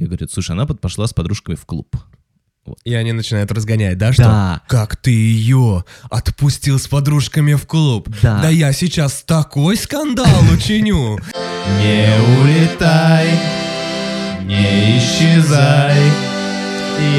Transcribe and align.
Я 0.00 0.06
говорю, 0.06 0.26
слушай, 0.28 0.52
она 0.52 0.64
под- 0.66 0.80
пошла 0.80 1.06
с 1.06 1.12
подружками 1.12 1.56
в 1.56 1.66
клуб. 1.66 1.94
И 2.84 2.94
они 2.94 3.12
начинают 3.12 3.52
разгонять, 3.52 3.98
да, 3.98 4.12
что? 4.14 4.22
Да. 4.22 4.62
Как 4.66 4.96
ты 4.96 5.10
ее 5.10 5.84
отпустил 6.10 6.78
с 6.78 6.88
подружками 6.88 7.52
в 7.54 7.66
клуб? 7.66 8.08
Да. 8.22 8.48
я 8.48 8.72
сейчас 8.72 9.22
такой 9.24 9.76
скандал 9.76 10.26
учиню. 10.52 11.18
Не 11.80 12.40
улетай, 12.40 13.28
не 14.44 14.98
исчезай, 14.98 16.00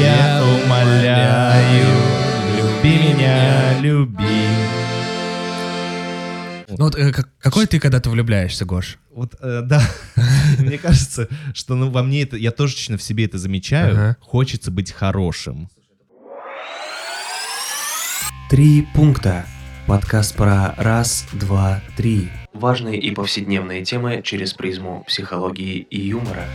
я 0.00 0.42
умоляю, 0.64 1.86
люби 2.56 2.98
меня, 3.14 3.78
люби. 3.78 4.48
Ну 6.82 6.86
вот 6.86 6.96
э, 6.96 7.12
как- 7.12 7.28
какой 7.38 7.68
ты, 7.68 7.78
когда 7.78 8.00
ты 8.00 8.10
влюбляешься, 8.10 8.64
Гош? 8.64 8.98
Вот, 9.14 9.36
э, 9.40 9.60
да, 9.62 9.80
мне 10.58 10.78
кажется, 10.78 11.28
что 11.54 11.76
ну, 11.76 11.90
во 11.90 12.02
мне 12.02 12.22
это, 12.22 12.36
я 12.36 12.50
тоже 12.50 12.74
точно 12.74 12.96
в 12.98 13.02
себе 13.04 13.24
это 13.26 13.38
замечаю, 13.38 13.92
Ага. 13.92 14.16
хочется 14.18 14.72
быть 14.72 14.90
хорошим. 14.90 15.68
Три 18.50 18.84
пункта. 18.96 19.46
Подкаст 19.86 20.34
про 20.34 20.74
раз, 20.76 21.24
два, 21.32 21.80
три. 21.96 22.30
Важные 22.52 22.98
и 22.98 23.12
повседневные 23.12 23.84
темы 23.84 24.20
через 24.24 24.52
призму 24.52 25.04
психологии 25.06 25.86
и 25.88 26.00
юмора. 26.00 26.46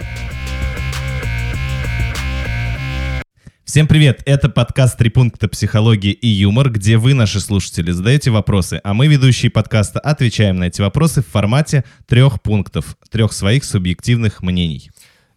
Всем 3.68 3.86
привет! 3.86 4.22
Это 4.26 4.48
подкаст 4.48 4.98
«Три 4.98 5.10
пункта 5.10 5.50
психологии 5.50 6.14
и 6.14 6.28
юмор», 6.30 6.70
где 6.70 6.96
вы, 6.96 7.14
наши 7.14 7.42
слушатели, 7.42 7.92
задаете 7.92 8.32
вопросы, 8.32 8.80
а 8.82 8.94
мы, 8.94 9.08
ведущие 9.08 9.52
подкаста, 9.52 10.00
отвечаем 10.00 10.56
на 10.56 10.68
эти 10.68 10.80
вопросы 10.80 11.22
в 11.22 11.28
формате 11.28 11.84
трех 12.06 12.42
пунктов, 12.42 12.96
трех 13.12 13.34
своих 13.34 13.66
субъективных 13.66 14.42
мнений. 14.42 14.90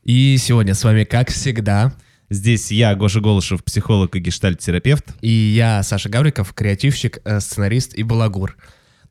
И 0.04 0.36
сегодня 0.38 0.74
с 0.74 0.84
вами, 0.84 1.02
как 1.02 1.30
всегда, 1.30 1.92
Здесь 2.32 2.70
я, 2.70 2.94
Гоша 2.94 3.18
Голышев, 3.18 3.64
психолог 3.64 4.14
и 4.14 4.20
гештальт-терапевт. 4.20 5.04
и 5.20 5.28
я, 5.28 5.82
Саша 5.82 6.08
Гавриков, 6.08 6.52
креативщик, 6.54 7.18
э, 7.24 7.40
сценарист 7.40 7.96
и 7.96 8.04
балагур. 8.04 8.56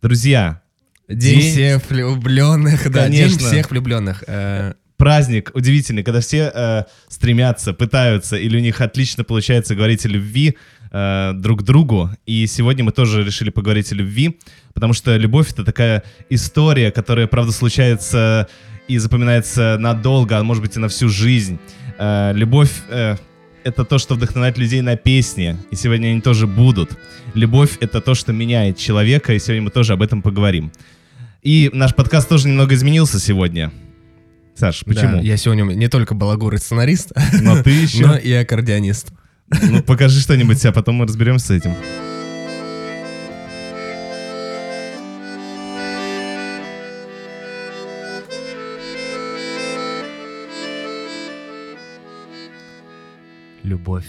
Друзья, 0.02 0.62
День, 1.10 1.42
День- 1.42 1.52
всех 1.52 1.90
влюбленных, 1.90 2.90
да, 2.90 3.10
день 3.10 3.24
Конечно. 3.24 3.48
всех 3.50 3.72
влюбленных. 3.72 4.24
Э, 4.28 4.76
праздник 5.00 5.52
удивительный, 5.54 6.04
когда 6.04 6.20
все 6.20 6.52
э, 6.54 6.84
стремятся, 7.08 7.74
пытаются, 7.74 8.36
или 8.36 8.58
у 8.58 8.60
них 8.60 8.82
отлично 8.82 9.24
получается 9.24 9.74
говорить 9.74 10.06
о 10.06 10.10
любви 10.10 10.58
э, 10.92 11.32
друг 11.36 11.62
к 11.62 11.64
другу. 11.64 12.10
И 12.26 12.46
сегодня 12.48 12.84
мы 12.84 12.92
тоже 12.92 13.24
решили 13.24 13.50
поговорить 13.50 13.92
о 13.94 13.96
любви, 13.96 14.38
потому 14.74 14.94
что 14.94 15.16
любовь— 15.16 15.52
это 15.54 15.64
такая 15.64 16.04
история, 16.30 16.92
которая, 16.92 17.28
правда, 17.28 17.54
случается 17.54 18.50
и 18.90 18.98
запоминается 18.98 19.78
надолго, 19.80 20.38
а 20.38 20.44
может 20.44 20.62
быть 20.62 20.76
и 20.76 20.80
на 20.80 20.90
всю 20.90 21.08
жизнь. 21.08 21.60
Э, 21.98 22.34
любовь 22.36 22.72
э,— 22.90 23.16
это 23.64 23.86
то, 23.86 24.00
что 24.00 24.16
вдохновляет 24.16 24.58
людей 24.58 24.82
на 24.82 24.98
песни, 24.98 25.56
и 25.72 25.78
сегодня 25.78 26.10
они 26.10 26.20
тоже 26.20 26.46
будут. 26.46 27.00
Любовь— 27.36 27.78
это 27.80 28.02
то, 28.02 28.16
что 28.16 28.34
меняет 28.34 28.78
человека, 28.78 29.34
и 29.34 29.40
сегодня 29.40 29.62
мы 29.62 29.70
тоже 29.70 29.94
об 29.94 30.02
этом 30.02 30.22
поговорим. 30.22 30.74
И 31.42 31.70
наш 31.72 31.96
подкаст 31.96 32.28
тоже 32.28 32.50
немного 32.50 32.76
изменился 32.76 33.18
сегодня. 33.18 33.72
Саш, 34.60 34.84
почему? 34.84 35.14
да, 35.14 35.20
я 35.22 35.38
сегодня 35.38 35.64
не 35.64 35.88
только 35.88 36.16
балагур 36.16 36.54
и 36.54 36.58
сценарист, 36.58 37.14
Но 37.42 37.64
ты 37.64 37.70
еще... 37.84 38.06
но 38.06 38.18
и 38.18 38.30
аккордеонист. 38.34 39.14
Ну, 39.64 39.82
покажи 39.82 40.20
что-нибудь, 40.20 40.64
а 40.66 40.74
потом 40.74 40.96
мы 40.96 41.06
разберемся 41.06 41.48
с 41.48 41.52
этим. 41.52 41.76
Любовь. 53.64 54.08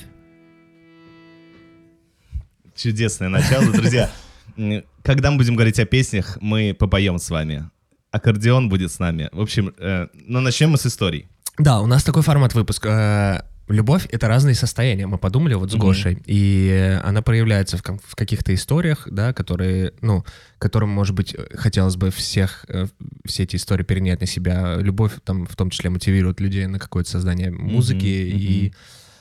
Чудесное 2.74 3.28
начало, 3.28 3.70
друзья. 3.72 4.10
Когда 5.04 5.30
мы 5.30 5.36
будем 5.36 5.54
говорить 5.54 5.78
о 5.78 5.84
песнях, 5.84 6.38
мы 6.40 6.74
попоем 6.76 7.18
с 7.18 7.30
вами. 7.30 7.70
Аккордеон 8.10 8.68
будет 8.68 8.92
с 8.92 8.98
нами. 8.98 9.28
В 9.32 9.40
общем, 9.40 9.74
э, 9.78 10.08
ну 10.26 10.40
начнем 10.40 10.70
мы 10.70 10.78
с 10.78 10.86
историй. 10.86 11.28
Да, 11.58 11.80
у 11.80 11.86
нас 11.86 12.04
такой 12.04 12.22
формат 12.22 12.54
выпуска. 12.54 13.44
Э, 13.44 13.50
Любовь— 13.70 14.08
это 14.10 14.26
разные 14.26 14.56
состояния. 14.56 15.06
Мы 15.06 15.16
подумали 15.16 15.54
вот 15.54 15.70
с. 15.70 15.74
Гошей, 15.76 16.18
и 16.26 16.68
э, 16.72 16.98
она 17.00 17.22
проявляется 17.22 17.76
в, 17.76 17.82
в 17.82 18.16
каких-то 18.16 18.52
историях, 18.52 19.06
да, 19.08 19.32
которые, 19.32 19.92
ну, 20.00 20.24
которым, 20.58 20.90
может 20.90 21.14
быть, 21.14 21.36
хотелось 21.54 21.94
бы 21.94 22.10
всех, 22.10 22.64
э, 22.68 22.86
все 23.24 23.44
эти 23.44 23.56
истории 23.56 23.84
перенять 23.84 24.20
на 24.20 24.26
себя. 24.26 24.74
Любовь 24.76 25.12
там 25.24 25.46
в 25.46 25.54
том 25.54 25.70
числе 25.70 25.88
мотивирует 25.90 26.40
людей 26.40 26.66
на 26.66 26.80
какое-то 26.80 27.10
создание 27.10 27.52
музыки 27.52 28.06
и, 28.06 28.72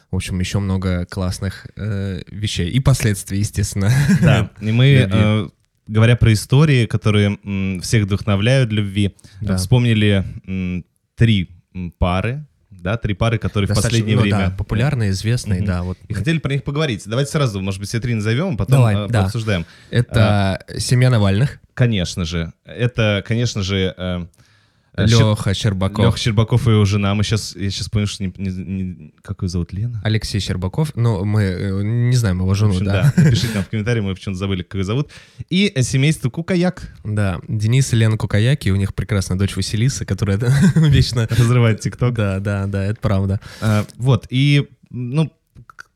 в 0.09 0.16
общем, 0.16 0.39
еще 0.39 0.57
много 0.57 1.06
классных 1.06 1.67
э, 1.75 2.23
вещей. 2.27 2.71
И 2.71 2.79
последствий, 2.79 3.39
естественно. 3.39 3.91
Да, 4.19 4.50
и 4.61 4.71
мы, 4.71 5.07
э, 5.11 5.50
говоря 5.89 6.16
про 6.16 6.31
истории, 6.33 6.85
которые 6.85 7.38
м, 7.44 7.81
всех 7.81 8.05
вдохновляют 8.05 8.72
любви, 8.72 9.16
Да. 9.41 9.57
вспомнили 9.57 10.23
м, 10.47 10.85
три 11.16 11.50
пары, 11.97 12.45
да, 12.69 12.95
три 12.97 13.13
пары, 13.13 13.38
которые 13.38 13.66
в 13.67 13.69
Достаточно, 13.69 13.89
последнее 13.89 14.16
ну 14.16 14.22
время... 14.22 14.50
да, 14.51 14.55
популярные, 14.57 15.09
известные, 15.09 15.59
Мгм. 15.59 15.67
да, 15.67 15.83
вот. 15.83 15.97
И 16.07 16.13
хотели 16.13 16.38
про 16.38 16.53
них 16.53 16.63
поговорить. 16.63 17.03
Давайте 17.05 17.31
сразу, 17.31 17.59
может 17.61 17.79
быть, 17.79 17.89
все 17.89 18.00
три 18.00 18.13
назовем, 18.13 18.53
а 18.53 18.57
потом 18.57 18.77
Давай, 18.77 18.95
э, 18.95 19.07
да. 19.09 19.22
пообсуждаем. 19.23 19.66
Это 19.89 20.63
семья 20.77 21.09
Навальных, 21.09 21.59
Конечно 21.73 22.25
же. 22.25 22.51
Это, 22.66 23.23
конечно 23.25 23.63
же, 23.63 23.95
Щер- 23.97 24.27
Леха 25.06 25.54
Щербаков. 25.54 26.06
Леха 26.06 26.18
Щербаков 26.18 26.68
и 26.68 26.72
его 26.72 26.86
жена. 26.86 27.14
Мы 27.16 27.24
сейчас, 27.24 27.56
я 27.56 27.70
сейчас 27.70 27.90
понял, 27.90 28.08
что 28.08 28.24
не, 28.24 28.34
не- 28.38 28.52
не- 28.52 29.14
как 29.22 29.42
ее 29.42 29.50
зовут, 29.50 29.74
Лена? 29.74 30.02
Алексей 30.04 30.40
Щербаков, 30.40 30.92
ну, 30.96 31.24
мы 31.26 31.42
э, 31.44 31.82
не 31.84 32.16
знаем 32.16 32.38
его 32.40 32.50
В 32.50 32.56
жену, 32.56 32.72
общем, 32.72 32.86
да. 32.86 33.14
да. 33.16 33.24
Напишите 33.24 33.54
нам 33.56 33.64
в 33.64 33.70
комментарии, 33.70 34.02
мы 34.02 34.14
почему-то 34.16 34.40
забыли, 34.40 34.64
как 34.64 34.76
ее 34.76 34.84
зовут. 34.84 35.10
И 35.50 35.72
э, 35.74 35.82
семейство 35.84 36.30
Кукаяк 36.30 36.94
Да, 37.04 37.40
Денис 37.48 37.92
и 37.94 37.96
Лена 37.96 38.18
Кукаяки, 38.18 38.70
у 38.70 38.76
них 38.76 38.94
прекрасная 38.94 39.38
дочь 39.38 39.56
Василиса, 39.56 40.06
которая 40.06 40.38
вечно... 40.76 41.28
разрывает 41.30 41.80
ТикТок. 41.81 42.14
Да, 42.16 42.40
да, 42.40 42.66
да, 42.68 42.86
это 42.86 43.00
правда. 43.00 43.40
А, 43.62 43.86
Вот, 43.98 44.26
и, 44.30 44.68
ну, 44.90 45.31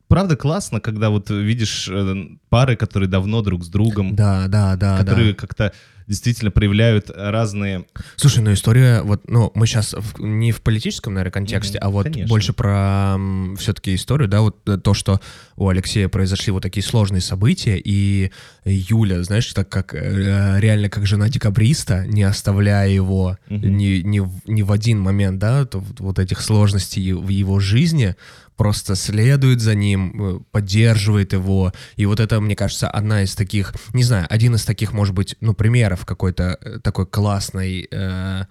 правда 0.08 0.36
классно, 0.36 0.80
когда 0.80 1.10
вот 1.10 1.30
видишь 1.30 1.88
э, 1.90 2.14
пары, 2.48 2.76
которые 2.76 3.08
давно 3.08 3.42
друг 3.42 3.64
с 3.64 3.68
другом, 3.68 4.14
Да, 4.14 4.46
да, 4.48 4.76
да, 4.76 4.98
которые 4.98 5.32
да. 5.32 5.38
как-то 5.38 5.72
действительно 6.06 6.50
проявляют 6.50 7.10
разные... 7.14 7.84
Слушай, 8.16 8.42
ну 8.42 8.52
история, 8.52 9.02
вот, 9.02 9.28
ну, 9.28 9.50
мы 9.54 9.66
сейчас 9.66 9.94
не 10.18 10.52
в 10.52 10.60
политическом, 10.60 11.14
наверное, 11.14 11.32
контексте, 11.32 11.78
Мгм, 11.78 11.86
а 11.86 11.90
вот 11.90 12.04
конечно. 12.04 12.28
больше 12.28 12.52
про 12.52 13.16
все-таки 13.58 13.94
историю, 13.94 14.28
да, 14.28 14.40
вот 14.40 14.56
э, 14.68 14.76
то, 14.76 14.94
что 14.94 15.20
у 15.56 15.68
Алексея 15.68 16.08
произошли 16.08 16.52
вот 16.52 16.62
такие 16.62 16.82
сложные 16.84 17.20
события, 17.20 17.78
и 17.82 18.30
Юля, 18.64 19.22
знаешь, 19.22 19.52
так 19.52 19.68
как 19.68 19.94
э, 19.94 20.56
реально 20.60 20.88
как 20.88 21.06
жена 21.06 21.28
декабриста, 21.28 22.06
не 22.06 22.22
оставляя 22.22 22.88
его 22.88 23.38
Мгм. 23.48 23.76
ни, 23.76 24.00
ни, 24.02 24.20
в- 24.20 24.40
ни 24.46 24.62
в 24.62 24.72
один 24.72 25.00
момент, 25.00 25.38
да, 25.38 25.64
то 25.64 25.78
вот- 25.80 26.00
вот 26.00 26.18
этих 26.18 26.40
сложностей 26.40 27.12
в 27.12 27.28
его 27.28 27.60
жизни, 27.60 28.14
просто 28.56 28.94
следует 28.94 29.60
за 29.60 29.74
ним, 29.74 30.36
э, 30.36 30.40
поддерживает 30.52 31.32
его. 31.32 31.72
И 31.96 32.06
вот 32.06 32.20
это, 32.20 32.40
мне 32.40 32.54
кажется, 32.54 32.88
одна 32.88 33.22
из 33.22 33.34
таких, 33.34 33.74
не 33.92 34.04
знаю, 34.04 34.26
один 34.30 34.54
из 34.54 34.64
таких, 34.64 34.92
может 34.92 35.12
быть, 35.14 35.34
ну, 35.40 35.54
примеров 35.54 35.93
какой-то 36.04 36.58
э, 36.60 36.78
такой 36.80 37.06
классной, 37.06 37.86
э, 37.90 38.44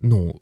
ну, 0.00 0.38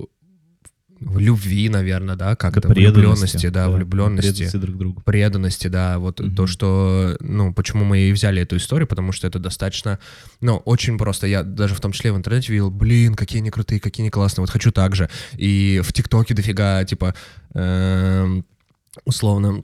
любви, 1.00 1.68
наверное, 1.68 2.16
да, 2.16 2.36
как-то 2.36 2.68
влюбленности, 2.68 3.48
да, 3.48 3.68
влюбленности 3.68 4.30
преданности 4.30 4.56
друг 4.56 4.76
другу. 4.76 5.02
преданности, 5.02 5.68
да, 5.68 5.98
вот 5.98 6.20
Мгм. 6.20 6.34
то, 6.34 6.46
что, 6.46 7.16
ну, 7.20 7.52
почему 7.52 7.84
мы 7.84 7.98
и 7.98 8.12
взяли 8.12 8.42
эту 8.42 8.56
историю, 8.56 8.86
потому 8.86 9.12
что 9.12 9.26
это 9.26 9.38
достаточно, 9.38 9.98
ну, 10.40 10.56
очень 10.64 10.98
просто, 10.98 11.26
я 11.26 11.42
даже 11.42 11.74
в 11.74 11.80
том 11.80 11.92
числе 11.92 12.12
в 12.12 12.16
интернете 12.16 12.52
видел, 12.52 12.70
блин, 12.70 13.14
какие 13.14 13.40
они 13.40 13.50
крутые, 13.50 13.80
какие 13.80 14.04
они 14.04 14.10
классные, 14.10 14.42
вот 14.42 14.50
хочу 14.50 14.72
так 14.72 14.94
же, 14.94 15.10
и 15.36 15.80
в 15.84 15.92
ТикТоке 15.92 16.34
дофига, 16.34 16.84
типа, 16.84 17.14
эм, 17.54 18.46
условно, 19.04 19.62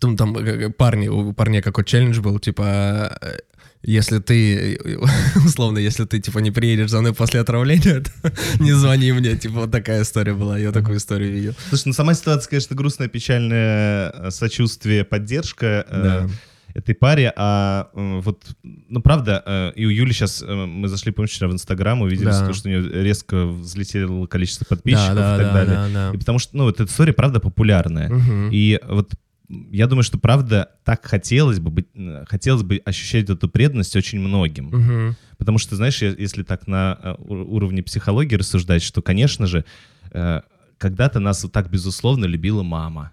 там, 0.00 0.16
там 0.16 0.36
э, 0.36 0.70
парни, 0.70 1.08
у 1.08 1.32
парней 1.32 1.62
какой 1.62 1.84
челлендж 1.84 2.20
был, 2.20 2.38
типа, 2.38 3.16
э, 3.20 3.38
если 3.86 4.18
ты, 4.18 4.78
условно, 5.44 5.78
если 5.78 6.04
ты, 6.04 6.18
типа, 6.20 6.38
не 6.38 6.50
приедешь 6.50 6.90
за 6.90 7.00
мной 7.00 7.14
после 7.14 7.40
отравления, 7.40 8.02
не 8.60 8.72
звони 8.72 9.12
мне, 9.12 9.36
типа, 9.36 9.60
вот 9.60 9.70
такая 9.70 10.02
история 10.02 10.34
была, 10.34 10.58
я 10.58 10.72
такую 10.72 10.96
историю 10.98 11.32
видел. 11.32 11.54
Слушай, 11.68 11.84
ну 11.88 11.92
сама 11.92 12.14
ситуация, 12.14 12.50
конечно, 12.50 12.76
грустная, 12.76 13.08
печальная, 13.08 14.10
э, 14.10 14.30
сочувствие, 14.30 15.04
поддержка 15.04 15.84
э, 15.88 16.28
этой 16.74 16.94
паре, 16.94 17.32
а 17.36 17.88
э, 17.94 18.20
вот, 18.20 18.44
ну 18.62 19.00
правда, 19.00 19.42
э, 19.46 19.72
и 19.76 19.86
у 19.86 19.90
Юли 19.90 20.12
сейчас, 20.12 20.42
мы 20.46 20.88
зашли, 20.88 21.12
помнишь, 21.12 21.30
вчера 21.30 21.48
в 21.48 21.52
Инстаграм, 21.52 22.00
увидели, 22.00 22.24
Да. 22.26 22.52
что 22.52 22.68
у 22.68 22.72
нее 22.72 23.02
резко 23.02 23.46
взлетело 23.46 24.26
количество 24.26 24.64
подписчиков 24.64 25.14
Да, 25.14 25.36
да, 25.36 25.42
и 25.42 25.44
так 25.44 25.46
да, 25.46 25.52
далее. 25.52 25.74
да, 25.76 25.88
да. 26.10 26.14
И 26.14 26.18
потому 26.18 26.38
что, 26.38 26.56
ну, 26.56 26.64
вот 26.64 26.80
эта 26.80 26.90
история, 26.90 27.12
правда, 27.12 27.38
популярная. 27.38 28.08
Мгм. 28.08 28.50
И 28.50 28.80
вот 28.88 29.12
я 29.48 29.86
думаю, 29.86 30.02
что 30.02 30.18
правда 30.18 30.70
так 30.84 31.04
хотелось 31.04 31.58
бы 31.60 31.70
быть, 31.70 31.86
э, 31.94 32.24
хотелось 32.26 32.62
бы 32.62 32.80
ощущать 32.84 33.28
эту 33.28 33.48
преданность 33.48 33.94
очень 33.96 34.20
многим. 34.20 34.66
Мгм. 34.66 35.16
Потому 35.38 35.58
что, 35.58 35.76
знаешь, 35.76 36.00
если 36.02 36.42
так 36.42 36.66
на 36.66 36.98
э, 37.02 37.14
уровне 37.18 37.82
психологии 37.82 38.36
рассуждать, 38.36 38.82
что, 38.82 39.02
конечно 39.02 39.46
же, 39.46 39.64
э, 40.12 40.40
когда-то 40.78 41.20
нас 41.20 41.42
вот 41.42 41.52
так 41.52 41.70
безусловно 41.70 42.24
любила 42.24 42.62
мама. 42.62 43.12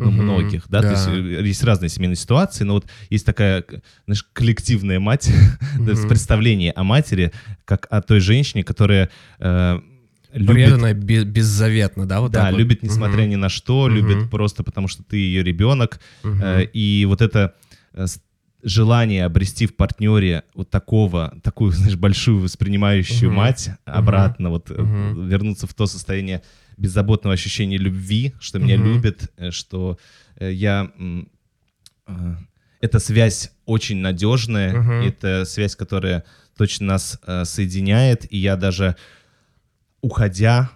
Ну, 0.00 0.12
Мгм, 0.12 0.22
многих, 0.22 0.68
да, 0.68 0.80
то 0.80 0.86
да. 0.86 0.92
есть 0.92 1.08
э, 1.08 1.44
есть 1.44 1.64
разные 1.64 1.88
семейные 1.88 2.14
ситуации, 2.14 2.62
но 2.62 2.74
вот 2.74 2.86
есть 3.10 3.26
такая, 3.26 3.64
знаешь, 4.06 4.22
коллективная 4.32 5.00
мать, 5.00 5.28
то 5.76 5.90
есть 5.90 6.02
Мгм. 6.02 6.08
представление 6.08 6.70
о 6.70 6.84
матери, 6.84 7.32
как 7.64 7.88
о 7.90 8.00
той 8.00 8.20
женщине, 8.20 8.62
которая 8.62 9.10
э, 9.40 9.80
любит 10.32 10.54
Преданно, 10.54 10.94
бе- 10.94 11.24
беззаветно, 11.24 12.06
да, 12.06 12.20
вот 12.20 12.32
да, 12.32 12.44
так 12.44 12.52
вот? 12.52 12.58
любит 12.58 12.82
несмотря 12.82 13.22
Мгм. 13.22 13.30
ни 13.30 13.36
на 13.36 13.48
что, 13.48 13.86
Мгм. 13.86 13.94
любит 13.94 14.30
просто 14.30 14.62
потому, 14.62 14.88
что 14.88 15.02
ты 15.02 15.16
ее 15.16 15.42
ребенок. 15.42 16.00
Мгм. 16.22 16.42
Э, 16.42 16.64
И 16.72 17.04
вот 17.06 17.22
это 17.22 17.54
э, 17.94 18.06
желание 18.62 19.24
обрести 19.24 19.66
в 19.66 19.76
партнере 19.76 20.42
вот 20.54 20.68
такого, 20.70 21.34
такую, 21.42 21.70
знаешь, 21.72 21.96
большую 21.96 22.40
воспринимающую 22.40 23.28
Мгм. 23.30 23.36
мать 23.36 23.70
обратно, 23.84 24.50
вот 24.50 24.70
э, 24.70 24.74
Мгм. 24.82 25.28
вернуться 25.28 25.66
в 25.66 25.74
то 25.74 25.86
состояние 25.86 26.42
беззаботного 26.76 27.34
ощущения 27.34 27.78
любви, 27.78 28.34
что 28.40 28.58
меня 28.58 28.76
Мгм. 28.76 28.86
любят, 28.94 29.30
э, 29.36 29.50
что 29.50 29.98
э, 30.36 30.52
я... 30.52 30.90
э, 32.06 32.34
Эта 32.80 33.00
связь 33.00 33.50
очень 33.66 33.96
надежная, 33.98 34.72
Мгм. 34.72 34.92
это 35.02 35.44
связь, 35.44 35.74
которая 35.74 36.22
точно 36.56 36.86
нас 36.86 37.18
э, 37.26 37.44
соединяет, 37.44 38.24
и 38.32 38.38
я 38.38 38.56
даже 38.56 38.94
уходя, 40.02 40.70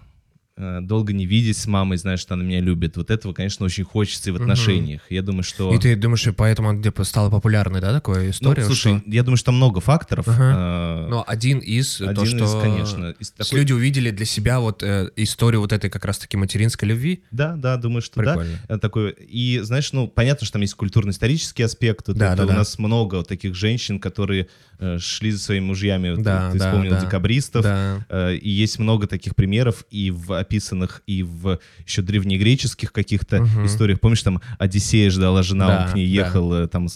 долго 0.55 1.13
не 1.13 1.25
видеть 1.25 1.57
с 1.57 1.65
мамой, 1.65 1.97
знаешь, 1.97 2.19
что 2.19 2.35
она 2.35 2.43
меня 2.43 2.59
любит. 2.59 2.95
Вот 2.95 3.09
этого, 3.09 3.33
конечно, 3.33 3.65
очень 3.65 3.83
хочется 3.83 4.29
и 4.29 4.33
в 4.33 4.35
отношениях. 4.35 5.01
Я 5.09 5.23
думаю, 5.23 5.41
что... 5.43 5.73
И 5.73 5.79
ты 5.79 5.95
думаешь, 5.95 6.27
и 6.27 6.31
поэтому 6.31 6.69
она 6.69 6.81
типа, 6.81 7.03
стала 7.05 7.31
популярной, 7.31 7.81
да, 7.81 7.91
такая 7.91 8.25
Ну, 8.25 8.29
история? 8.29 8.63
слушай, 8.65 8.99
что- 8.99 9.09
я 9.09 9.23
думаю, 9.23 9.37
что 9.37 9.47
там 9.47 9.55
много 9.55 9.79
факторов. 9.81 10.27
Ага. 10.27 11.05
Э, 11.05 11.09
Но 11.09 11.23
один 11.27 11.57
из, 11.57 11.97
то, 11.97 12.07
один 12.09 12.25
что 12.27 12.45
из, 12.45 12.61
конечно. 12.61 13.15
из 13.19 13.31
такой- 13.31 13.59
люди 13.59 13.73
увидели 13.73 14.11
для 14.11 14.25
себя 14.27 14.59
вот 14.59 14.83
э, 14.83 15.09
историю 15.15 15.59
вот 15.61 15.73
этой 15.73 15.89
как 15.89 16.05
раз-таки 16.05 16.37
материнской 16.37 16.87
любви. 16.87 17.23
Да, 17.31 17.55
да, 17.55 17.75
думаю, 17.77 18.03
что 18.03 18.21
да. 18.21 18.33
Прикольно. 18.33 18.59
Э, 18.69 18.77
Такой, 18.77 19.11
и 19.11 19.59
знаешь, 19.63 19.91
ну, 19.91 20.07
понятно, 20.07 20.45
что 20.45 20.53
там 20.53 20.61
есть 20.61 20.75
культурно-исторический 20.75 21.63
аспект. 21.63 22.07
Вот 22.09 22.17
Да, 22.17 22.27
это 22.33 22.37
да, 22.37 22.43
у 22.43 22.47
да. 22.47 22.53
нас 22.57 22.77
много 22.77 23.15
вот 23.15 23.27
таких 23.27 23.55
женщин, 23.55 23.99
которые 23.99 24.47
э, 24.79 24.97
шли 24.99 25.31
за 25.31 25.39
своими 25.39 25.65
мужьями. 25.65 26.11
Вот 26.11 26.21
Да, 26.23 26.51
ты 26.51 26.59
да, 26.59 26.65
вспомнил 26.69 26.91
да. 26.91 27.01
декабристов. 27.01 27.63
Да. 27.63 28.05
Э, 28.09 28.35
И 28.35 28.49
есть 28.49 28.77
много 28.79 29.07
таких 29.07 29.35
примеров 29.35 29.85
и 29.89 30.11
в 30.11 30.42
описанных, 30.43 31.01
и 31.07 31.23
в 31.23 31.59
еще 31.87 32.01
древнегреческих 32.01 32.91
каких-то 32.93 33.41
Мгм. 33.41 33.65
историях. 33.65 33.99
Помнишь, 33.99 34.21
там 34.23 34.41
Одиссея 34.59 35.09
ждала 35.09 35.41
жена, 35.43 35.67
Да, 35.67 35.85
он 35.85 35.91
к 35.91 35.95
ней 35.95 36.07
да. 36.07 36.25
ехал 36.25 36.53
э, 36.53 36.67
там 36.67 36.87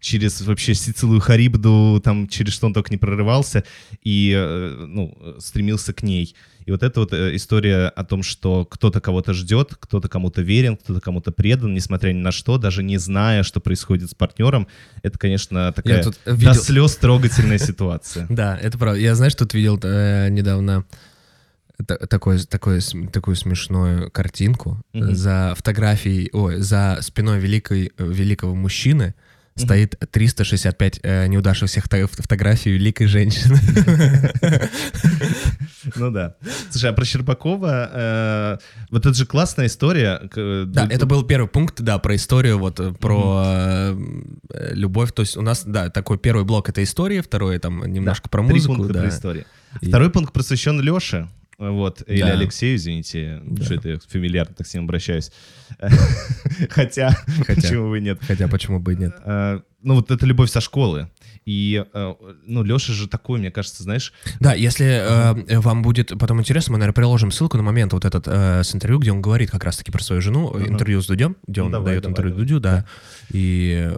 через 0.00 0.40
вообще 0.40 0.74
Сицилию 0.74 1.20
Харибду, 1.20 2.00
там 2.02 2.28
через 2.28 2.52
что 2.54 2.66
он 2.66 2.74
только 2.74 2.90
не 2.90 2.96
прорывался, 2.98 3.64
и 4.02 4.32
э, 4.36 4.84
ну, 4.88 5.16
стремился 5.38 5.92
к 5.92 6.02
ней. 6.02 6.34
И 6.66 6.70
вот 6.70 6.82
эта 6.82 7.00
вот 7.00 7.12
э, 7.12 7.36
история 7.36 7.88
о 7.88 8.04
том, 8.04 8.22
что 8.22 8.64
кто-то 8.64 9.00
кого-то 9.00 9.34
ждет, 9.34 9.74
кто-то 9.78 10.08
кому-то 10.08 10.40
верен, 10.40 10.76
кто-то 10.78 11.00
кому-то 11.00 11.30
предан, 11.30 11.74
несмотря 11.74 12.12
ни 12.12 12.18
на 12.20 12.32
что, 12.32 12.56
даже 12.56 12.82
не 12.82 12.96
зная, 12.96 13.42
что 13.42 13.60
происходит 13.60 14.10
с 14.10 14.14
партнером, 14.14 14.66
это, 15.02 15.18
конечно, 15.18 15.72
такая 15.72 16.02
до 16.04 16.32
видел- 16.32 16.54
слез 16.54 16.96
трогательная 16.96 17.58
ситуация. 17.58 18.26
Да, 18.30 18.56
это 18.56 18.78
правда. 18.78 18.98
Я, 19.00 19.14
знаешь, 19.14 19.34
тут 19.34 19.52
видел 19.54 19.76
недавно 19.76 20.84
та- 21.86 21.96
такое, 22.06 22.38
такое, 22.38 22.80
см- 22.80 23.10
такую 23.12 23.36
смешную 23.36 24.10
картинку. 24.10 24.80
Мгм. 24.92 25.14
За 25.14 25.54
фотографией, 25.56 26.30
ой, 26.32 26.60
за 26.60 26.98
спиной 27.00 27.40
великой, 27.40 27.92
э, 27.98 28.04
великого 28.06 28.54
мужчины 28.54 29.14
стоит 29.56 29.94
365 30.10 30.98
э, 31.04 31.28
неудавшихся 31.28 31.80
фото- 31.80 32.08
фотографий 32.08 32.72
великой 32.72 33.06
женщины. 33.06 33.56
Ну 35.96 36.10
да. 36.10 36.34
Слушай, 36.70 36.90
а 36.90 36.92
про 36.92 37.04
Щербакова, 37.04 37.90
э, 37.92 38.58
вот 38.90 39.04
это 39.06 39.14
же 39.14 39.26
классная 39.26 39.66
история. 39.66 40.18
к- 40.30 40.64
Да, 40.66 40.88
это 40.90 41.06
был 41.06 41.22
первый 41.24 41.46
пункт, 41.46 41.80
да, 41.82 41.98
про 41.98 42.16
историю, 42.16 42.58
вот 42.58 42.80
э, 42.80 42.92
про 42.92 43.42
э, 43.46 43.96
э, 44.50 44.74
любовь. 44.74 45.12
То 45.12 45.20
есть 45.22 45.36
у 45.36 45.42
нас, 45.42 45.64
да, 45.64 45.90
такой 45.90 46.18
первый 46.18 46.44
блок— 46.44 46.68
это 46.70 46.82
история, 46.82 47.22
второй 47.22 47.58
там 47.58 47.84
немножко 47.84 48.28
про 48.28 48.42
Три 48.44 48.54
музыку, 48.54 48.74
пункта 48.76 48.94
да. 48.94 49.00
про 49.00 49.08
историю. 49.10 49.44
Второй 49.82 50.10
пункт 50.10 50.32
посвящен 50.32 50.80
Леше. 50.80 51.28
Вот, 51.58 52.02
или 52.08 52.20
Да. 52.20 52.32
Алексею, 52.32 52.76
извините, 52.76 53.40
Да. 53.44 53.64
что 53.64 53.74
это 53.74 53.88
я 53.90 53.98
фамильярно 54.08 54.54
так 54.54 54.66
с 54.66 54.74
ним 54.74 54.84
обращаюсь. 54.84 55.30
Хотя, 56.70 57.16
Хотя. 57.46 57.54
почему 57.54 57.90
бы 57.90 57.98
и 57.98 58.00
нет. 58.00 58.18
Хотя 58.26 58.48
почему 58.48 58.80
бы 58.80 58.92
и 58.94 58.96
нет? 58.96 59.14
Э, 59.24 59.60
Ну, 59.82 59.94
вот 59.96 60.10
это 60.10 60.24
любовь 60.26 60.50
со 60.50 60.60
школы. 60.60 61.10
И, 61.44 61.84
э, 61.92 62.14
ну, 62.46 62.62
Леша 62.62 62.92
же 62.94 63.06
такой, 63.06 63.38
мне 63.38 63.50
кажется, 63.50 63.82
знаешь, 63.82 64.12
Да, 64.40 64.54
если 64.54 64.86
э, 64.86 65.58
вам 65.60 65.82
будет 65.82 66.12
потом 66.18 66.40
интересно, 66.40 66.72
мы, 66.72 66.78
наверное, 66.78 66.94
приложим 66.94 67.30
ссылку 67.30 67.56
на 67.58 67.62
момент 67.62 67.92
вот 67.92 68.04
этот 68.06 68.26
э, 68.26 68.62
с 68.64 68.74
интервью, 68.74 68.98
где 68.98 69.12
он 69.12 69.20
говорит 69.20 69.50
как 69.50 69.62
раз-таки 69.64 69.92
про 69.92 70.02
свою 70.02 70.22
жену, 70.22 70.54
интервью 70.58 71.02
с 71.02 71.06
Дудем, 71.06 71.36
где 71.46 71.60
Ну, 71.60 71.66
он 71.66 71.72
давай, 71.72 71.86
дает 71.92 72.02
давай, 72.02 72.12
интервью 72.12 72.32
давай. 72.34 72.46
Дудю, 72.46 72.60
да. 72.60 72.84
И. 73.30 73.90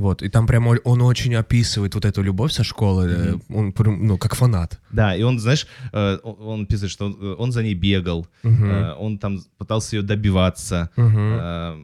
вот, 0.00 0.22
и 0.22 0.28
там 0.28 0.46
прямо 0.46 0.76
он 0.84 1.02
очень 1.02 1.34
описывает 1.36 1.94
вот 1.94 2.04
эту 2.04 2.22
любовь 2.22 2.52
со 2.52 2.64
школы, 2.64 3.06
э, 3.08 3.34
он 3.54 3.72
прям, 3.72 4.06
ну, 4.06 4.18
как 4.18 4.34
фанат. 4.34 4.80
да, 4.92 5.14
и 5.16 5.22
он, 5.22 5.38
знаешь, 5.38 5.66
э, 5.92 6.18
он 6.24 6.66
писает, 6.66 6.90
что 6.92 7.06
он, 7.06 7.16
э, 7.20 7.34
он 7.38 7.52
за 7.52 7.62
ней 7.62 7.74
бегал, 7.74 8.26
э, 8.42 8.94
он 8.98 9.18
там 9.18 9.40
пытался 9.58 9.96
ее 9.96 10.02
добиваться, 10.02 10.88
э, 10.96 11.76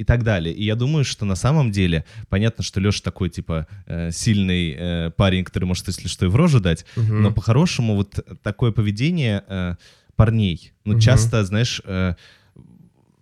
и 0.00 0.04
так 0.04 0.22
далее. 0.22 0.54
И 0.54 0.64
я 0.64 0.74
думаю, 0.76 1.04
что 1.04 1.24
на 1.26 1.36
самом 1.36 1.70
деле, 1.72 2.04
понятно, 2.28 2.62
что 2.64 2.80
Леша 2.80 3.00
такой, 3.02 3.30
типа, 3.30 3.66
э, 3.86 4.12
сильный 4.12 4.76
э, 4.78 5.10
парень, 5.16 5.42
который 5.44 5.64
может, 5.64 5.88
если 5.88 6.08
что, 6.08 6.26
и 6.26 6.28
в 6.28 6.36
рожу 6.36 6.60
дать, 6.60 6.86
Мгм. 6.96 7.22
но 7.22 7.32
по-хорошему 7.32 7.94
вот 7.96 8.24
такое 8.42 8.70
поведение 8.70 9.42
э, 9.48 9.74
парней, 10.16 10.72
ну, 10.84 10.92
Мгм. 10.92 11.00
часто, 11.00 11.44
знаешь, 11.44 11.82
э, 11.84 12.14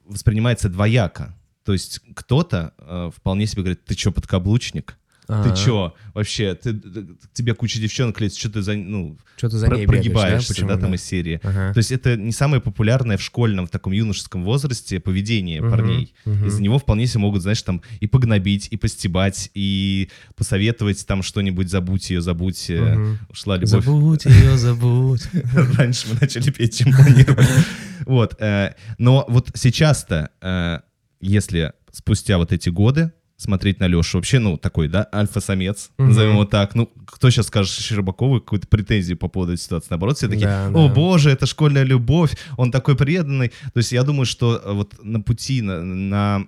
воспринимается 0.06 0.68
двояко. 0.68 1.34
То 1.66 1.72
есть 1.72 2.00
кто-то 2.14 2.72
э, 2.78 3.10
вполне 3.14 3.46
себе 3.46 3.62
говорит, 3.62 3.84
ты 3.84 3.94
чё, 3.94 4.12
подкаблучник? 4.12 4.96
А, 5.28 5.42
Ты 5.42 5.56
чё, 5.60 5.92
вообще, 6.14 6.54
ты, 6.54 6.72
ты- 6.72 7.04
тебе 7.32 7.52
куча 7.54 7.80
девчонок 7.80 8.20
лезет, 8.20 8.38
что 8.38 8.48
ты 8.48 8.62
за, 8.62 8.74
ну, 8.74 9.18
Что-то 9.36 9.58
за 9.58 9.66
про- 9.66 9.74
ней 9.76 9.84
бегаешь, 9.84 10.04
прогибаешься, 10.04 10.54
Почему, 10.54 10.68
да, 10.68 10.76
там 10.76 10.94
из 10.94 11.02
серии. 11.02 11.40
Ага. 11.42 11.72
То 11.74 11.78
есть 11.78 11.90
это 11.90 12.16
не 12.16 12.30
самое 12.30 12.62
популярное 12.62 13.16
в 13.16 13.22
школьном, 13.22 13.66
в 13.66 13.70
таком 13.70 13.92
юношеском 13.92 14.44
возрасте 14.44 15.00
поведение 15.00 15.60
Мгм, 15.60 15.70
парней. 15.72 16.14
мгм. 16.24 16.46
Из-за 16.46 16.62
него 16.62 16.78
вполне 16.78 17.08
себе 17.08 17.22
могут, 17.22 17.42
знаешь, 17.42 17.60
там 17.62 17.82
и 17.98 18.06
погнобить, 18.06 18.68
и 18.70 18.76
постебать, 18.76 19.50
и 19.54 20.08
посоветовать 20.36 21.04
там 21.08 21.24
что-нибудь, 21.24 21.68
забудь 21.70 22.08
ее, 22.08 22.20
забудь, 22.20 22.70
Мгм. 22.70 23.18
ушла 23.28 23.56
любовь. 23.56 23.84
Забудь 23.84 24.24
ее, 24.26 24.56
забудь. 24.56 25.22
Раньше 25.76 26.06
мы 26.12 26.18
начали 26.20 26.50
петь, 26.52 26.78
чем 26.78 26.92
планировали. 26.92 27.48
Вот. 28.06 28.36
э, 28.40 28.74
Но 28.98 29.24
вот 29.28 29.50
сейчас-то, 29.54 30.30
э, 30.40 30.78
если 31.20 31.72
спустя 31.92 32.38
вот 32.38 32.52
эти 32.52 32.68
годы 32.68 33.12
смотреть 33.38 33.80
на 33.80 33.86
Лешу, 33.86 34.16
вообще, 34.18 34.38
ну, 34.38 34.56
такой, 34.56 34.88
да, 34.88 35.06
альфа-самец, 35.12 35.90
Мгм. 35.98 36.08
назовем 36.08 36.30
его 36.32 36.44
так, 36.46 36.74
ну, 36.74 36.86
кто 37.06 37.28
сейчас 37.30 37.48
скажет 37.48 37.72
Щербакову 37.72 38.40
какую-то 38.40 38.66
претензию 38.66 39.18
по 39.18 39.28
поводу 39.28 39.56
ситуации? 39.58 39.88
Наоборот, 39.90 40.16
все 40.16 40.28
такие, 40.28 40.46
Да, 40.46 40.68
о, 40.68 40.88
да. 40.88 40.94
боже, 40.94 41.30
это 41.30 41.44
школьная 41.46 41.82
любовь, 41.84 42.34
он 42.56 42.70
такой 42.72 42.96
преданный. 42.96 43.48
То 43.74 43.78
есть 43.78 43.92
я 43.92 44.04
думаю, 44.04 44.24
что 44.24 44.56
э, 44.64 44.72
вот 44.72 44.94
на 45.04 45.20
пути, 45.20 45.60
на, 45.60 45.82
на, 45.82 46.46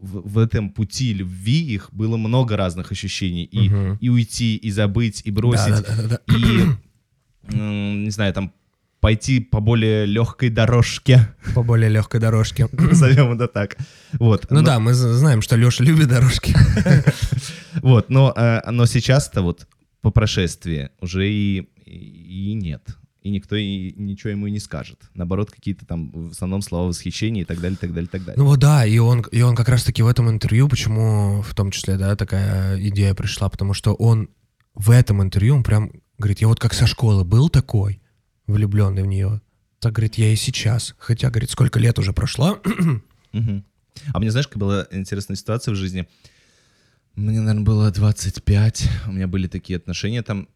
в, 0.00 0.28
в 0.34 0.38
этом 0.38 0.68
пути 0.70 1.14
любви 1.14 1.60
их 1.74 1.88
было 1.92 2.18
много 2.18 2.56
разных 2.56 2.92
ощущений. 2.92 3.44
И, 3.44 3.70
Мгм. 3.70 3.96
и 3.98 4.08
уйти, 4.10 4.56
и 4.56 4.70
забыть, 4.70 5.22
и 5.24 5.30
бросить, 5.30 5.68
Да-да-да-да. 5.70 6.20
и, 6.36 6.66
м, 7.48 8.04
не 8.04 8.10
знаю, 8.10 8.34
там, 8.34 8.52
пойти 9.02 9.40
по 9.40 9.58
более 9.60 10.06
легкой 10.06 10.48
дорожке, 10.48 11.34
По 11.56 11.64
более 11.64 11.90
легкой 11.90 12.20
дорожке. 12.20 12.68
назовем 12.72 13.32
это 13.32 13.48
так. 13.48 13.76
Вот. 14.12 14.46
Ну 14.48 14.60
Но- 14.60 14.64
да, 14.64 14.78
мы 14.78 14.94
знаем, 14.94 15.42
что 15.42 15.56
Леша 15.56 15.84
любит 15.84 16.08
дорожки. 16.08 16.54
Вот, 17.82 18.10
но, 18.10 18.32
э, 18.36 18.70
но 18.70 18.86
сейчас-то 18.86 19.42
вот 19.42 19.66
по 20.02 20.10
прошествии 20.10 20.90
уже 21.00 21.28
и, 21.28 21.68
и, 21.84 22.50
и 22.50 22.54
нет. 22.54 22.82
И 23.22 23.30
никто 23.30 23.56
и 23.56 23.92
ничего 23.96 24.30
ему 24.30 24.46
и 24.46 24.50
не 24.52 24.60
скажет. 24.60 24.98
Наоборот, 25.14 25.50
какие-то 25.50 25.84
там 25.86 26.10
в 26.12 26.30
основном 26.30 26.62
слова 26.62 26.88
восхищения 26.88 27.42
и 27.42 27.44
так 27.44 27.60
далее, 27.60 27.78
так 27.80 27.92
далее, 27.92 28.08
так 28.08 28.24
далее. 28.24 28.38
Ну 28.38 28.46
вот 28.46 28.60
да, 28.60 28.86
и 28.86 28.98
он, 28.98 29.22
и 29.32 29.40
он 29.42 29.56
как 29.56 29.68
раз-таки 29.68 30.02
в 30.02 30.06
этом 30.06 30.28
интервью, 30.28 30.68
почему 30.68 31.42
в 31.42 31.54
том 31.54 31.70
числе, 31.72 31.96
да, 31.96 32.14
такая 32.14 32.78
идея 32.88 33.14
пришла, 33.14 33.48
потому 33.48 33.74
что 33.74 33.94
он 33.94 34.28
в 34.74 34.90
этом 34.90 35.22
интервью, 35.22 35.56
он 35.56 35.62
прям 35.64 35.90
говорит, 36.18 36.40
я 36.40 36.46
вот 36.46 36.60
как 36.60 36.74
со 36.74 36.86
школы 36.86 37.24
был 37.24 37.48
такой, 37.48 38.00
влюбленный 38.46 39.02
в 39.02 39.06
нее, 39.06 39.40
так, 39.78 39.92
говорит, 39.94 40.14
я 40.14 40.32
и 40.32 40.36
сейчас. 40.36 40.94
Хотя, 40.98 41.30
говорит, 41.30 41.50
сколько 41.50 41.80
лет 41.80 41.98
уже 41.98 42.12
прошло. 42.12 42.60
А 43.32 44.18
мне, 44.18 44.30
знаешь, 44.30 44.46
какая 44.46 44.60
была 44.60 44.86
интересная 44.90 45.36
ситуация 45.36 45.72
в 45.72 45.76
жизни? 45.76 46.08
Мне, 47.14 47.40
наверное, 47.40 47.64
было 47.64 47.90
25, 47.90 48.88
у 49.08 49.12
меня 49.12 49.26
были 49.26 49.46
такие 49.46 49.76
отношения 49.76 50.22
там, 50.22 50.48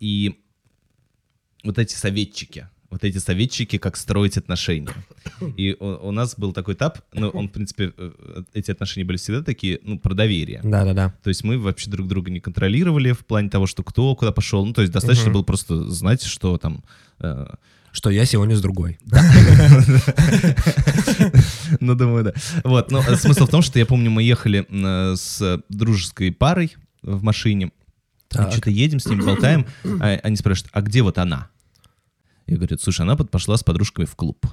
и 0.00 0.40
вот 1.62 1.78
эти 1.78 1.94
советчики, 1.94 2.68
вот 2.90 3.04
эти 3.04 3.18
советчики, 3.18 3.76
как 3.78 3.96
строить 3.96 4.38
отношения. 4.38 4.88
И 5.56 5.76
у, 5.78 6.08
у 6.08 6.10
нас 6.10 6.34
был 6.36 6.52
такой 6.52 6.72
этап, 6.74 7.00
ну, 7.12 7.28
он, 7.28 7.48
в 7.48 7.52
принципе, 7.52 7.92
э, 7.96 8.12
эти 8.54 8.70
отношения 8.70 9.04
были 9.04 9.18
всегда 9.18 9.42
такие, 9.42 9.78
ну, 9.82 9.98
про 9.98 10.14
доверие. 10.14 10.60
Да-да-да. 10.64 11.14
То 11.22 11.28
есть 11.28 11.44
мы 11.44 11.58
вообще 11.58 11.90
друг 11.90 12.08
друга 12.08 12.30
не 12.30 12.40
контролировали 12.40 13.12
в 13.12 13.26
плане 13.26 13.50
того, 13.50 13.66
что 13.66 13.82
кто 13.82 14.14
куда 14.16 14.32
пошел. 14.32 14.64
Ну, 14.64 14.72
то 14.72 14.80
есть 14.80 14.92
достаточно 14.92 15.26
Мгм. 15.26 15.32
было 15.34 15.42
просто 15.42 15.90
знать, 15.90 16.22
что 16.22 16.56
там 16.56 16.82
э, 17.20 17.46
Что 17.92 18.08
я 18.10 18.24
сегодня 18.24 18.56
с 18.56 18.60
другой. 18.62 18.98
Ну, 21.80 21.94
думаю, 21.94 22.24
да. 22.24 22.32
Вот, 22.64 22.90
но 22.90 23.02
э, 23.06 23.16
смысл 23.16 23.46
в 23.46 23.50
том, 23.50 23.62
что 23.62 23.78
я 23.78 23.86
помню, 23.86 24.10
мы 24.10 24.22
ехали 24.22 24.66
с 25.14 25.60
дружеской 25.68 26.32
парой 26.32 26.76
в 27.02 27.22
машине, 27.22 27.70
что-то 28.30 28.70
едем 28.70 29.00
с 29.00 29.06
ними, 29.06 29.22
болтаем, 29.22 29.66
а 30.00 30.18
они 30.22 30.36
спрашивают, 30.36 30.70
а 30.72 30.80
где 30.82 31.02
вот 31.02 31.18
она? 31.18 31.48
Я 32.48 32.56
говорю, 32.56 32.78
слушай, 32.80 33.02
она 33.02 33.14
пошла 33.14 33.56
с 33.56 33.62
подружками 33.62 34.06
в 34.06 34.16
клуб. 34.16 34.46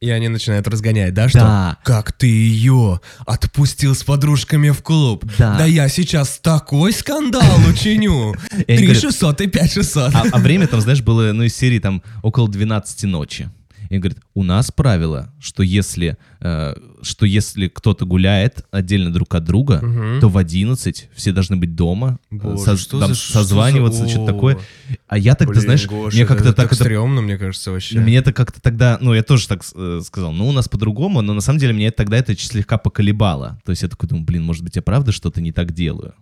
И 0.00 0.10
они 0.10 0.28
начинают 0.28 0.66
разгонять, 0.66 1.14
да, 1.14 1.28
что? 1.28 1.40
Да. 1.40 1.78
Как 1.84 2.12
ты 2.12 2.26
ее 2.26 3.00
отпустил 3.26 3.94
с 3.94 4.02
подружками 4.02 4.70
в 4.70 4.82
клуб? 4.82 5.24
Да. 5.38 5.64
я 5.64 5.88
сейчас 5.88 6.38
такой 6.38 6.92
скандал 6.92 7.58
учиню. 7.68 8.34
И 8.66 8.72
они 8.72 8.84
говорят, 8.84 9.02
3600 9.02 9.40
и 9.42 9.46
5600. 9.46 10.14
А, 10.14 10.24
а 10.32 10.38
время 10.38 10.66
там, 10.66 10.80
знаешь, 10.80 11.02
было, 11.02 11.32
ну, 11.32 11.42
из 11.42 11.54
серии 11.54 11.78
там 11.78 12.02
около 12.22 12.48
12 12.48 13.04
ночи. 13.04 13.50
И 13.90 13.98
говорит, 13.98 14.18
у 14.34 14.42
нас 14.42 14.70
правило, 14.72 15.32
что 15.40 15.62
если, 15.62 16.16
э, 16.40 16.74
что 17.02 17.26
если 17.26 17.68
кто-то 17.68 18.06
гуляет 18.06 18.64
отдельно 18.70 19.12
друг 19.12 19.34
от 19.34 19.44
друга, 19.44 19.80
Мгм. 19.82 20.20
то 20.20 20.28
в 20.28 20.38
11 20.38 21.08
все 21.14 21.32
должны 21.32 21.56
быть 21.56 21.74
дома, 21.74 22.18
э, 22.30 22.36
Боже, 22.36 22.64
соз- 22.64 22.80
что 22.80 22.98
там 23.00 23.08
за- 23.10 23.14
что 23.14 23.32
созваниваться, 23.34 24.00
за- 24.04 24.08
что-то 24.08 24.32
такое. 24.32 24.58
А 25.06 25.18
я 25.18 25.34
тогда, 25.34 25.52
Блин, 25.52 25.62
знаешь, 25.64 25.86
Гоша, 25.86 26.16
мне 26.16 26.26
как-то 26.26 26.52
так 26.52 26.66
это 26.72 26.76
стрёмно, 26.76 27.20
мне 27.22 27.36
кажется, 27.38 27.70
вообще. 27.72 27.98
Мне 28.00 28.16
это 28.16 28.32
как-то 28.32 28.60
тогда, 28.60 28.98
ну, 29.00 29.12
я 29.14 29.22
тоже 29.22 29.46
так 29.48 29.62
э, 29.74 30.00
сказал, 30.04 30.32
ну, 30.32 30.48
у 30.48 30.52
нас 30.52 30.68
по-другому, 30.68 31.20
но 31.22 31.34
на 31.34 31.40
самом 31.40 31.58
деле 31.58 31.72
меня 31.74 31.90
тогда 31.90 32.16
это 32.16 32.36
слегка 32.36 32.78
поколебало. 32.78 33.58
То 33.64 33.70
есть 33.70 33.82
я 33.82 33.88
такой 33.88 34.08
думаю, 34.08 34.24
блин, 34.24 34.42
может 34.44 34.62
быть, 34.64 34.76
я 34.76 34.82
правда 34.82 35.12
что-то 35.12 35.40
не 35.40 35.52
так 35.52 35.72
делаю. 35.72 36.14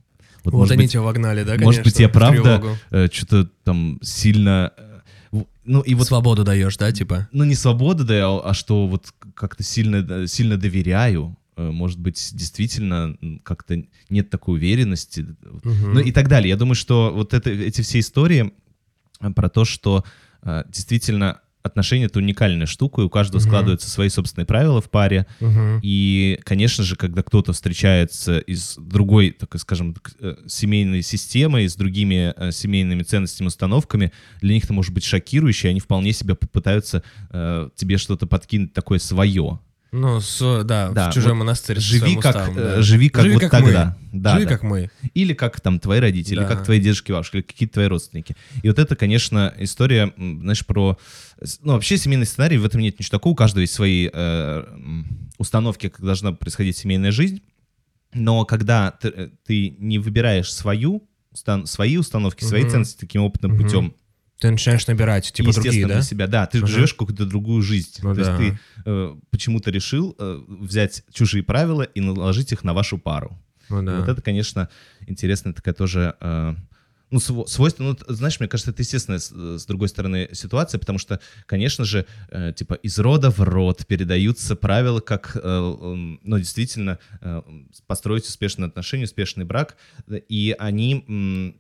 Вот 0.45 0.55
может 0.55 0.73
они 0.73 0.83
быть, 0.83 0.91
тебя 0.93 1.03
вогнали, 1.03 1.45
да, 1.45 1.57
может 1.59 1.85
быть, 1.85 1.95
конечно, 1.95 2.03
я 2.03 2.09
правда 2.09 2.59
тревогу. 2.91 3.13
что-то 3.13 3.49
там 3.63 3.99
сильно... 4.03 4.73
Ну, 5.65 5.81
и 5.81 5.95
вот 5.95 6.07
Свободу 6.07 6.45
даешь, 6.45 6.77
да, 6.77 6.91
типа? 6.93 7.29
ну, 7.33 7.45
не 7.45 7.55
свобода, 7.55 8.05
да, 8.05 8.41
а, 8.41 8.53
что 8.53 8.87
вот 8.87 9.13
как-то 9.35 9.63
сильно, 9.63 9.97
э, 9.97 10.27
сильно 10.27 10.57
доверяю. 10.57 11.37
Э, 11.57 11.71
Может 11.71 12.01
быть, 12.01 12.31
действительно 12.33 13.17
как-то 13.45 13.83
нет 14.11 14.31
такой 14.31 14.57
уверенности. 14.57 15.27
Ну 15.63 16.01
и 16.01 16.11
так 16.11 16.29
далее. 16.29 16.49
Я 16.49 16.57
думаю, 16.57 16.75
что 16.75 17.13
вот 17.15 17.33
это, 17.35 17.51
эти 17.51 17.83
все 17.83 18.01
истории 18.01 18.53
э, 19.21 19.31
про 19.31 19.49
то, 19.49 19.65
что 19.65 20.05
действительно 20.69 21.41
отношения— 21.63 22.05
это 22.07 22.19
уникальная 22.19 22.67
штука, 22.67 23.03
и 23.03 23.05
у 23.05 23.11
каждого 23.11 23.41
Мгм. 23.41 23.49
складываются 23.49 23.91
свои 23.91 24.09
собственные 24.09 24.47
правила 24.47 24.81
в 24.81 24.91
паре. 24.91 25.27
Мгм. 25.41 25.81
И, 25.83 26.39
конечно 26.45 26.85
же, 26.85 26.97
когда 26.97 27.23
кто-то 27.23 27.53
встречается 27.53 28.39
из 28.39 28.77
другой, 28.77 29.31
так 29.31 29.59
скажем, 29.61 29.95
э, 30.21 30.37
семейной 30.47 31.03
системы, 31.03 31.69
с 31.69 31.77
другими 31.77 32.35
э, 32.37 32.53
семейными 32.53 33.03
ценностями, 33.03 33.49
установками, 33.49 34.13
для 34.41 34.55
них 34.55 34.65
это 34.65 34.73
может 34.73 34.93
быть 34.93 35.05
шокирующе, 35.05 35.69
и 35.69 35.71
они 35.71 35.81
вполне 35.81 36.13
себя 36.13 36.35
попытаются 36.35 37.03
э, 37.31 37.69
тебе 37.77 37.99
что-то 37.99 38.27
подкинуть 38.27 38.73
такое 38.73 38.99
свое. 38.99 39.59
Ну, 39.93 40.21
с- 40.23 40.65
да, 40.65 40.89
Да, 40.91 41.11
в 41.11 41.15
чужой 41.15 41.33
вот 41.33 41.41
монастырь 41.41 41.79
Живи 41.79 42.17
как, 42.17 42.35
уставом, 42.35 42.59
э, 42.59 42.63
да. 42.77 42.83
живи 42.83 43.11
как 43.11 43.27
вот 43.27 43.43
мы. 43.43 43.49
тогда. 43.51 43.99
Да, 44.11 44.33
Живи 44.35 44.45
да. 44.47 44.51
как 44.51 44.63
мы. 44.63 44.91
Или 45.13 45.35
как 45.35 45.61
там 45.61 45.79
твои 45.79 46.01
родители, 46.01 46.37
Да. 46.41 46.47
как 46.47 46.65
твои 46.65 46.81
дедушки, 46.81 47.13
бабушки, 47.13 47.37
или 47.37 47.43
какие-то 47.43 47.75
твои 47.75 47.87
родственники. 47.89 48.35
И 48.63 48.69
вот 48.69 48.79
это, 48.79 48.97
конечно, 48.97 49.53
история, 49.59 50.13
знаешь, 50.17 50.65
про... 50.65 50.99
Ну, 51.63 51.75
вообще 51.75 51.99
семейный 51.99 52.25
сценарий, 52.25 52.57
в 52.57 52.65
этом 52.65 52.81
нет 52.81 52.99
ничего 52.99 53.19
такого, 53.19 53.33
у 53.35 53.37
каждого 53.37 53.61
есть 53.61 53.75
свои 53.75 54.09
э, 54.11 54.65
установки, 55.37 55.91
как 55.91 56.03
должна 56.05 56.33
происходить 56.33 56.77
семейная 56.79 57.13
жизнь. 57.13 57.43
Но 58.15 58.47
когда 58.47 58.93
ты, 58.93 59.09
э, 59.09 59.29
ты 59.47 59.77
не 59.79 59.99
выбираешь 59.99 60.51
свою, 60.53 61.07
свои 61.65 61.97
установки, 61.99 62.45
свои 62.45 62.63
Мгм. 62.63 62.71
ценности 62.71 62.99
таким 63.01 63.23
опытным 63.25 63.53
Мгм. 63.53 63.63
путем, 63.63 63.95
Ты 64.43 64.51
начинаешь 64.51 64.85
набирать, 64.89 65.33
типа, 65.33 65.53
другие, 65.53 65.87
да? 65.87 66.03
себя, 66.03 66.27
да, 66.27 66.47
ты 66.47 66.59
Ага. 66.59 66.67
живешь 66.67 66.95
какую-то 66.95 67.27
другую 67.27 67.63
жизнь. 67.63 68.01
Ну 68.03 68.13
То 68.13 68.21
есть 68.21 68.31
да. 68.33 68.37
ты 68.39 68.59
э, 68.85 69.17
почему-то 69.31 69.71
решил 69.71 70.17
э, 70.19 70.41
взять 70.49 71.05
чужие 71.13 71.45
правила 71.45 71.83
и 71.83 72.01
наложить 72.01 72.51
их 72.51 72.65
на 72.65 72.75
вашу 72.75 72.99
пару. 72.99 73.39
Ну 73.71 73.85
да. 73.85 74.01
Вот 74.01 74.09
это, 74.09 74.21
конечно, 74.21 74.69
интересная 75.07 75.53
такая 75.53 75.75
тоже... 75.75 76.17
э, 76.21 76.55
ну, 77.13 77.19
сво- 77.19 77.47
свойство, 77.47 77.85
ну, 77.85 77.97
знаешь, 78.09 78.41
мне 78.41 78.49
кажется, 78.49 78.73
это 78.73 78.83
естественная, 78.83 79.21
с, 79.21 79.31
с 79.31 79.67
другой 79.67 79.89
стороны, 79.89 80.31
ситуация, 80.33 80.81
потому 80.81 80.99
что, 80.99 81.21
конечно 81.47 81.85
же, 81.85 82.05
э, 82.31 82.53
типа, 82.57 82.75
из 82.75 82.99
рода 82.99 83.31
в 83.31 83.39
род 83.41 83.87
передаются 83.87 84.57
правила, 84.57 84.99
как, 84.99 85.37
э, 85.37 85.41
м, 85.41 86.19
ну, 86.25 86.39
действительно, 86.39 86.99
э, 87.21 87.43
построить 87.87 88.25
успешные 88.25 88.67
отношения, 88.67 89.05
успешный 89.05 89.45
брак, 89.45 89.77
э, 90.09 90.21
и 90.29 90.57
они 90.59 91.55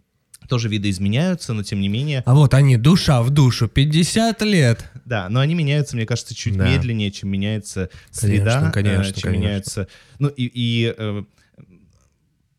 тоже 0.48 0.68
видоизменяются, 0.68 1.52
но, 1.52 1.62
тем 1.62 1.80
не 1.80 1.88
менее, 1.88 2.22
А 2.26 2.34
вот 2.34 2.54
они, 2.54 2.76
душа 2.76 3.22
в 3.22 3.30
душу, 3.30 3.68
50 3.68 4.42
лет. 4.42 4.84
да, 5.04 5.28
но 5.28 5.40
они 5.40 5.54
меняются, 5.54 5.96
мне 5.96 6.06
кажется, 6.06 6.34
чуть 6.34 6.56
Да. 6.56 6.68
медленнее, 6.68 7.10
чем 7.10 7.30
меняется 7.30 7.90
среда, 8.10 8.70
Конечно, 8.70 8.72
конечно, 8.72 9.10
э, 9.10 9.12
чем 9.14 9.22
конечно. 9.22 9.30
меняется. 9.46 9.88
Ну 10.18 10.28
и, 10.28 10.44
и, 10.52 10.94
э, 10.96 11.22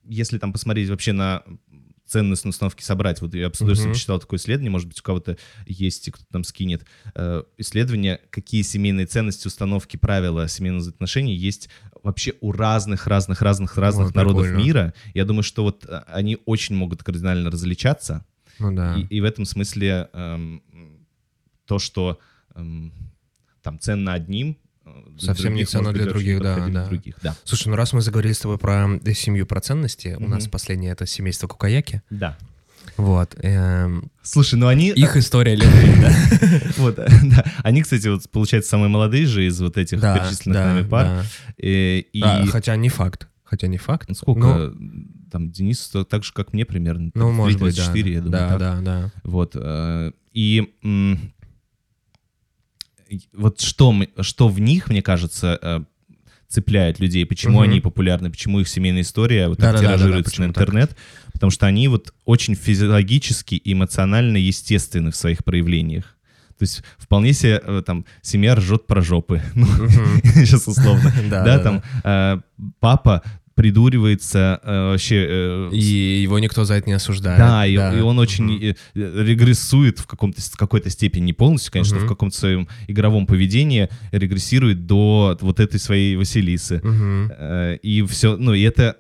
если 0.08 0.38
там 0.38 0.52
посмотреть 0.54 0.90
вообще 0.90 1.14
на 1.14 1.44
ценностные 2.06 2.50
установки 2.50 2.84
собрать, 2.84 3.22
вот 3.22 3.34
я 3.34 3.48
абсолютно 3.48 3.86
Мгм. 3.86 3.94
читал 3.94 4.20
такое 4.20 4.38
исследование, 4.38 4.70
может 4.72 4.88
быть, 4.88 5.00
у 5.00 5.04
кого-то 5.04 5.38
есть, 5.66 6.08
и 6.08 6.12
кто-то 6.12 6.28
там 6.32 6.44
скинет, 6.44 6.86
э, 7.16 7.44
исследование, 7.58 8.20
какие 8.30 8.62
семейные 8.62 9.06
ценности, 9.06 9.48
установки, 9.48 9.98
правила 9.98 10.48
семейных 10.48 10.88
отношений 10.88 11.36
есть 11.36 11.70
вообще 12.04 12.34
у 12.42 12.52
разных, 12.52 13.08
разных, 13.08 13.42
разных, 13.42 13.78
разных 13.78 14.08
Ой, 14.08 14.14
народов 14.14 14.44
прикольно. 14.44 14.64
мира. 14.64 14.94
Я 15.14 15.26
думаю, 15.26 15.44
что 15.44 15.64
вот 15.64 15.86
э, 15.86 16.04
они 16.08 16.38
очень 16.46 16.76
могут 16.76 17.04
кардинально 17.04 17.50
различаться, 17.50 18.26
Ну 18.60 18.74
да. 18.76 18.98
и, 18.98 19.04
и 19.06 19.22
в 19.22 19.24
этом 19.24 19.46
смысле 19.46 20.10
эм, 20.14 20.62
то, 21.66 21.80
что 21.80 22.20
эм, 22.56 22.92
там 23.62 23.80
ценно 23.80 24.14
одним, 24.14 24.58
Совсем 25.18 25.54
не 25.54 25.66
ценно 25.66 25.94
для 25.94 26.06
других, 26.06 26.42
да, 26.42 26.68
да. 26.68 26.86
других, 26.88 27.16
да. 27.22 27.36
Слушай, 27.44 27.70
ну 27.70 27.76
раз 27.76 27.94
мы 27.94 28.02
заговорили 28.02 28.34
с 28.34 28.40
тобой 28.40 28.58
про 28.58 28.88
э, 29.04 29.14
семью, 29.14 29.46
про 29.46 29.62
ценности, 29.62 30.16
у 30.20 30.28
нас 30.28 30.48
последнее 30.48 30.92
это 30.92 31.06
семейство 31.06 31.48
Кукаяки. 31.48 32.02
Да. 32.10 32.38
Вот. 32.98 33.36
эм, 33.42 34.12
Слушай, 34.22 34.56
ну 34.56 34.68
они... 34.68 34.90
Их 34.90 35.16
история 35.16 35.56
любви, 35.56 35.94
да. 36.02 36.14
вот, 36.78 36.96
да. 36.96 37.46
Они, 37.64 37.82
кстати, 37.82 38.08
вот, 38.08 38.30
получается, 38.30 38.72
самые 38.72 38.90
молодые 38.90 39.26
же 39.26 39.46
из 39.48 39.60
вот 39.62 39.78
этих 39.78 40.00
Да, 40.02 40.18
перечисленных 40.20 40.60
да, 40.60 40.66
нами 40.74 40.88
пар. 40.88 41.06
да. 41.06 41.24
Э, 41.60 42.00
И, 42.00 42.22
А, 42.22 42.46
Хотя 42.48 42.76
не 42.76 42.90
факт. 42.90 43.28
Хотя 43.46 43.68
не 43.68 43.78
факт. 43.78 44.10
ну, 44.10 44.16
сколько? 44.16 44.72
Ну, 44.76 45.06
Там 45.32 45.50
Денис 45.52 45.92
так 46.10 46.24
же, 46.24 46.34
как 46.34 46.54
мне 46.54 46.66
примерно. 46.66 47.10
Ну, 47.14 47.32
может 47.32 47.60
быть, 47.60 47.76
34, 47.76 48.04
да. 48.04 48.16
я 48.16 48.22
думаю. 48.22 48.32
Да, 48.32 48.50
так. 48.50 48.60
да, 48.60 48.82
да. 49.02 49.12
Вот. 49.24 49.52
э, 49.56 50.12
и 50.34 50.74
вот 53.34 53.62
что, 53.62 53.96
что 54.22 54.48
в 54.48 54.60
них, 54.60 54.90
мне 54.90 55.02
кажется, 55.02 55.58
э, 55.62 55.82
цепляет 56.48 57.00
людей, 57.00 57.26
почему 57.26 57.60
Мгм. 57.62 57.70
они 57.70 57.82
популярны, 57.82 58.30
почему 58.30 58.60
их 58.60 58.68
семейная 58.68 59.02
история 59.02 59.48
вот 59.48 59.58
так 59.58 59.74
Да-да-да-да-да, 59.74 59.98
тиражируется 59.98 60.42
на 60.42 60.48
почему 60.48 60.54
так? 60.54 60.64
интернет, 60.64 60.98
потому 61.34 61.50
что 61.52 61.66
они 61.66 61.88
вот 61.88 62.14
очень 62.26 62.56
физиологически 62.56 63.56
и 63.56 63.74
эмоционально 63.74 64.38
естественны 64.38 65.12
в 65.12 65.16
своих 65.16 65.44
проявлениях. 65.44 66.16
То 66.60 66.64
есть 66.64 66.84
вполне 67.00 67.34
себе 67.34 67.60
э, 67.64 67.82
там 67.86 68.06
семья 68.22 68.54
ржет 68.56 68.86
про 68.86 69.02
жопы, 69.02 69.42
ну, 69.56 69.66
сейчас 70.24 70.68
условно, 70.68 71.12
Да, 71.30 71.44
да, 71.44 71.58
да, 71.58 71.60
там 71.60 71.84
э, 72.04 72.40
папа 72.80 73.24
придуривается 73.56 74.60
э, 74.64 74.90
вообще 74.92 75.26
э, 75.30 75.70
И 75.74 76.22
его 76.24 76.40
никто 76.40 76.64
за 76.66 76.76
это 76.76 76.88
не 76.88 76.94
осуждает. 76.94 77.38
да, 77.40 77.66
и, 77.66 77.74
и 77.74 78.02
он 78.02 78.20
очень 78.20 78.52
э, 78.64 78.76
э, 78.96 79.24
регрессует 79.24 80.00
в, 80.00 80.08
каком-то, 80.08 80.42
какой-то 80.56 80.90
степени, 80.90 81.26
не 81.26 81.34
полностью, 81.34 81.72
конечно, 81.72 81.98
Мгм. 81.98 82.06
в 82.06 82.10
каком-то 82.10 82.38
своем 82.38 82.68
игровом 82.88 83.26
поведении 83.28 83.90
регрессирует 84.12 84.86
до 84.86 85.38
вот 85.42 85.60
этой 85.60 85.80
своей 85.80 86.16
Василисы. 86.16 86.80
Мгм. 86.84 87.32
Э, 87.38 87.78
И 87.84 88.02
все, 88.04 88.38
ну, 88.38 88.54
и 88.54 88.62
это, 88.62 88.96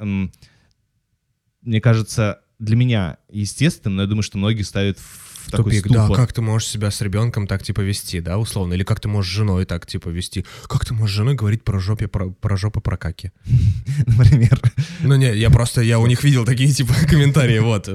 мне 1.62 1.81
кажется, 1.81 2.39
для 2.60 2.75
меня 2.75 3.17
естественно, 3.31 3.95
но 3.95 4.01
я 4.03 4.07
думаю, 4.07 4.24
что 4.24 4.38
многие 4.38 4.62
ставят 4.63 4.98
в 5.00 5.22
такой 5.51 5.75
Тупик, 5.77 5.91
да, 5.91 6.05
ступор. 6.05 6.17
как 6.17 6.33
ты 6.33 6.41
можешь 6.41 6.67
себя 6.67 6.91
с 6.91 7.01
ребенком 7.01 7.47
так, 7.47 7.63
типа, 7.63 7.81
вести, 7.81 8.19
да, 8.19 8.38
условно? 8.38 8.73
Или 8.73 8.83
как 8.83 9.00
ты 9.00 9.07
можешь 9.07 9.31
с 9.31 9.35
женой 9.35 9.65
так, 9.65 9.85
типа, 9.85 10.09
вести? 10.09 10.45
Как 10.67 10.85
ты 10.85 10.93
можешь 10.93 11.13
с 11.13 11.17
женой 11.17 11.35
говорить 11.35 11.63
про 11.63 11.79
жопе, 11.79 12.07
про, 12.07 12.29
про 12.31 12.57
жопы, 12.57 12.79
про 12.81 12.97
каки? 12.97 13.31
например. 14.07 14.59
Ну, 15.01 15.15
не, 15.15 15.33
я 15.35 15.50
просто, 15.50 15.81
я 15.81 16.00
у 16.00 16.07
них 16.07 16.23
видел 16.23 16.45
такие, 16.45 16.71
типа, 16.71 16.93
комментарии, 17.09 17.59
вот. 17.59 17.88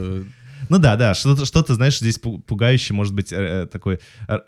Ну 0.69 0.79
да, 0.79 0.97
да, 0.97 1.15
что-то, 1.15 1.47
что-то 1.47 1.75
знаешь, 1.75 1.99
здесь 1.99 2.19
пу- 2.19 2.43
пугающее, 2.43 2.95
может 2.95 3.15
быть, 3.15 3.33
э, 3.33 3.37
э, 3.65 3.67
такой... 3.67 4.01
э, 4.29 4.39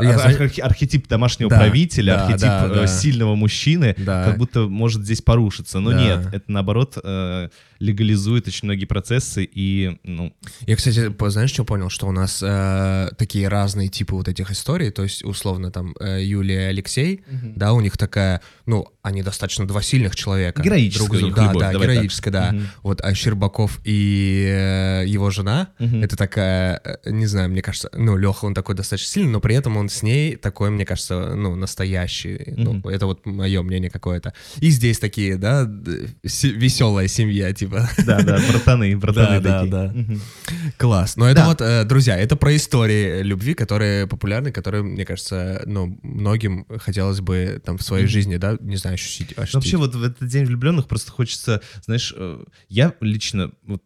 Я 0.00 0.18
ар- 0.18 0.42
архи- 0.42 0.60
архетип 0.60 1.06
домашнего 1.08 1.50
Да, 1.50 1.58
правителя, 1.58 2.14
да, 2.16 2.24
архетип 2.26 2.48
да, 2.48 2.68
да. 2.68 2.86
сильного 2.88 3.34
мужчины, 3.36 3.94
Да. 3.98 4.24
как 4.24 4.38
будто 4.38 4.62
может 4.66 5.02
здесь 5.04 5.22
порушиться. 5.22 5.78
Но 5.80 5.90
Да. 5.92 6.02
нет, 6.02 6.34
это 6.34 6.50
наоборот 6.50 6.98
э, 7.02 7.48
легализует 7.80 8.46
очень 8.46 8.66
многие 8.66 8.84
процессы 8.84 9.48
и, 9.50 9.98
ну, 10.04 10.32
Я, 10.66 10.76
кстати, 10.76 11.10
знаешь, 11.30 11.50
что 11.50 11.64
понял? 11.64 11.88
Что 11.88 12.06
у 12.06 12.12
нас 12.12 12.42
э, 12.42 13.08
такие 13.16 13.48
разные 13.48 13.88
типы 13.88 14.14
вот 14.14 14.28
этих 14.28 14.50
историй, 14.50 14.90
то 14.90 15.02
есть, 15.02 15.24
условно, 15.24 15.70
там, 15.72 15.94
э, 15.98 16.22
Юлия 16.22 16.66
и 16.66 16.70
Алексей, 16.70 17.22
да, 17.56 17.72
у 17.72 17.80
них 17.80 17.96
такая, 17.96 18.42
ну, 18.66 18.86
они 19.02 19.22
достаточно 19.22 19.66
два 19.66 19.80
сильных 19.82 20.14
человека. 20.14 20.62
Героическая 20.62 21.08
Друг 21.08 21.22
них 21.22 21.34
другом. 21.34 21.44
любовь, 21.48 21.60
Да, 21.62 21.66
да, 21.68 21.72
давай 21.72 21.86
так. 21.88 21.96
героическая, 21.96 22.32
да. 22.32 22.52
Мгм. 22.52 22.66
Вот, 22.82 23.00
а 23.00 23.14
Щербаков 23.14 23.80
и 23.84 24.44
э, 24.46 25.04
его 25.06 25.30
жена, 25.30 25.70
Мгм. 25.78 26.02
это 26.02 26.16
такая, 26.16 26.80
э, 26.84 27.10
не 27.10 27.24
знаю, 27.26 27.48
мне 27.48 27.62
кажется, 27.62 27.88
ну, 27.96 28.16
Леха, 28.18 28.44
он 28.44 28.52
такой 28.54 28.74
достаточно 28.74 29.10
сильный, 29.10 29.30
но 29.32 29.40
при 29.40 29.54
этом 29.54 29.78
он 29.78 29.88
с 29.88 30.02
ней 30.02 30.36
такой, 30.36 30.68
мне 30.70 30.84
кажется, 30.84 31.34
ну, 31.34 31.54
настоящий. 31.56 32.52
Ну, 32.58 32.74
Мгм. 32.74 32.88
это 32.88 33.06
вот 33.06 33.24
мое 33.24 33.62
мнение 33.62 33.90
какое-то. 33.90 34.34
И 34.58 34.68
здесь 34.68 34.98
такие, 34.98 35.36
да, 35.36 35.66
веселая 36.22 37.08
семья, 37.08 37.52
типа. 37.54 37.69
Да, 37.70 38.22
да, 38.22 38.38
братаны, 38.50 38.96
братаны 38.96 39.40
Да, 39.40 39.40
да, 39.40 39.58
такие. 39.58 39.70
да. 39.72 39.92
Мгм. 39.94 40.20
Класс. 40.76 41.16
Но 41.16 41.26
это 41.26 41.42
Да. 41.42 41.46
вот, 41.46 41.60
э, 41.60 41.84
друзья, 41.84 42.16
это 42.18 42.36
про 42.36 42.54
истории 42.56 43.22
любви, 43.22 43.54
которые 43.54 44.06
популярны, 44.06 44.52
которые, 44.52 44.82
мне 44.82 45.04
кажется, 45.04 45.62
ну, 45.66 45.98
многим 46.02 46.66
хотелось 46.78 47.20
бы 47.20 47.60
там 47.64 47.78
в 47.78 47.82
своей 47.82 48.06
жизни, 48.06 48.36
да, 48.36 48.56
не 48.60 48.76
знаю, 48.76 48.94
ощутить. 48.94 49.34
Ну, 49.36 49.44
Вообще 49.52 49.76
вот 49.76 49.94
в 49.94 50.02
этот 50.02 50.28
день 50.28 50.44
влюбленных 50.44 50.86
просто 50.88 51.12
хочется, 51.12 51.60
знаешь, 51.84 52.12
э, 52.16 52.44
я 52.68 52.94
лично 53.00 53.50
вот 53.66 53.82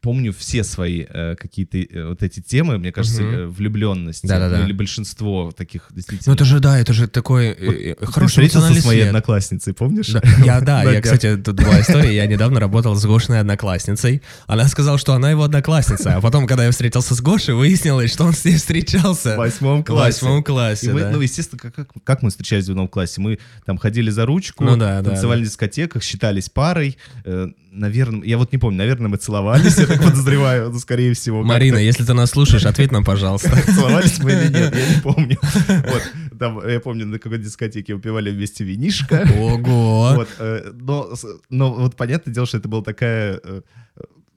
помню 0.00 0.32
все 0.32 0.64
свои 0.64 1.04
э, 1.08 1.36
какие-то 1.36 1.78
э, 1.78 2.08
вот 2.08 2.24
эти 2.24 2.40
темы, 2.40 2.78
мне 2.78 2.90
кажется, 2.90 3.22
Мгм. 3.22 3.34
э, 3.34 3.46
влюбленности, 3.46 4.26
Да-да-да. 4.26 4.58
ну, 4.58 4.64
или 4.64 4.72
большинство 4.72 5.52
таких 5.56 5.86
Ну 5.90 5.96
действительно. 5.96 6.34
это 6.34 6.44
же, 6.44 6.58
да, 6.58 6.78
это 6.80 6.92
же 6.92 7.06
такой 7.06 7.50
Вот 7.50 7.74
Ты 7.76 8.06
хороший 8.06 8.30
встретился 8.30 8.58
эмоциональный 8.58 8.80
с 8.80 8.84
моей 8.84 9.00
след. 9.02 9.08
одноклассницей, 9.08 9.72
помнишь? 9.74 10.08
Да, 10.08 10.22
я, 10.44 10.60
да, 10.60 10.82
я, 10.82 10.94
Да, 10.94 11.00
кстати, 11.02 11.36
тут 11.36 11.56
была 11.56 11.80
история, 11.80 12.12
я 12.16 12.26
недавно 12.26 12.58
работал 12.58 12.96
с 12.96 13.04
Гошиной 13.20 13.40
одноклассницей. 13.40 14.22
Она 14.46 14.66
сказала, 14.68 14.96
что 14.96 15.12
она 15.12 15.30
его 15.30 15.42
одноклассница, 15.44 16.16
а 16.16 16.20
потом, 16.22 16.46
когда 16.46 16.64
я 16.64 16.70
встретился 16.70 17.14
с 17.14 17.20
Гошей, 17.20 17.54
выяснилось, 17.54 18.10
что 18.12 18.24
он 18.24 18.32
с 18.32 18.44
ней 18.44 18.56
встречался. 18.56 19.34
В 19.34 19.38
восьмом 19.38 19.82
В 19.82 19.84
классе. 19.84 20.24
восьмом 20.24 20.40
И 20.40 20.42
классе, 20.42 20.92
мы, 20.92 21.00
да. 21.00 21.10
ну, 21.10 21.20
естественно, 21.20 21.58
как, 21.58 21.74
как, 21.74 21.88
как 22.02 22.22
мы 22.22 22.30
встречались 22.30 22.66
в 22.66 22.70
одном 22.70 22.88
классе? 22.88 23.20
Мы 23.20 23.38
там 23.66 23.76
ходили 23.76 24.08
за 24.10 24.24
ручку, 24.24 24.64
Ну 24.64 24.76
да, 24.76 25.02
да, 25.02 25.10
танцевали 25.10 25.40
на 25.40 25.46
дискотеках, 25.46 26.02
считались 26.02 26.48
парой. 26.48 26.96
Э, 27.24 27.48
наверное, 27.70 28.26
я 28.26 28.38
вот 28.38 28.52
не 28.52 28.58
помню, 28.58 28.78
наверное, 28.78 29.08
мы 29.08 29.18
целовались, 29.18 29.76
я 29.76 29.86
так 29.86 30.02
подозреваю, 30.02 30.70
ну, 30.70 30.78
скорее 30.78 31.12
всего. 31.12 31.42
Марина, 31.42 31.76
если 31.76 32.04
ты 32.04 32.14
нас 32.14 32.30
слушаешь, 32.30 32.64
ответь 32.64 32.90
нам, 32.90 33.04
пожалуйста. 33.04 33.50
Целовались 33.66 34.18
мы 34.20 34.30
или 34.32 34.48
нет, 34.48 34.74
я 34.74 34.94
не 34.96 35.00
помню. 35.02 35.38
Вот, 35.90 36.02
там, 36.40 36.66
я 36.66 36.80
помню, 36.80 37.06
на 37.06 37.18
какой 37.18 37.38
дискотеке 37.38 37.94
выпивали 37.94 38.30
вместе 38.30 38.64
винишко. 38.64 39.28
Ого. 39.38 40.14
Вот, 40.14 40.28
э, 40.38 40.72
но, 40.72 41.12
но 41.50 41.74
вот 41.74 41.96
понятное 41.96 42.32
дело, 42.32 42.46
что 42.46 42.56
это 42.56 42.66
была 42.66 42.82
такая 42.82 43.38
э, 43.44 43.60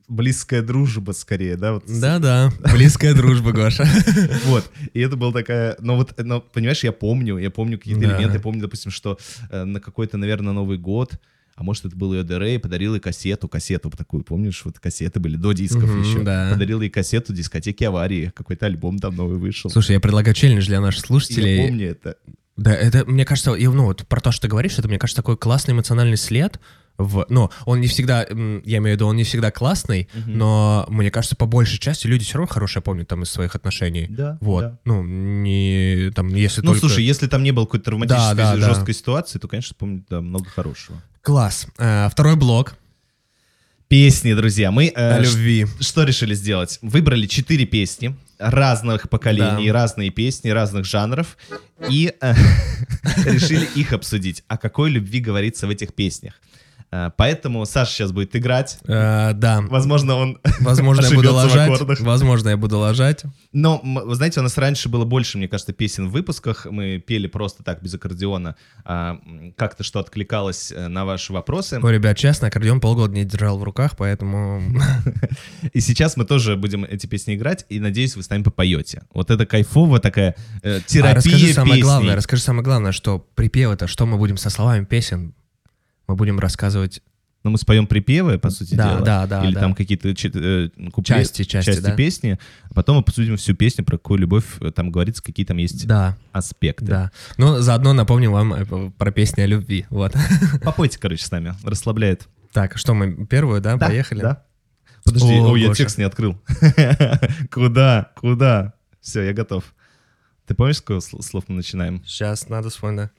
близкая 0.09 0.61
дружба 0.61 1.13
скорее, 1.13 1.55
да? 1.55 1.75
Вот, 1.75 1.85
Да-да, 1.87 2.51
близкая 2.73 3.13
дружба, 3.13 3.53
Гоша. 3.53 3.87
Вот, 4.45 4.69
и 4.91 4.99
это 4.99 5.15
была 5.15 5.31
такая, 5.31 5.77
но 5.79 5.95
вот, 5.95 6.13
но, 6.17 6.41
понимаешь, 6.41 6.83
я 6.83 6.91
помню, 6.91 7.37
я 7.37 7.49
помню 7.49 7.77
какие-то 7.77 8.01
элементы, 8.01 8.35
я 8.35 8.41
помню, 8.41 8.61
допустим, 8.61 8.91
что 8.91 9.17
э, 9.49 9.63
на 9.63 9.79
какой-то, 9.79 10.17
наверное, 10.17 10.51
Новый 10.51 10.77
год, 10.77 11.13
а 11.55 11.63
может, 11.63 11.85
это 11.85 11.95
был 11.95 12.13
ее 12.13 12.23
Дерей, 12.23 12.57
подарил 12.59 12.95
ей 12.95 12.99
кассету, 12.99 13.47
кассету 13.47 13.89
такую, 13.91 14.23
помнишь, 14.23 14.61
вот 14.65 14.79
кассеты 14.79 15.19
были 15.19 15.35
до 15.35 15.51
дисков 15.53 15.83
Мгм, 15.83 16.01
еще. 16.01 16.23
да. 16.23 16.49
Подарил 16.51 16.81
ей 16.81 16.89
кассету 16.89 17.33
дискотеки 17.33 17.83
аварии, 17.83 18.31
какой-то 18.35 18.65
альбом 18.65 18.99
там 18.99 19.15
новый 19.15 19.37
вышел. 19.37 19.69
Слушай, 19.69 19.93
я 19.93 19.99
предлагаю 19.99 20.33
челлендж 20.35 20.65
для 20.65 20.81
наших 20.81 21.03
И 21.03 21.07
слушателей. 21.07 21.55
я 21.57 21.67
помню 21.67 21.89
это. 21.91 22.15
Да, 22.55 22.73
это, 22.73 23.03
мне 23.05 23.25
кажется, 23.25 23.53
и, 23.53 23.67
ну, 23.67 23.85
вот 23.85 24.05
про 24.07 24.21
то, 24.21 24.31
что 24.31 24.43
ты 24.43 24.47
говоришь, 24.47 24.77
это, 24.77 24.87
мне 24.87 24.99
кажется, 24.99 25.21
такой 25.21 25.37
классный 25.37 25.73
эмоциональный 25.73 26.17
след. 26.17 26.59
В, 26.97 27.25
ну, 27.29 27.49
он 27.65 27.81
не 27.81 27.87
всегда, 27.87 28.21
я 28.21 28.27
имею 28.29 28.81
в 28.81 28.85
виду, 28.85 29.07
он 29.07 29.15
не 29.15 29.23
всегда 29.23 29.49
классный, 29.49 30.07
но, 30.27 30.85
мне 30.89 31.09
кажется, 31.09 31.35
по 31.35 31.45
большей 31.47 31.79
части 31.79 32.05
люди 32.07 32.23
все 32.23 32.35
равно 32.37 32.47
хорошее 32.53 32.83
помнят 32.83 33.07
там 33.07 33.23
из 33.23 33.29
своих 33.29 33.55
отношений. 33.55 34.05
Да, 34.09 34.37
Вот. 34.41 34.61
да. 34.61 34.79
Ну, 34.85 35.03
не 35.03 36.11
там, 36.15 36.27
если 36.29 36.61
Ну, 36.61 36.67
только... 36.67 36.81
слушай, 36.81 37.03
если 37.03 37.27
там 37.27 37.41
не 37.43 37.51
было 37.51 37.65
какой-то 37.65 37.85
травматической, 37.85 38.35
Да, 38.35 38.53
да, 38.55 38.59
да. 38.59 38.67
жесткой 38.73 38.93
ситуации, 38.93 39.39
то, 39.39 39.47
конечно, 39.47 39.75
помню, 39.77 40.05
да, 40.09 40.21
много 40.21 40.45
хорошего. 40.49 41.01
Класс. 41.21 41.67
Э, 41.79 42.07
второй 42.11 42.35
блок 42.35 42.75
Песни, 43.87 44.33
друзья. 44.33 44.71
Мы 44.71 44.91
э, 44.95 45.21
любви. 45.21 45.67
что 45.79 46.03
решили 46.03 46.33
сделать? 46.33 46.79
Выбрали 46.81 47.27
четыре 47.27 47.65
песни 47.65 48.15
разных 48.39 49.07
поколений, 49.09 49.67
Да. 49.67 49.73
разные 49.73 50.09
песни, 50.09 50.49
разных 50.49 50.85
жанров, 50.85 51.37
и 51.89 52.11
э, 52.19 52.33
решили 53.25 53.67
их 53.75 53.93
обсудить. 53.93 54.43
О 54.47 54.57
какой 54.57 54.89
любви 54.89 55.19
говорится 55.19 55.67
в 55.67 55.69
этих 55.69 55.93
песнях. 55.93 56.33
Э, 56.93 57.09
Поэтому 57.17 57.65
Саша 57.65 57.91
сейчас 57.91 58.11
будет 58.11 58.35
играть. 58.35 58.77
Э, 58.85 59.33
да. 59.33 59.61
Возможно, 59.61 60.15
он 60.15 60.39
Возможно, 60.59 61.05
я 61.05 61.15
буду 61.15 61.39
аккордах. 61.39 61.99
Возможно, 62.01 62.49
я 62.49 62.57
буду 62.57 62.77
ложать. 62.77 63.23
Но, 63.51 63.81
вы 63.83 64.13
знаете, 64.15 64.39
у 64.39 64.43
нас 64.43 64.57
раньше 64.57 64.89
было 64.89 65.03
больше, 65.03 65.39
мне 65.39 65.47
кажется, 65.47 65.73
песен 65.73 66.09
в 66.09 66.11
выпусках. 66.11 66.67
Мы 66.69 66.99
пели 66.99 67.25
просто 67.25 67.63
так, 67.63 67.81
без 67.81 67.95
аккордеона. 67.95 68.55
а, 68.85 69.17
Как-то 69.57 69.83
что 69.83 69.99
откликалось 69.99 70.71
э, 70.71 70.87
на 70.87 71.05
ваши 71.05 71.33
вопросы. 71.33 71.79
Ой, 71.81 71.93
ребят, 71.93 72.15
честно, 72.15 72.49
аккордеон 72.49 72.79
полгода 72.79 73.13
не 73.13 73.25
держал 73.25 73.57
в 73.57 73.63
руках, 73.63 73.97
поэтому... 73.97 74.61
И 75.73 75.79
сейчас 75.79 76.15
мы 76.15 76.25
тоже 76.25 76.55
будем 76.55 76.83
эти 76.83 77.07
песни 77.07 77.35
играть, 77.35 77.65
и 77.69 77.79
надеюсь, 77.79 78.15
вы 78.15 78.23
с 78.23 78.29
нами 78.29 78.43
попоете. 78.43 79.03
Вот 79.13 79.31
это 79.31 79.45
кайфово 79.45 79.99
такая 79.99 80.35
э, 80.61 80.81
терапия 80.85 81.11
А 81.11 81.15
расскажи 81.15 81.53
самое 81.53 81.81
главное, 81.81 82.15
расскажи 82.15 82.41
самое 82.43 82.63
главное, 82.63 82.91
что 82.91 83.19
припев-то, 83.19 83.87
что 83.87 84.05
мы 84.05 84.17
будем 84.17 84.37
со 84.37 84.49
словами 84.49 84.85
песен? 84.85 85.33
Мы 86.07 86.15
будем 86.15 86.39
рассказывать 86.39 87.01
Ну, 87.43 87.49
мы 87.51 87.57
споем 87.57 87.87
припевы, 87.87 88.39
по 88.39 88.49
сути 88.49 88.73
Да, 88.75 88.89
дела. 88.93 89.01
да, 89.01 89.27
да, 89.27 89.43
Или 89.45 89.53
да. 89.53 89.59
там 89.61 89.75
какие-то 89.75 90.09
э, 90.09 90.69
куплет- 90.91 91.05
Части, 91.05 91.43
части, 91.43 91.79
да. 91.81 91.91
песни. 91.95 92.39
А 92.69 92.73
потом 92.73 92.95
мы 92.97 93.01
обсудим 93.01 93.35
всю 93.35 93.53
песню, 93.53 93.83
про 93.83 93.97
какую 93.97 94.19
любовь 94.19 94.45
э, 94.61 94.71
там 94.71 94.91
говорится, 94.91 95.21
какие 95.21 95.45
там 95.45 95.57
есть 95.57 95.85
Да, 95.85 96.17
аспекты. 96.31 96.85
да. 96.85 97.11
Ну, 97.37 97.59
заодно 97.59 97.91
напомним 97.93 98.31
вам 98.31 98.53
э, 98.53 98.91
про 98.97 99.11
песни 99.11 99.41
о 99.41 99.45
любви. 99.45 99.85
Вот. 99.89 100.13
Попойте, 100.63 100.97
короче, 100.99 101.25
с 101.25 101.31
нами. 101.31 101.53
Расслабляет. 101.63 102.27
Так, 102.53 102.77
что 102.77 102.93
мы 102.93 103.25
первую, 103.25 103.59
да, 103.61 103.77
поехали? 103.77 104.21
Да. 104.21 104.43
Подожди, 105.03 105.33
О, 105.33 105.51
о, 105.51 105.57
я 105.57 105.73
текст 105.73 105.97
не 105.97 106.05
открыл. 106.05 106.39
Куда? 107.51 108.11
Куда? 108.15 108.73
Все, 109.01 109.21
я 109.23 109.33
готов. 109.33 109.73
Ты 110.47 110.55
помнишь, 110.55 110.77
с 110.77 110.81
какого 110.81 110.99
сл- 110.99 111.21
слов 111.21 111.45
мы 111.47 111.55
начинаем? 111.55 112.03
Сейчас 112.05 112.47
надо 112.49 112.69
вспомнить. 112.69 113.09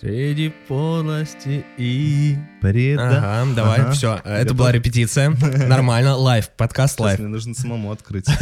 Среди 0.00 0.48
подлости 0.66 1.62
и... 1.76 2.34
Преда. 2.62 3.42
Ага, 3.42 3.54
давай, 3.54 3.80
Ага. 3.80 3.90
все. 3.92 4.14
Это 4.24 4.44
Готов? 4.44 4.56
была 4.56 4.72
репетиция. 4.72 5.28
Нормально, 5.68 6.16
live, 6.16 6.48
подкаст 6.56 6.98
live. 7.00 7.18
мне 7.18 7.28
нужно 7.28 7.52
самому 7.54 7.92
открыть. 7.92 8.24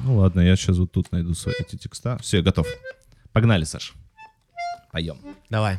Ну 0.00 0.16
ладно, 0.16 0.40
я 0.40 0.56
сейчас 0.56 0.78
вот 0.78 0.92
тут 0.92 1.12
найду 1.12 1.34
свои 1.34 1.54
эти 1.58 1.76
текста. 1.76 2.18
Все, 2.20 2.42
готов. 2.42 2.66
Погнали, 3.32 3.64
Саш. 3.64 3.94
Поем. 4.92 5.16
Давай. 5.50 5.78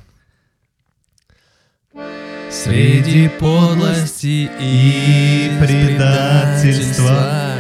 Среди 2.49 3.29
подлости 3.29 4.49
и 4.59 5.51
предательства 5.59 7.55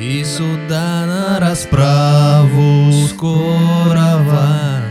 И 0.00 0.24
суда 0.24 1.06
на 1.06 1.40
расправу 1.40 2.92
скорого 3.08 4.84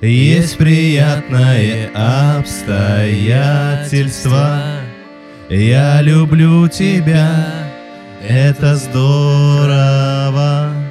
Есть 0.00 0.56
приятное 0.58 1.90
обстоятельство. 2.38 4.60
Я 5.50 6.00
люблю 6.02 6.68
тебя, 6.68 7.48
это 8.22 8.76
здорово. 8.76 10.83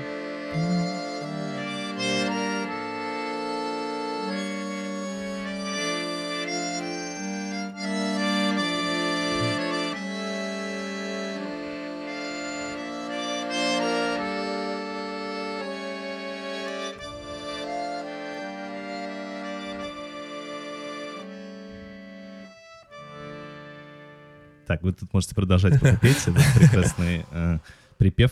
Так, 24.67 24.81
вы 24.83 24.93
тут 24.93 25.13
можете 25.13 25.35
продолжать 25.35 25.79
пока 25.79 25.95
петь 25.97 26.17
этот 26.25 26.43
прекрасный 26.55 27.25
э, 27.31 27.59
припев. 27.97 28.31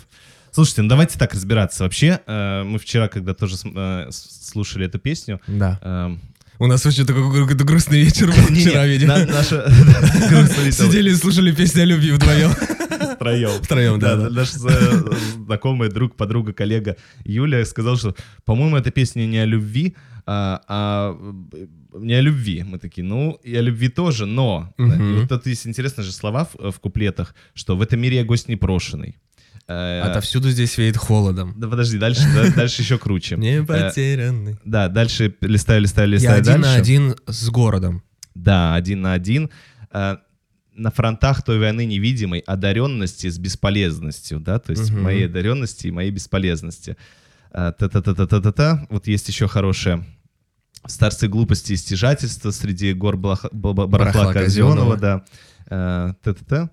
Слушайте, 0.51 0.81
ну 0.81 0.89
давайте 0.89 1.17
так 1.19 1.33
разбираться. 1.33 1.83
Вообще, 1.83 2.19
э, 2.25 2.63
мы 2.63 2.77
вчера, 2.79 3.07
когда 3.07 3.33
тоже 3.33 3.55
э, 3.63 4.07
слушали 4.11 4.85
эту 4.85 4.99
песню, 4.99 5.39
Да. 5.47 5.79
э, 5.81 6.17
У 6.59 6.67
нас 6.67 6.85
очень 6.85 7.05
такой 7.05 7.23
какой-то 7.41 7.63
грустный 7.63 8.01
вечер 8.03 8.27
был 8.27 8.33
вчера, 8.55 8.85
видимо. 8.85 9.17
Сидели 10.71 11.11
и 11.11 11.15
слушали 11.15 11.51
песни 11.53 11.81
о 11.81 11.85
любви 11.85 12.11
вдвоем. 12.11 12.51
Втроем. 13.21 13.61
Втроем, 13.61 13.99
да, 13.99 14.15
да. 14.15 14.29
Наш 14.31 14.51
э, 14.55 15.03
знакомый 15.45 15.89
друг, 15.89 16.15
подруга, 16.15 16.53
коллега 16.53 16.97
Юля 17.23 17.63
сказал, 17.65 17.95
что, 17.95 18.15
по-моему, 18.45 18.77
эта 18.77 18.89
песня 18.89 19.27
не 19.27 19.37
о 19.37 19.45
любви, 19.45 19.95
а, 20.25 20.61
а, 20.67 21.37
э, 21.53 21.67
не 21.99 22.15
о 22.15 22.21
любви. 22.21 22.63
Мы 22.63 22.79
такие, 22.79 23.03
ну, 23.03 23.39
и 23.43 23.55
о 23.55 23.61
любви 23.61 23.89
тоже, 23.89 24.25
но... 24.25 24.73
Вот 24.77 25.29
тут 25.29 25.45
есть 25.45 25.67
интересные 25.67 26.03
же 26.03 26.11
слова 26.11 26.45
в, 26.45 26.71
в 26.71 26.79
куплетах, 26.79 27.35
что 27.53 27.77
в 27.77 27.83
этом 27.83 27.99
мире 27.99 28.17
я 28.17 28.23
гость 28.23 28.47
непрошенный. 28.47 29.19
Э, 29.67 30.01
Отовсюду 30.01 30.49
здесь 30.49 30.75
веет 30.79 30.97
холодом. 30.97 31.53
Да 31.57 31.67
подожди, 31.67 31.99
дальше, 31.99 32.23
да, 32.35 32.51
дальше 32.55 32.81
еще 32.81 32.97
круче. 32.97 33.35
Не 33.37 33.61
Э, 33.61 33.63
потерянный. 33.63 34.57
Да, 34.65 34.87
дальше 34.87 35.35
листаю, 35.41 35.81
листаю, 35.81 36.09
Я 36.09 36.15
листаю 36.15 36.39
один 36.39 36.61
на 36.61 36.73
один 36.73 37.15
с 37.27 37.49
городом. 37.51 38.01
Да, 38.33 38.73
один 38.73 39.01
на 39.01 39.13
один. 39.13 39.51
На 40.75 40.89
фронтах 40.91 41.43
той 41.43 41.59
войны 41.59 41.85
невидимой 41.85 42.39
одаренности 42.39 43.29
с 43.29 43.37
бесполезностью, 43.37 44.39
да, 44.39 44.57
то 44.59 44.71
есть 44.71 44.89
Мгм. 44.91 45.03
моей 45.03 45.25
одаренности 45.25 45.87
и 45.87 45.91
моей 45.91 46.11
бесполезности. 46.11 46.95
Э, 47.53 47.73
Та-та-та-та-та-та. 47.77 48.87
Вот 48.89 49.07
есть 49.07 49.27
еще 49.27 49.47
хорошее. 49.47 50.05
В 50.85 50.89
старце 50.89 51.27
глупости 51.27 51.73
и 51.73 51.77
стяжательства 51.77 52.51
среди 52.51 52.93
гор 52.93 53.15
блаха- 53.17 53.49
б- 53.51 53.73
б- 53.73 53.87
барахла 53.87 54.23
Барахла 54.23 54.33
да. 54.97 55.23
Э, 55.69 56.13
Та-та-та. 56.23 56.69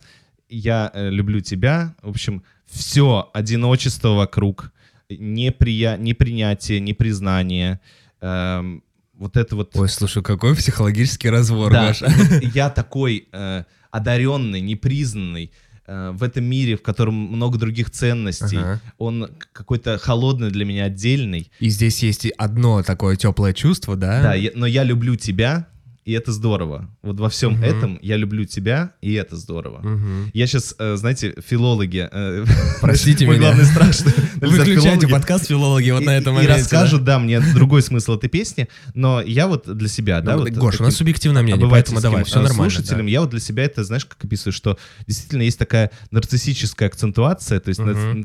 Я 0.48 0.90
э, 0.94 1.10
люблю 1.10 1.40
тебя. 1.40 1.94
В 2.02 2.10
общем, 2.10 2.42
все 2.66 3.28
одиночество 3.34 4.10
вокруг, 4.14 4.72
неприя... 5.10 5.96
непринятие, 5.96 6.80
непризнание. 6.80 7.80
эм, 8.20 8.82
вот 9.18 9.36
это 9.36 9.56
вот... 9.56 9.76
Ой, 9.76 9.88
слушай, 9.88 10.22
какой 10.22 10.54
психологический 10.56 11.28
разбор, 11.30 11.72
Да, 11.72 11.90
и 11.90 11.94
вот 12.04 12.54
я 12.54 12.70
такой 12.70 13.28
э, 13.32 13.64
одаренный, 13.90 14.60
непризнанный 14.60 15.50
э, 15.86 16.10
в 16.14 16.22
этом 16.22 16.44
мире, 16.44 16.76
в 16.76 16.82
котором 16.82 17.14
много 17.14 17.58
других 17.58 17.90
ценностей. 17.90 18.58
Ага. 18.58 18.80
Он 18.98 19.28
какой-то 19.52 19.98
холодный 19.98 20.50
для 20.50 20.64
меня, 20.64 20.84
отдельный. 20.84 21.50
И 21.60 21.68
здесь 21.68 22.02
есть 22.02 22.26
и 22.26 22.32
одно 22.38 22.82
такое 22.82 23.16
теплое 23.16 23.52
чувство, 23.52 23.96
да? 23.96 24.22
Да, 24.22 24.34
я- 24.34 24.52
но 24.54 24.66
я 24.66 24.84
люблю 24.84 25.16
тебя, 25.16 25.66
и 26.08 26.12
это 26.12 26.32
здорово. 26.32 26.88
Вот 27.02 27.20
во 27.20 27.28
всем 27.28 27.52
Мгм. 27.52 27.62
этом 27.64 27.98
я 28.00 28.16
люблю 28.16 28.46
тебя, 28.46 28.94
и 29.02 29.12
это 29.12 29.36
здорово. 29.36 29.80
Мгм. 29.80 30.30
Я 30.32 30.46
сейчас, 30.46 30.74
знаете, 30.78 31.34
филологи... 31.46 32.08
э, 32.10 32.44
Простите 32.80 33.26
меня. 33.26 33.38
главный 33.38 33.64
страх, 33.66 33.92
что 33.92 34.04
Выключайте 34.36 35.06
подкаст 35.06 35.48
филологи 35.48 35.90
вот 35.90 36.00
и- 36.02 36.06
на 36.06 36.16
этом 36.16 36.32
и 36.32 36.36
моменте. 36.36 36.54
да. 36.54 36.58
расскажут, 36.60 37.04
да, 37.04 37.18
мне 37.18 37.40
другой 37.40 37.82
смысл 37.82 38.14
этой 38.14 38.30
песни, 38.30 38.68
но 38.94 39.20
я 39.20 39.46
вот 39.48 39.68
для 39.76 39.88
себя, 39.88 40.22
да, 40.22 40.36
Ну, 40.36 40.44
вот 40.44 40.50
Гош, 40.52 40.80
у 40.80 40.84
нас 40.84 40.96
субъективное 40.96 41.42
мнение, 41.42 41.68
поэтому 41.68 42.00
давай, 42.00 42.24
все 42.24 42.38
э, 42.40 42.42
нормально. 42.44 42.70
слушателям, 42.70 43.04
я 43.06 43.20
вот 43.20 43.28
для 43.28 43.40
себя 43.40 43.64
это, 43.64 43.84
знаешь, 43.84 44.06
как 44.06 44.24
описываю, 44.24 44.54
что 44.54 44.78
действительно 45.06 45.42
есть 45.42 45.58
такая 45.58 45.90
нарциссическая 46.10 46.88
акцентуация, 46.88 47.60
то 47.60 47.68
есть 47.68 47.80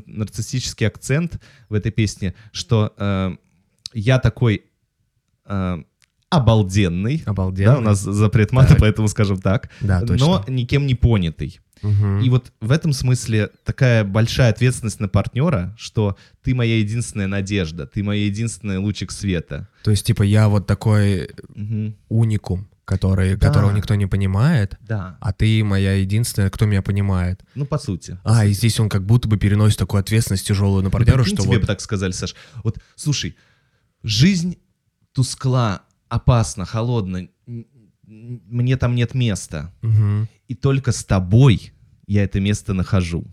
нарциссический 0.06 0.86
акцент 0.86 1.38
в 1.68 1.74
этой 1.74 1.92
песне, 1.92 2.34
что 2.50 2.94
э, 2.96 3.32
я 3.92 4.18
такой 4.18 4.62
э, 6.34 6.36
обалденный, 6.36 7.22
да. 7.24 7.78
У 7.78 7.80
нас 7.80 8.00
запрет 8.00 8.52
мата, 8.52 8.70
Так. 8.70 8.80
поэтому 8.80 9.08
скажем 9.08 9.38
так, 9.40 9.70
Да, 9.80 10.00
точно. 10.02 10.26
но 10.26 10.44
никем 10.48 10.86
не 10.86 10.94
понятый. 10.94 11.60
Мгм. 11.82 12.20
И 12.20 12.30
вот 12.30 12.52
в 12.60 12.70
этом 12.70 12.92
смысле 12.94 13.50
такая 13.64 14.04
большая 14.04 14.50
ответственность 14.50 15.00
на 15.00 15.08
партнера, 15.08 15.74
что 15.78 16.16
ты 16.42 16.54
моя 16.54 16.78
единственная 16.78 17.26
надежда, 17.26 17.86
ты 17.86 18.02
моя 18.02 18.24
единственный 18.24 18.78
лучик 18.78 19.10
света. 19.10 19.68
То 19.82 19.90
есть, 19.90 20.06
типа, 20.06 20.22
я 20.22 20.48
вот 20.48 20.66
такой 20.66 21.28
Мгм. 21.54 21.94
уникум, 22.08 22.68
который, 22.86 23.36
Да. 23.36 23.48
которого 23.48 23.70
никто 23.72 23.94
не 23.96 24.06
понимает, 24.06 24.76
Да, 24.80 25.18
а 25.20 25.32
ты 25.34 25.62
моя 25.62 25.92
единственная, 25.94 26.48
кто 26.48 26.64
меня 26.64 26.80
понимает. 26.80 27.42
ну 27.54 27.66
по 27.66 27.76
сути. 27.78 28.18
А, 28.24 28.46
и 28.46 28.52
здесь 28.52 28.80
он 28.80 28.88
как 28.88 29.04
будто 29.04 29.28
бы 29.28 29.36
переносит 29.36 29.78
такую 29.78 30.00
ответственность 30.00 30.46
тяжелую 30.46 30.82
на 30.84 30.90
партнера, 30.90 31.18
Прикинь, 31.22 31.36
что 31.36 31.42
тебе 31.44 31.56
вот... 31.56 31.60
бы 31.62 31.66
так 31.66 31.80
сказали, 31.82 32.12
Саш. 32.12 32.34
Вот, 32.62 32.78
слушай, 32.96 33.36
жизнь 34.02 34.56
тускла, 35.12 35.82
н- 37.46 37.66
н- 38.06 38.42
мне 38.48 38.76
там 38.76 38.94
нет 38.94 39.14
места. 39.14 39.72
Мгм. 39.82 40.28
И 40.48 40.54
только 40.54 40.92
с 40.92 41.04
тобой 41.04 41.72
я 42.06 42.24
это 42.24 42.40
место 42.40 42.74
нахожу. 42.74 43.24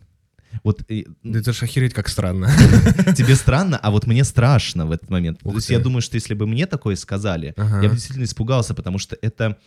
Вот 0.64 0.84
э, 0.92 1.04
Да 1.24 1.40
это 1.40 1.54
ж 1.54 1.64
охереть 1.64 1.94
как 1.94 2.10
странно. 2.10 2.48
тебе 3.18 3.36
странно, 3.36 3.78
а 3.78 3.90
вот 3.92 4.08
мне 4.08 4.24
страшно 4.24 4.86
в 4.86 4.92
этот 4.92 5.10
момент. 5.10 5.40
Ух 5.44 5.52
То 5.54 5.58
есть 5.58 5.68
ты. 5.68 5.74
я 5.74 5.80
думаю, 5.80 6.02
что 6.02 6.16
если 6.16 6.34
бы 6.34 6.46
мне 6.48 6.66
такое 6.66 6.96
сказали, 6.96 7.54
Ага. 7.58 7.82
я 7.82 7.90
бы 7.90 7.96
действительно 7.96 8.26
испугался, 8.26 8.74
потому 8.74 8.98
что 9.00 9.18
это 9.22 9.58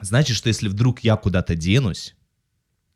значит, 0.00 0.36
что 0.36 0.48
если 0.48 0.68
вдруг 0.68 1.00
я 1.00 1.16
куда-то 1.16 1.54
денусь, 1.54 2.14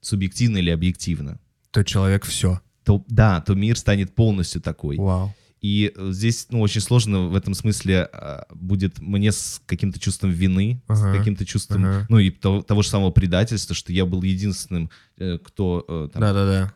субъективно 0.00 0.58
или 0.58 0.70
объективно, 0.70 1.38
То 1.70 1.82
человек 1.84 2.24
все. 2.24 2.60
то 2.84 3.04
да, 3.08 3.40
то 3.40 3.54
мир 3.54 3.76
станет 3.76 4.14
полностью 4.14 4.60
такой. 4.60 4.96
Вау. 4.96 5.34
И 5.66 5.92
э, 5.96 6.10
здесь, 6.12 6.46
ну, 6.50 6.60
очень 6.60 6.80
сложно 6.80 7.26
в 7.26 7.34
этом 7.34 7.52
смысле 7.52 8.08
а, 8.12 8.46
будет 8.54 9.00
мне 9.00 9.32
с 9.32 9.60
каким-то 9.66 9.98
чувством 9.98 10.30
вины, 10.30 10.80
Ага, 10.86 10.96
с 10.96 11.18
каким-то 11.18 11.44
чувством, 11.44 11.84
ага. 11.84 12.06
ну, 12.08 12.20
и 12.20 12.30
того, 12.30 12.62
того 12.62 12.82
же 12.82 12.88
самого 12.88 13.10
предательства, 13.10 13.74
что 13.74 13.92
я 13.92 14.06
был 14.06 14.22
единственным, 14.22 14.90
э, 15.16 15.38
кто 15.38 15.84
э, 15.88 16.08
там, 16.12 16.22
Да-да-да. 16.22 16.72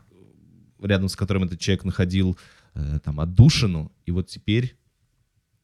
рядом 0.85 1.07
с 1.07 1.15
которым 1.15 1.45
этот 1.45 1.57
человек 1.61 1.85
находил 1.85 2.37
там 3.03 3.21
отдушину, 3.21 3.93
и 4.05 4.11
вот 4.11 4.27
теперь 4.27 4.75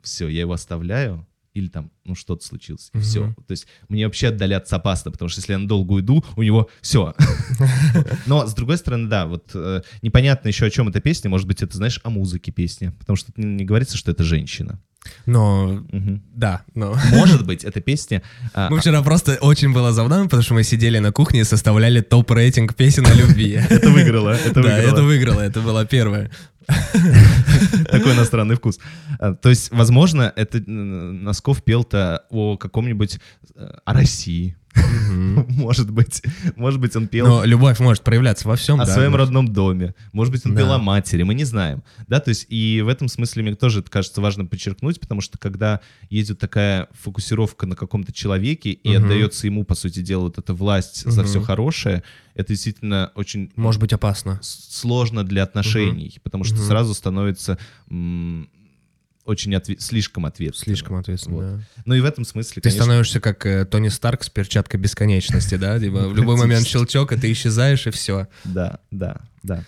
все, 0.01 0.29
я 0.29 0.41
его 0.41 0.53
оставляю, 0.53 1.27
или 1.57 1.67
там, 1.67 1.91
ну, 2.05 2.15
что-то 2.15 2.45
случилось, 2.45 2.89
и 2.93 2.97
Мгм. 2.97 3.03
все. 3.05 3.35
То 3.47 3.51
есть 3.51 3.67
мне 3.89 4.05
вообще 4.05 4.27
отдаляться 4.27 4.75
опасно, 4.75 5.11
потому 5.11 5.29
что 5.29 5.39
если 5.41 5.53
я 5.53 5.59
надолго 5.59 5.93
уйду, 5.93 6.23
у 6.35 6.43
него 6.43 6.69
все. 6.81 7.13
Но, 8.25 8.45
с 8.47 8.53
другой 8.53 8.77
стороны, 8.77 9.07
да, 9.09 9.25
вот 9.25 9.51
э, 9.53 9.81
непонятно 10.01 10.47
еще, 10.47 10.65
о 10.65 10.69
чем 10.69 10.87
эта 10.89 10.99
песня, 11.01 11.29
может 11.29 11.47
быть, 11.47 11.61
это, 11.61 11.75
знаешь, 11.77 11.99
о 12.03 12.09
музыке 12.09 12.51
песня, 12.51 12.91
потому 12.99 13.15
что 13.17 13.31
не 13.35 13.65
говорится, 13.65 13.97
что 13.97 14.11
это 14.11 14.23
женщина. 14.23 14.79
Но, 15.25 15.85
Мгм. 15.91 16.21
да, 16.33 16.63
но... 16.75 16.97
Может 17.11 17.45
быть, 17.45 17.63
эта 17.63 17.79
песня... 17.79 18.21
а, 18.53 18.69
Мы 18.69 18.79
вчера 18.81 19.01
просто 19.03 19.37
очень 19.39 19.71
было 19.71 19.93
забавно, 19.93 20.25
потому 20.25 20.43
что 20.43 20.53
мы 20.53 20.63
сидели 20.63 20.99
на 20.99 21.11
кухне 21.13 21.41
и 21.41 21.43
составляли 21.45 22.01
топ-рейтинг 22.01 22.75
песен 22.75 23.05
о 23.07 23.13
любви. 23.13 23.53
Это 23.69 23.89
выиграло, 23.89 24.31
это 24.31 24.61
Да, 24.61 24.77
это 24.77 25.01
выиграло. 25.03 25.05
выиграло, 25.07 25.39
это 25.41 25.61
была 25.61 25.85
первая. 25.85 26.29
Такой 27.91 28.13
иностранный 28.13 28.55
вкус. 28.55 28.79
А, 29.19 29.33
То 29.33 29.49
есть, 29.49 29.71
возможно, 29.71 30.31
это 30.35 30.59
Носков 30.69 31.63
пел-то 31.63 32.25
о 32.29 32.57
каком-нибудь... 32.57 33.19
э, 33.55 33.69
о 33.85 33.93
России. 33.93 34.57
Может 35.49 35.91
быть. 35.91 36.21
Может 36.55 36.79
быть, 36.79 36.95
он 36.95 37.07
пел 37.07 37.27
Но 37.27 37.43
любовь 37.45 37.79
может 37.79 38.03
проявляться 38.03 38.47
во 38.47 38.55
всем. 38.55 38.79
о 38.81 38.85
да, 38.85 38.93
своем 38.93 39.15
родном 39.15 39.47
доме. 39.53 39.93
Может 40.11 40.31
быть, 40.33 40.45
он 40.45 40.53
Да. 40.53 40.61
пел 40.61 40.71
о 40.73 40.77
матери. 40.77 41.23
Мы 41.23 41.33
не 41.33 41.43
знаем. 41.43 41.83
Да, 42.07 42.19
то 42.19 42.29
есть, 42.29 42.45
и 42.49 42.81
в 42.83 42.87
этом 42.87 43.07
смысле 43.07 43.43
мне 43.43 43.55
тоже 43.55 43.79
это 43.81 43.89
кажется 43.91 44.21
важно 44.21 44.45
подчеркнуть, 44.45 44.99
потому 44.99 45.21
что 45.21 45.37
когда 45.37 45.81
есть 46.09 46.37
такая 46.37 46.87
фокусировка 46.93 47.65
на 47.67 47.75
каком-то 47.75 48.11
человеке 48.11 48.71
и 48.71 48.93
отдается 48.95 49.47
ему, 49.47 49.63
по 49.63 49.75
сути 49.75 49.99
дела, 50.01 50.23
вот 50.23 50.37
эта 50.37 50.53
власть 50.53 51.03
за 51.09 51.23
все 51.23 51.41
хорошее, 51.41 52.03
это 52.35 52.53
действительно 52.53 53.11
очень 53.15 53.51
Может 53.55 53.81
быть 53.81 53.93
опасно. 53.93 54.39
сложно 54.41 55.23
для 55.23 55.43
отношений, 55.43 56.17
потому 56.23 56.43
что 56.43 56.57
сразу 56.57 56.93
становится 56.93 57.57
очень 59.27 59.53
отве- 59.53 59.79
слишком 59.79 60.25
ответственно. 60.25 60.75
Слишком 60.75 60.95
ответственно, 60.95 61.35
Вот. 61.35 61.45
да. 61.45 61.59
Ну 61.85 61.93
и 61.95 61.99
в 61.99 62.05
этом 62.05 62.25
смысле, 62.25 62.55
Ты 62.55 62.61
конечно, 62.69 62.83
становишься 62.83 63.19
как 63.19 63.45
э, 63.45 63.65
Тони 63.65 63.89
Старк 63.89 64.23
с 64.23 64.29
перчаткой 64.29 64.79
бесконечности, 64.79 65.55
да? 65.55 65.79
Типа 65.79 66.07
в 66.07 66.15
любой 66.15 66.37
момент 66.37 66.65
щелчок, 66.65 67.11
и 67.11 67.17
ты 67.17 67.31
исчезаешь, 67.31 67.85
и 67.87 67.91
все. 67.91 68.27
да, 68.45 68.79
да, 68.91 69.17
да. 69.43 69.63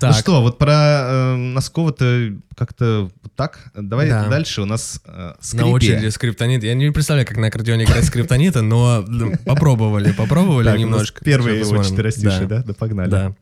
Так, 0.00 0.12
Ну 0.12 0.18
что, 0.18 0.42
вот 0.42 0.58
про 0.58 0.72
э, 0.72 1.36
Носкова-то 1.36 2.32
как-то 2.56 3.10
так. 3.36 3.70
Давай 3.74 4.08
Да. 4.08 4.28
дальше 4.28 4.60
у 4.60 4.64
нас 4.64 5.00
э, 5.06 5.34
скрипи. 5.40 5.64
на 5.64 5.70
очереди 5.70 6.08
скриптонит. 6.08 6.64
Я 6.64 6.74
не 6.74 6.90
представляю, 6.90 7.26
как 7.26 7.36
на 7.36 7.46
аккордеоне 7.46 7.84
играть 7.84 8.04
скриптонита, 8.04 8.60
но 8.60 9.04
ну, 9.06 9.32
попробовали, 9.44 10.12
попробовали 10.12 10.76
немножко. 10.76 11.24
Первые 11.24 11.60
его 11.60 11.82
четверостишие, 11.82 12.46
да? 12.46 12.62
Да, 12.64 12.74
погнали. 12.74 13.08
Да. 13.10 13.36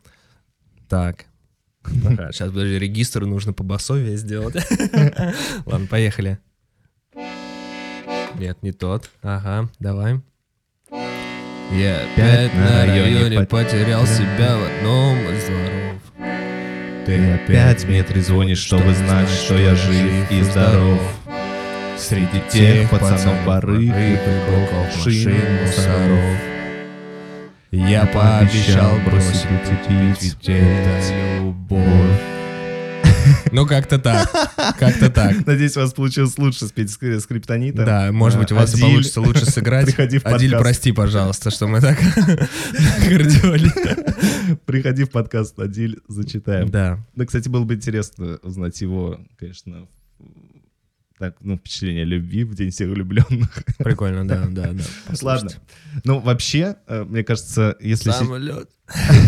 Так. 0.89 1.25
Ага, 1.85 2.33
сейчас, 2.33 2.51
подожди, 2.51 2.79
регистр 2.79 3.25
нужно 3.25 3.53
по 3.53 3.63
басове 3.63 4.17
сделать. 4.17 4.57
Ладно, 5.67 5.87
поехали. 5.89 6.39
Нет, 8.39 8.63
не 8.63 8.73
тот. 8.73 9.11
Ага, 9.23 9.69
давай. 9.79 10.21
Я 10.91 12.03
опять 12.03 12.55
на 12.55 12.87
районе 12.87 13.47
потерял 13.47 14.07
себя 14.07 14.57
в 14.57 14.65
одном 14.65 15.19
из 15.33 15.45
дворов. 15.45 15.93
Ты 17.07 17.33
опять 17.33 17.85
мне 17.85 18.03
трезвонишь, 18.03 18.59
чтобы 18.59 18.95
знать, 18.95 19.29
что 19.29 19.57
я 19.57 19.75
жив 19.75 20.31
и 20.31 20.43
здоров. 20.43 21.01
Среди 21.99 22.43
тех 22.51 22.91
пацанов 22.91 23.45
барыг 23.47 23.81
и 23.81 24.19
машин 24.75 25.35
мусоров. 25.63 26.52
Я 27.75 28.05
пообещал 28.05 28.99
бросить 29.01 29.47
ведь 29.49 30.47
это 30.47 31.41
любовь. 31.41 32.21
Ну, 33.51 33.67
как-то 33.67 33.99
так. 33.99 34.31
Как-то 34.79 35.09
так. 35.09 35.47
Надеюсь, 35.47 35.75
у 35.79 35.81
вас 35.81 35.95
получилось 35.95 36.37
лучше 36.37 36.67
спеть 36.67 36.91
с 36.91 36.99
с 37.01 37.27
криптонитом. 37.27 37.87
Да, 37.87 38.13
может 38.13 38.39
быть, 38.39 38.53
у 38.53 38.57
вас 38.57 38.75
Адиль, 38.75 38.83
получится 38.85 39.23
лучше 39.23 39.47
сыграть. 39.47 39.87
Приходи 39.87 40.19
в 40.19 40.27
Адиль, 40.27 40.55
прости, 40.59 40.93
пожалуйста, 40.93 41.51
что 41.51 41.67
мы 41.67 41.81
так 41.81 41.99
гордили. 43.09 43.73
Приходи 44.67 45.05
в 45.05 45.11
подкаст, 45.11 45.59
Адиль, 45.59 45.99
зачитаем. 46.09 46.69
Да. 46.69 46.99
Да, 47.17 47.25
кстати, 47.25 47.49
было 47.49 47.65
бы 47.65 47.73
интересно 47.73 48.39
узнать 48.43 48.79
его, 48.83 49.19
конечно, 49.39 49.89
так, 51.23 51.37
ну, 51.41 51.57
впечатление 51.57 52.05
любви 52.05 52.43
в 52.43 52.53
День 52.57 52.73
всех 52.73 52.89
влюбленных. 52.89 53.63
Прикольно, 53.79 54.27
да, 54.27 54.45
да, 54.49 54.73
да. 54.73 54.85
Ладно. 55.23 55.51
Ну, 56.03 56.19
вообще, 56.19 56.75
э, 56.89 57.05
мне 57.05 57.23
кажется, 57.23 57.77
если, 57.79 58.11
Самолет. 58.11 58.69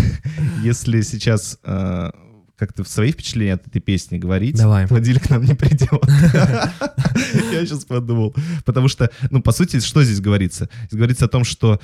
если 0.64 1.02
сейчас 1.02 1.56
э, 1.62 2.10
как-то 2.56 2.82
в 2.82 2.88
свои 2.88 3.12
впечатления 3.12 3.52
от 3.52 3.68
этой 3.68 3.80
песни 3.80 4.18
говорить, 4.18 4.56
Давай. 4.56 4.88
то 4.88 4.96
Адиль 4.96 5.20
к 5.20 5.30
нам 5.30 5.44
не 5.44 5.54
придет. 5.54 5.92
Я 7.52 7.64
сейчас 7.64 7.84
подумал. 7.84 8.34
Потому 8.64 8.88
что, 8.88 9.08
ну, 9.30 9.40
по 9.40 9.52
сути, 9.52 9.78
что 9.78 10.02
здесь 10.02 10.20
говорится? 10.20 10.68
Здесь 10.86 10.98
говорится 10.98 11.26
о 11.26 11.28
том, 11.28 11.44
что 11.44 11.80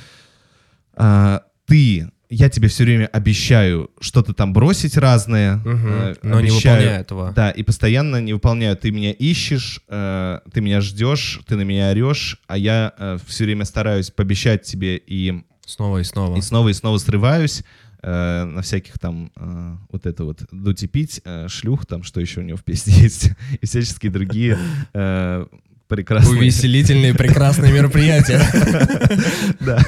а, 0.94 1.44
ты, 1.66 2.10
я 2.30 2.48
тебе 2.48 2.68
все 2.68 2.84
время 2.84 3.06
обещаю 3.06 3.90
что-то 4.00 4.32
там 4.32 4.52
бросить 4.52 4.96
разное. 4.96 5.56
Мгм. 5.56 5.86
э, 5.92 6.14
Но 6.22 6.40
не 6.40 6.48
обещаю- 6.48 6.76
выполняю 6.76 7.00
этого. 7.00 7.32
Да, 7.34 7.50
и 7.50 7.62
постоянно 7.62 8.20
не 8.20 8.32
выполняю. 8.32 8.76
Ты 8.76 8.90
меня 8.92 9.12
ищешь, 9.12 9.80
э, 9.88 10.38
ты 10.52 10.60
меня 10.60 10.80
ждешь, 10.80 11.40
ты 11.46 11.56
на 11.56 11.62
меня 11.62 11.90
орешь, 11.90 12.40
а 12.46 12.56
я 12.56 13.18
все 13.26 13.44
время 13.44 13.64
стараюсь 13.64 14.10
пообещать 14.10 14.62
тебе 14.62 14.96
и, 14.96 15.42
Снова 15.66 15.98
и 15.98 16.04
снова. 16.04 16.36
и 16.36 16.40
снова 16.40 16.68
и 16.68 16.72
снова 16.72 16.98
срываюсь 16.98 17.62
э, 18.02 18.44
на 18.44 18.62
всяких 18.62 18.98
там 18.98 19.30
э, 19.36 19.76
вот 19.92 20.06
это 20.06 20.24
вот 20.24 20.42
дуть 20.50 20.82
и 20.82 20.86
пить, 20.86 21.20
э, 21.24 21.48
шлюх 21.48 21.84
там, 21.84 22.02
что 22.02 22.20
еще 22.20 22.40
у 22.40 22.42
него 22.44 22.56
в 22.56 22.64
песне 22.64 22.94
есть, 23.02 23.30
и 23.60 23.66
всяческие 23.66 24.10
другие 24.10 24.56
э, 24.94 25.46
прекрасные... 25.90 26.38
Увеселительные 26.38 27.14
прекрасные 27.14 27.72
мероприятия. 27.72 28.40
Да. 29.60 29.78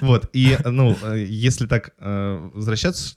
Вот. 0.00 0.30
И, 0.32 0.56
ну, 0.64 0.96
если 1.16 1.66
так 1.66 1.90
э, 1.98 2.50
возвращаться 2.54 3.16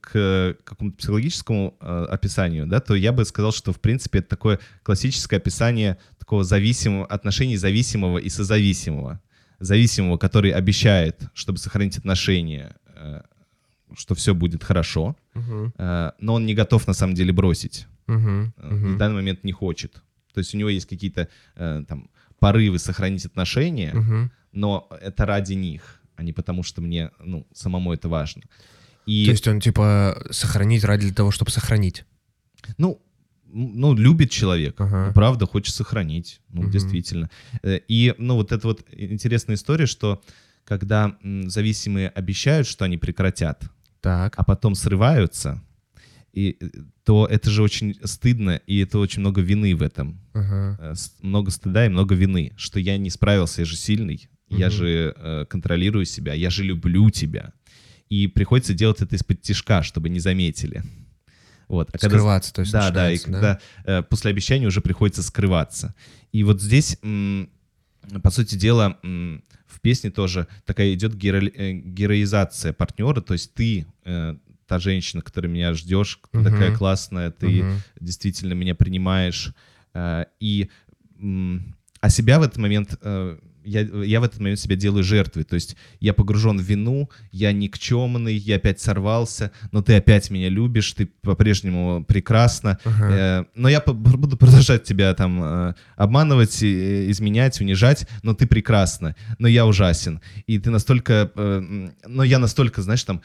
к 0.00 0.56
какому-то 0.64 0.96
психологическому 0.98 1.74
э, 1.80 2.06
описанию, 2.10 2.66
да, 2.66 2.80
то 2.80 2.94
я 2.94 3.12
бы 3.12 3.24
сказал, 3.24 3.52
что, 3.52 3.72
в 3.72 3.80
принципе, 3.80 4.18
это 4.18 4.28
такое 4.28 4.58
классическое 4.82 5.38
описание 5.40 5.96
такого 6.18 6.44
зависимого, 6.44 7.06
отношений 7.06 7.56
зависимого 7.56 8.18
и 8.18 8.28
созависимого. 8.28 9.20
Зависимого, 9.60 10.18
который 10.18 10.50
обещает, 10.50 11.22
чтобы 11.34 11.58
сохранить 11.58 11.96
отношения, 11.98 12.74
э, 12.96 13.22
что 13.96 14.14
все 14.14 14.34
будет 14.34 14.64
хорошо, 14.64 15.16
э, 15.34 16.10
но 16.20 16.34
он 16.34 16.44
не 16.46 16.54
готов 16.54 16.86
на 16.86 16.94
самом 16.94 17.14
деле 17.14 17.32
бросить. 17.32 17.86
мгм, 18.06 18.52
Э, 18.58 18.74
В 18.74 18.96
данный 18.98 19.14
момент 19.16 19.44
не 19.44 19.52
хочет. 19.52 20.02
То 20.34 20.38
есть 20.40 20.54
у 20.54 20.58
него 20.58 20.68
есть 20.68 20.86
какие-то 20.86 21.28
э, 21.56 21.84
там 21.88 22.10
порывы 22.38 22.78
сохранить 22.78 23.26
отношения, 23.26 23.92
мгм. 23.94 24.30
но 24.52 24.88
это 25.02 25.26
ради 25.26 25.54
них, 25.54 26.00
а 26.16 26.22
не 26.22 26.32
потому, 26.32 26.62
что 26.62 26.80
мне, 26.80 27.10
ну, 27.24 27.46
самому 27.52 27.92
это 27.92 28.08
важно. 28.08 28.42
И, 29.06 29.24
То 29.24 29.30
есть 29.32 29.48
он 29.48 29.60
типа 29.60 30.26
сохранить 30.30 30.84
ради 30.84 31.12
того, 31.12 31.30
чтобы 31.30 31.50
сохранить. 31.50 32.04
ну, 32.76 33.00
ну, 33.50 33.94
любит 33.94 34.30
человек, 34.30 34.78
Ага. 34.80 35.12
правда, 35.14 35.46
хочет 35.46 35.74
сохранить, 35.74 36.40
ну, 36.50 36.62
Мгм. 36.62 36.70
действительно. 36.70 37.30
Э, 37.62 37.80
И, 37.88 38.14
ну, 38.18 38.34
вот 38.34 38.52
это 38.52 38.66
вот 38.68 38.84
интересная 38.92 39.56
история, 39.56 39.86
что 39.86 40.22
когда 40.64 41.16
зависимые 41.46 42.10
обещают, 42.10 42.66
что 42.68 42.84
они 42.84 42.98
прекратят, 42.98 43.64
Так. 44.02 44.34
а 44.36 44.44
потом 44.44 44.74
срываются, 44.74 45.62
и, 46.38 46.56
э, 46.60 46.68
то 47.04 47.26
это 47.26 47.50
же 47.50 47.62
очень 47.62 47.96
стыдно, 48.04 48.60
и 48.66 48.78
это 48.78 48.98
очень 49.00 49.20
много 49.20 49.40
вины 49.40 49.74
в 49.74 49.82
этом. 49.82 50.20
Ага. 50.34 50.78
Э, 50.80 50.94
много 51.22 51.50
стыда 51.50 51.86
и 51.86 51.88
много 51.88 52.14
вины, 52.14 52.52
что 52.56 52.78
я 52.78 52.96
не 52.96 53.10
справился, 53.10 53.62
я 53.62 53.64
же 53.64 53.76
сильный, 53.76 54.28
я 54.48 54.66
Мгм. 54.68 54.76
же 54.76 55.14
э, 55.16 55.44
контролирую 55.48 56.04
себя, 56.06 56.34
я 56.34 56.50
же 56.50 56.62
люблю 56.62 57.10
тебя. 57.10 57.52
И 58.08 58.28
приходится 58.28 58.72
делать 58.72 59.00
это 59.02 59.16
из-под 59.16 59.42
тишка, 59.42 59.82
чтобы 59.82 60.08
не 60.10 60.20
заметили. 60.20 60.82
Вот. 61.66 61.88
А 61.92 61.98
когда- 61.98 62.16
Скрываться, 62.16 62.54
то 62.54 62.60
есть 62.60 62.72
да, 62.72 62.90
да, 62.90 63.10
и 63.10 63.14
начинается, 63.16 63.24
когда 63.24 63.98
э, 63.98 64.02
после 64.04 64.30
обещания 64.30 64.66
уже 64.68 64.80
приходится 64.80 65.22
скрываться. 65.22 65.94
И 66.32 66.44
вот 66.44 66.62
здесь, 66.62 66.96
м, 67.02 67.50
по 68.22 68.30
сути 68.30 68.54
дела, 68.54 68.96
м, 69.02 69.42
в 69.66 69.80
песне 69.80 70.10
тоже 70.10 70.46
такая 70.64 70.94
идет 70.94 71.14
геро- 71.14 71.52
э, 71.54 71.72
героизация 71.72 72.72
партнера, 72.72 73.20
то 73.20 73.34
есть 73.34 73.52
ты 73.54 73.86
э, 74.04 74.36
та 74.68 74.78
женщина, 74.78 75.22
которая 75.22 75.50
меня 75.50 75.72
ждешь, 75.74 76.20
Мгм. 76.32 76.44
такая 76.44 76.76
классная, 76.76 77.30
ты 77.30 77.62
Мгм. 77.62 77.82
действительно 78.00 78.52
меня 78.52 78.74
принимаешь. 78.74 79.52
э, 79.94 80.26
И 80.40 80.68
а 82.00 82.10
себя 82.10 82.38
в 82.38 82.42
этот 82.42 82.58
момент 82.58 82.96
э, 83.02 83.38
я, 83.68 83.80
я 84.04 84.20
в 84.20 84.24
этот 84.24 84.40
момент 84.40 84.58
себя 84.58 84.76
делаю 84.76 85.04
жертвой. 85.04 85.44
То 85.44 85.54
есть 85.54 85.76
я 86.00 86.14
погружен 86.14 86.58
в 86.58 86.62
вину, 86.62 87.10
я 87.32 87.52
никчемный, 87.52 88.36
я 88.36 88.56
опять 88.56 88.80
сорвался, 88.80 89.50
но 89.72 89.82
ты 89.82 89.94
опять 89.96 90.30
меня 90.30 90.48
любишь, 90.48 90.92
ты 90.92 91.06
по-прежнему 91.06 92.04
прекрасна. 92.04 92.78
Ага. 92.84 93.08
Э, 93.10 93.44
но 93.54 93.68
я 93.68 93.80
буду 93.80 94.36
продолжать 94.36 94.84
тебя 94.84 95.14
там 95.14 95.42
э, 95.42 95.74
обманывать, 95.96 96.62
э, 96.62 97.10
изменять, 97.10 97.60
унижать, 97.60 98.06
но 98.22 98.34
ты 98.34 98.46
прекрасна, 98.46 99.14
но 99.38 99.48
я 99.48 99.66
ужасен. 99.66 100.20
И 100.46 100.58
ты 100.58 100.70
настолько, 100.70 101.30
э, 101.34 101.88
но 102.06 102.24
я 102.24 102.38
настолько, 102.38 102.82
знаешь, 102.82 103.04
там 103.04 103.20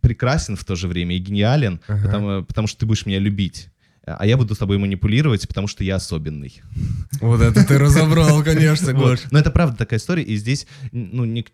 прекрасен 0.00 0.56
в 0.56 0.64
то 0.64 0.76
же 0.76 0.88
время 0.88 1.16
и 1.16 1.18
гениален, 1.18 1.80
Ага. 1.88 2.06
потому, 2.06 2.44
потому 2.44 2.66
что 2.68 2.80
ты 2.80 2.86
будешь 2.86 3.06
меня 3.06 3.18
любить. 3.18 3.68
А 4.16 4.26
я 4.26 4.36
буду 4.36 4.54
с 4.54 4.58
тобой 4.58 4.78
манипулировать, 4.78 5.46
потому 5.48 5.66
что 5.66 5.84
я 5.84 5.96
особенный. 5.96 6.62
Вот 7.20 7.40
это 7.40 7.64
ты 7.66 7.78
разобрал, 7.78 8.42
конечно. 8.42 8.92
Гош. 8.92 9.20
Но 9.30 9.38
это 9.38 9.50
правда 9.50 9.76
такая 9.76 9.98
история, 9.98 10.22
и 10.22 10.36
здесь, 10.36 10.66
ну, 10.92 11.44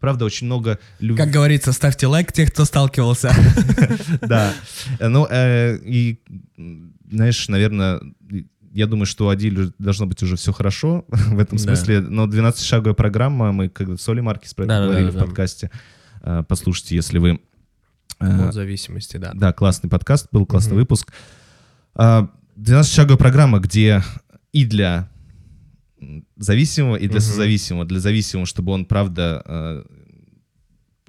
правда, 0.00 0.24
очень 0.24 0.46
много 0.46 0.78
любви. 1.00 1.22
Как 1.22 1.32
говорится, 1.32 1.72
ставьте 1.72 2.06
лайк 2.06 2.32
тех, 2.32 2.52
кто 2.52 2.64
сталкивался. 2.64 3.32
Да. 4.22 4.52
Э, 4.98 5.08
Ну, 5.08 5.26
э, 5.30 5.78
и, 5.84 6.18
знаешь, 7.10 7.48
наверное, 7.48 8.00
я 8.72 8.86
думаю, 8.86 9.06
что 9.06 9.26
у 9.26 9.28
Адиль 9.28 9.72
должно 9.78 10.06
быть 10.06 10.22
уже 10.22 10.36
все 10.36 10.52
хорошо 10.52 11.04
в 11.08 11.38
этом 11.38 11.58
смысле. 11.58 12.00
Но 12.00 12.26
12-шаговая 12.26 12.94
программа, 12.94 13.52
мы 13.52 13.68
когда 13.68 13.96
с 13.96 14.08
Олей 14.08 14.22
Маркис 14.22 14.54
про 14.54 14.64
это 14.64 14.86
говорили 14.86 15.10
в 15.10 15.18
подкасте. 15.18 15.70
Э, 16.22 16.42
Послушайте, 16.48 16.96
если 16.96 17.18
вы... 17.18 17.40
э, 18.20 18.48
От 18.48 18.54
зависимости, 18.54 19.16
да. 19.18 19.32
Да, 19.34 19.52
классный 19.52 19.90
подкаст 19.90 20.28
был, 20.32 20.46
классный 20.46 20.76
выпуск. 20.76 21.12
А, 21.94 22.28
12-шаговая 22.56 23.16
программа, 23.18 23.58
где 23.60 24.02
и 24.52 24.64
для 24.64 25.08
зависимого, 26.36 26.96
и 26.96 27.06
для 27.06 27.18
Мгм. 27.20 27.20
созависимого. 27.20 27.84
Для 27.84 28.00
зависимого, 28.00 28.46
чтобы 28.46 28.72
он, 28.72 28.84
правда, 28.84 29.42
э, 29.44 29.84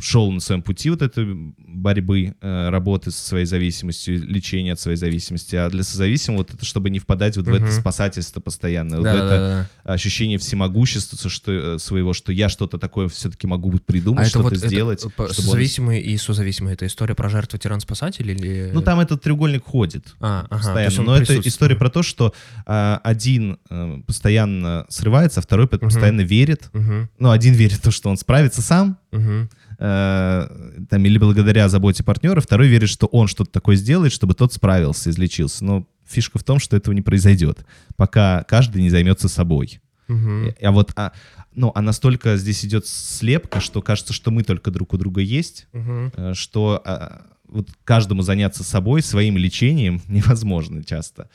шел 0.04 0.32
на 0.32 0.40
своем 0.40 0.62
пути 0.62 0.90
вот 0.90 1.02
этой 1.02 1.26
борьбы, 1.58 2.36
э, 2.42 2.70
работы 2.70 3.10
со 3.12 3.26
своей 3.26 3.46
зависимостью, 3.46 4.22
лечения 4.24 4.74
от 4.74 4.80
своей 4.80 4.98
зависимости. 4.98 5.56
А 5.56 5.70
для 5.70 5.84
созависимого 5.84 6.40
вот 6.40 6.54
это, 6.54 6.66
чтобы 6.66 6.90
не 6.90 7.00
впадать 7.00 7.38
вот 7.38 7.48
в 7.48 7.54
это 7.54 7.72
спасательство 7.72 8.42
постоянное, 8.42 8.98
вот 9.00 9.04
в 9.08 9.12
Да, 9.12 9.14
это 9.16 9.28
да, 9.30 9.70
да. 9.86 9.94
ощущение 9.94 10.38
всемогущества 10.38 11.30
что, 11.30 11.52
э, 11.52 11.80
своего, 11.80 12.14
что 12.14 12.32
я 12.32 12.50
что-то 12.50 12.78
такое 12.78 13.08
все-таки 13.08 13.48
могу 13.48 13.72
придумать, 13.80 14.20
А 14.20 14.22
это 14.24 14.30
что-то 14.30 14.44
вот 14.44 14.54
это, 14.54 14.68
сделать. 14.68 15.06
э, 15.06 15.10
по- 15.10 15.32
чтобы 15.32 15.52
он- 15.52 16.02
и 16.02 16.18
созависимые. 16.18 16.74
Это 16.74 16.86
история 16.86 17.16
про 17.16 17.30
жертву 17.30 17.58
тиран-спасатель 17.58 18.30
или... 18.30 18.72
Ну, 18.74 18.82
там 18.82 19.00
этот 19.00 19.22
треугольник 19.22 19.64
ходит. 19.64 20.16
А, 20.20 20.42
ага, 20.42 20.48
то 20.50 20.56
постоянно. 20.58 21.02
Но 21.04 21.18
это 21.18 21.40
история 21.48 21.76
про 21.76 21.90
то, 21.90 22.04
что 22.04 22.34
а, 22.66 23.00
один 23.04 23.58
э, 23.70 24.02
постоянно 24.06 24.86
срывается, 24.90 25.40
а 25.40 25.44
второй 25.44 25.68
постоянно 25.68 26.22
верит. 26.22 26.70
Мгм, 26.74 27.10
Ну, 27.20 27.32
один 27.32 27.54
верит 27.54 27.78
в 27.78 27.82
то, 27.82 27.92
что 27.92 28.10
он 28.10 28.18
справится 28.18 28.62
сам, 28.62 28.98
мгм. 29.12 29.50
Э, 29.80 30.48
там, 30.90 31.06
или 31.06 31.18
благодаря 31.18 31.70
заботе 31.70 32.04
партнера, 32.04 32.42
второй 32.42 32.68
верит, 32.68 32.90
что 32.90 33.08
он 33.08 33.28
что-то 33.28 33.52
такое 33.52 33.76
сделает, 33.76 34.12
чтобы 34.12 34.34
тот 34.34 34.54
справился, 34.54 35.10
излечился. 35.10 35.64
Но 35.66 35.88
фишка 36.06 36.40
в 36.40 36.44
том, 36.44 36.60
что 36.60 36.76
этого 36.78 36.94
не 36.94 37.02
произойдет, 37.02 37.66
пока 37.96 38.44
каждый 38.44 38.82
не 38.82 38.90
займется 38.90 39.28
собой. 39.28 39.82
Мгм. 40.08 40.54
А 40.62 40.72
вот, 40.72 40.92
а, 40.96 41.14
ну, 41.56 41.72
а 41.74 41.82
настолько 41.82 42.38
здесь 42.38 42.66
идет 42.66 42.88
слепка, 42.88 43.62
что 43.62 43.82
кажется, 43.82 44.14
что 44.14 44.32
мы 44.32 44.44
только 44.44 44.72
друг 44.72 44.94
у 44.94 44.98
друга 44.98 45.22
есть, 45.22 45.68
э, 45.74 46.34
что 46.34 46.82
а, 46.86 47.26
вот 47.48 47.70
каждому 47.84 48.22
заняться 48.22 48.64
собой, 48.64 49.02
своим 49.02 49.38
лечением 49.38 50.02
невозможно 50.08 50.84
часто. 50.84 51.30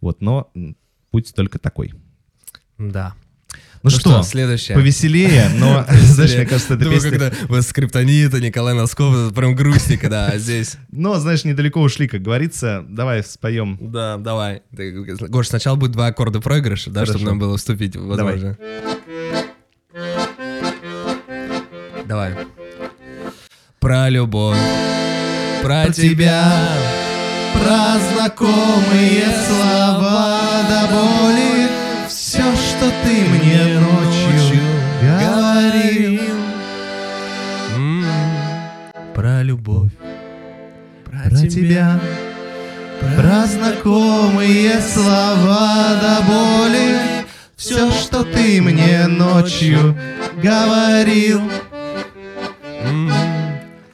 Вот, 0.00 0.20
но 0.20 0.50
путь 1.10 1.32
только 1.34 1.58
такой. 1.58 1.94
Да. 2.78 3.14
Ну, 3.82 3.90
что, 3.90 4.22
следующее. 4.22 4.76
повеселее, 4.76 5.48
но, 5.56 5.84
знаешь, 5.90 6.34
мне 6.34 6.46
кажется, 6.46 6.76
Думаю, 6.76 7.00
песня... 7.00 7.10
когда 7.10 7.32
вы 7.48 7.62
скриптонита, 7.62 8.40
Николай 8.40 8.74
Носков, 8.74 9.14
это 9.14 9.34
прям 9.34 9.56
грустненько, 9.56 10.08
да, 10.08 10.26
а 10.28 10.38
здесь. 10.38 10.76
Но, 10.92 11.18
знаешь, 11.18 11.44
недалеко 11.44 11.80
ушли, 11.80 12.06
как 12.06 12.22
говорится. 12.22 12.84
Давай 12.88 13.24
споем. 13.24 13.78
Да, 13.80 14.18
давай. 14.18 14.62
Гош, 14.70 15.48
сначала 15.48 15.74
будет 15.76 15.92
два 15.92 16.06
аккорда 16.08 16.40
проигрыша, 16.40 16.90
да, 16.90 17.06
чтобы 17.06 17.24
нам 17.24 17.38
было 17.38 17.56
вступить, 17.56 17.96
возможно. 17.96 18.56
Давай. 22.06 22.34
Про 23.80 24.08
любовь, 24.10 24.58
Про 25.62 25.90
тебя, 25.92 26.78
про 27.54 27.98
знакомые 27.98 29.24
слова 29.48 30.38
до 30.68 30.94
боли. 30.94 31.71
Все, 32.42 32.56
что 32.56 32.90
ты 33.04 33.24
мне 33.28 33.78
ночью 33.78 34.62
говорил. 35.00 36.20
Про 39.14 39.42
любовь. 39.42 39.92
Про 41.04 41.30
тебя, 41.36 42.00
про 43.16 43.46
знакомые 43.46 44.80
слова 44.80 46.00
до 46.02 46.22
боли. 46.26 46.96
Все, 47.54 47.92
что 47.92 48.24
ты 48.24 48.60
мне 48.60 49.06
ночью 49.06 49.96
говорил. 50.42 51.42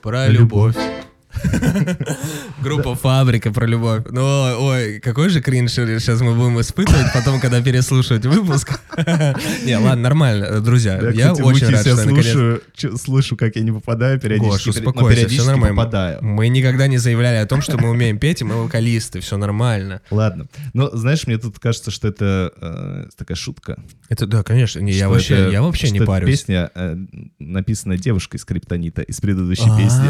Про 0.01 0.29
любовь. 0.29 0.77
Группа 2.63 2.95
Фабрика 2.95 3.53
про 3.53 3.67
любовь. 3.67 4.03
Ну, 4.11 4.23
ой, 4.23 5.01
какой 5.01 5.29
же 5.29 5.41
кринж 5.41 5.73
сейчас 5.73 6.21
мы 6.21 6.35
будем 6.35 6.61
испытывать 6.61 7.13
потом, 7.13 7.41
когда 7.41 7.61
переслушивать 7.63 8.27
выпуск. 8.27 8.81
Не, 9.65 9.77
ладно, 9.77 10.03
нормально, 10.03 10.61
друзья. 10.61 10.99
Я 11.11 11.33
очень 11.33 11.69
рад, 11.69 11.81
что 11.81 11.97
наконец... 12.05 13.01
слышу, 13.01 13.37
как 13.37 13.57
я 13.57 13.63
не 13.63 13.73
попадаю 13.73 14.21
периодически. 14.21 14.69
Гош, 14.69 14.77
но 14.77 14.91
успокойся, 14.91 15.29
все 15.29 15.45
нормально. 15.45 16.19
Мы 16.21 16.49
никогда 16.49 16.87
не 16.87 16.99
заявляли 16.99 17.37
о 17.37 17.47
том, 17.47 17.63
что 17.63 17.79
мы 17.79 17.91
умеем 17.91 18.19
петь, 18.19 18.41
и 18.41 18.45
мы 18.45 18.63
вокалисты, 18.63 19.21
все 19.21 19.37
нормально. 19.37 20.01
Ладно. 20.11 20.47
Но 20.75 20.91
знаешь, 20.91 21.27
мне 21.27 21.39
тут 21.39 21.59
кажется, 21.59 21.91
что 21.91 22.09
это 22.09 22.53
э, 22.61 23.07
такая 23.17 23.37
шутка. 23.37 23.79
Это, 24.09 24.27
да, 24.27 24.43
конечно, 24.43 24.81
не, 24.81 24.93
я 24.93 25.09
вообще, 25.09 25.51
я 25.53 25.63
вообще 25.63 25.91
не 25.91 26.01
парюсь. 26.01 26.41
песня 26.41 26.71
э, 26.75 26.97
написана 27.39 27.97
девушкой 27.97 28.37
из 28.37 28.45
Криптонита 28.45 29.03
из 29.03 29.21
предыдущей 29.21 29.71
песни. 29.77 30.09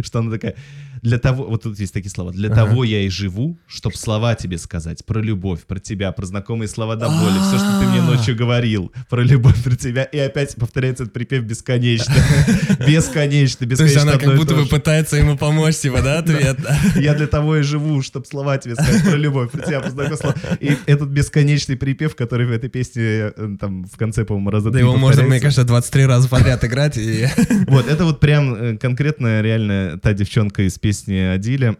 Что 0.02 0.22
она 0.26 0.36
такая, 0.36 0.54
для 1.02 1.18
того, 1.18 1.44
вот 1.44 1.62
тут 1.62 1.78
есть 1.78 1.92
такие 1.92 2.10
слова, 2.10 2.32
для 2.32 2.48
Ага. 2.50 2.64
того 2.64 2.84
я 2.84 3.02
и 3.02 3.08
живу, 3.08 3.58
чтобы 3.66 3.96
слова 3.96 4.34
тебе 4.34 4.58
сказать 4.58 5.04
про 5.04 5.20
любовь, 5.20 5.60
про 5.66 5.78
тебя, 5.78 6.12
про 6.12 6.26
знакомые 6.26 6.68
слова 6.68 6.96
до 6.96 7.08
боли, 7.08 7.38
все, 7.48 7.58
что 7.58 7.80
ты 7.80 7.86
мне 7.86 8.00
А. 8.00 8.02
ночью 8.02 8.36
говорил, 8.36 8.92
про 9.08 9.22
любовь, 9.22 9.62
про 9.62 9.76
тебя, 9.76 10.04
и 10.04 10.18
опять 10.18 10.54
повторяется 10.56 11.04
этот 11.04 11.12
припев 11.14 11.44
бесконечно, 11.44 12.14
бесконечно, 12.86 13.66
То 13.66 13.72
есть 13.72 13.82
бесконечно 13.82 14.02
она 14.02 14.18
как 14.18 14.36
будто 14.36 14.54
то 14.54 14.62
бы 14.62 14.66
пытается 14.66 15.16
ему 15.16 15.36
помочь, 15.36 15.76
типа, 15.76 16.02
да, 16.02 16.18
ответ? 16.18 16.58
Я 16.96 17.14
для 17.14 17.26
того 17.26 17.56
и 17.56 17.62
живу, 17.62 18.02
чтобы 18.02 18.26
слова 18.26 18.58
тебе 18.58 18.74
сказать 18.74 19.04
про 19.04 19.16
любовь, 19.16 19.50
про 19.50 19.62
тебя, 19.62 19.80
про 19.80 19.90
знакомые 19.90 20.18
слова. 20.18 20.34
И 20.60 20.76
этот 20.86 21.08
бесконечный 21.08 21.76
припев, 21.76 22.14
который 22.16 22.46
в 22.46 22.52
этой 22.52 22.68
песне 22.70 23.32
э, 23.36 23.56
там 23.60 23.84
в 23.84 23.96
конце, 23.96 24.24
по-моему, 24.24 24.50
раза 24.50 24.70
Да 24.70 24.78
его 24.78 24.96
можно, 24.96 25.22
мне 25.22 25.40
кажется, 25.40 25.64
23 25.64 26.06
раза 26.06 26.28
подряд 26.28 26.64
играть. 26.64 26.98
Вот, 27.68 27.88
это 27.88 28.04
вот 28.04 28.20
прям 28.20 28.54
э, 28.54 28.76
конкретно 28.76 29.40
реально 29.42 29.98
та 30.02 30.12
девчонка 30.12 30.62
из 30.62 30.78
песни 30.86 31.14
Адиля. 31.34 31.76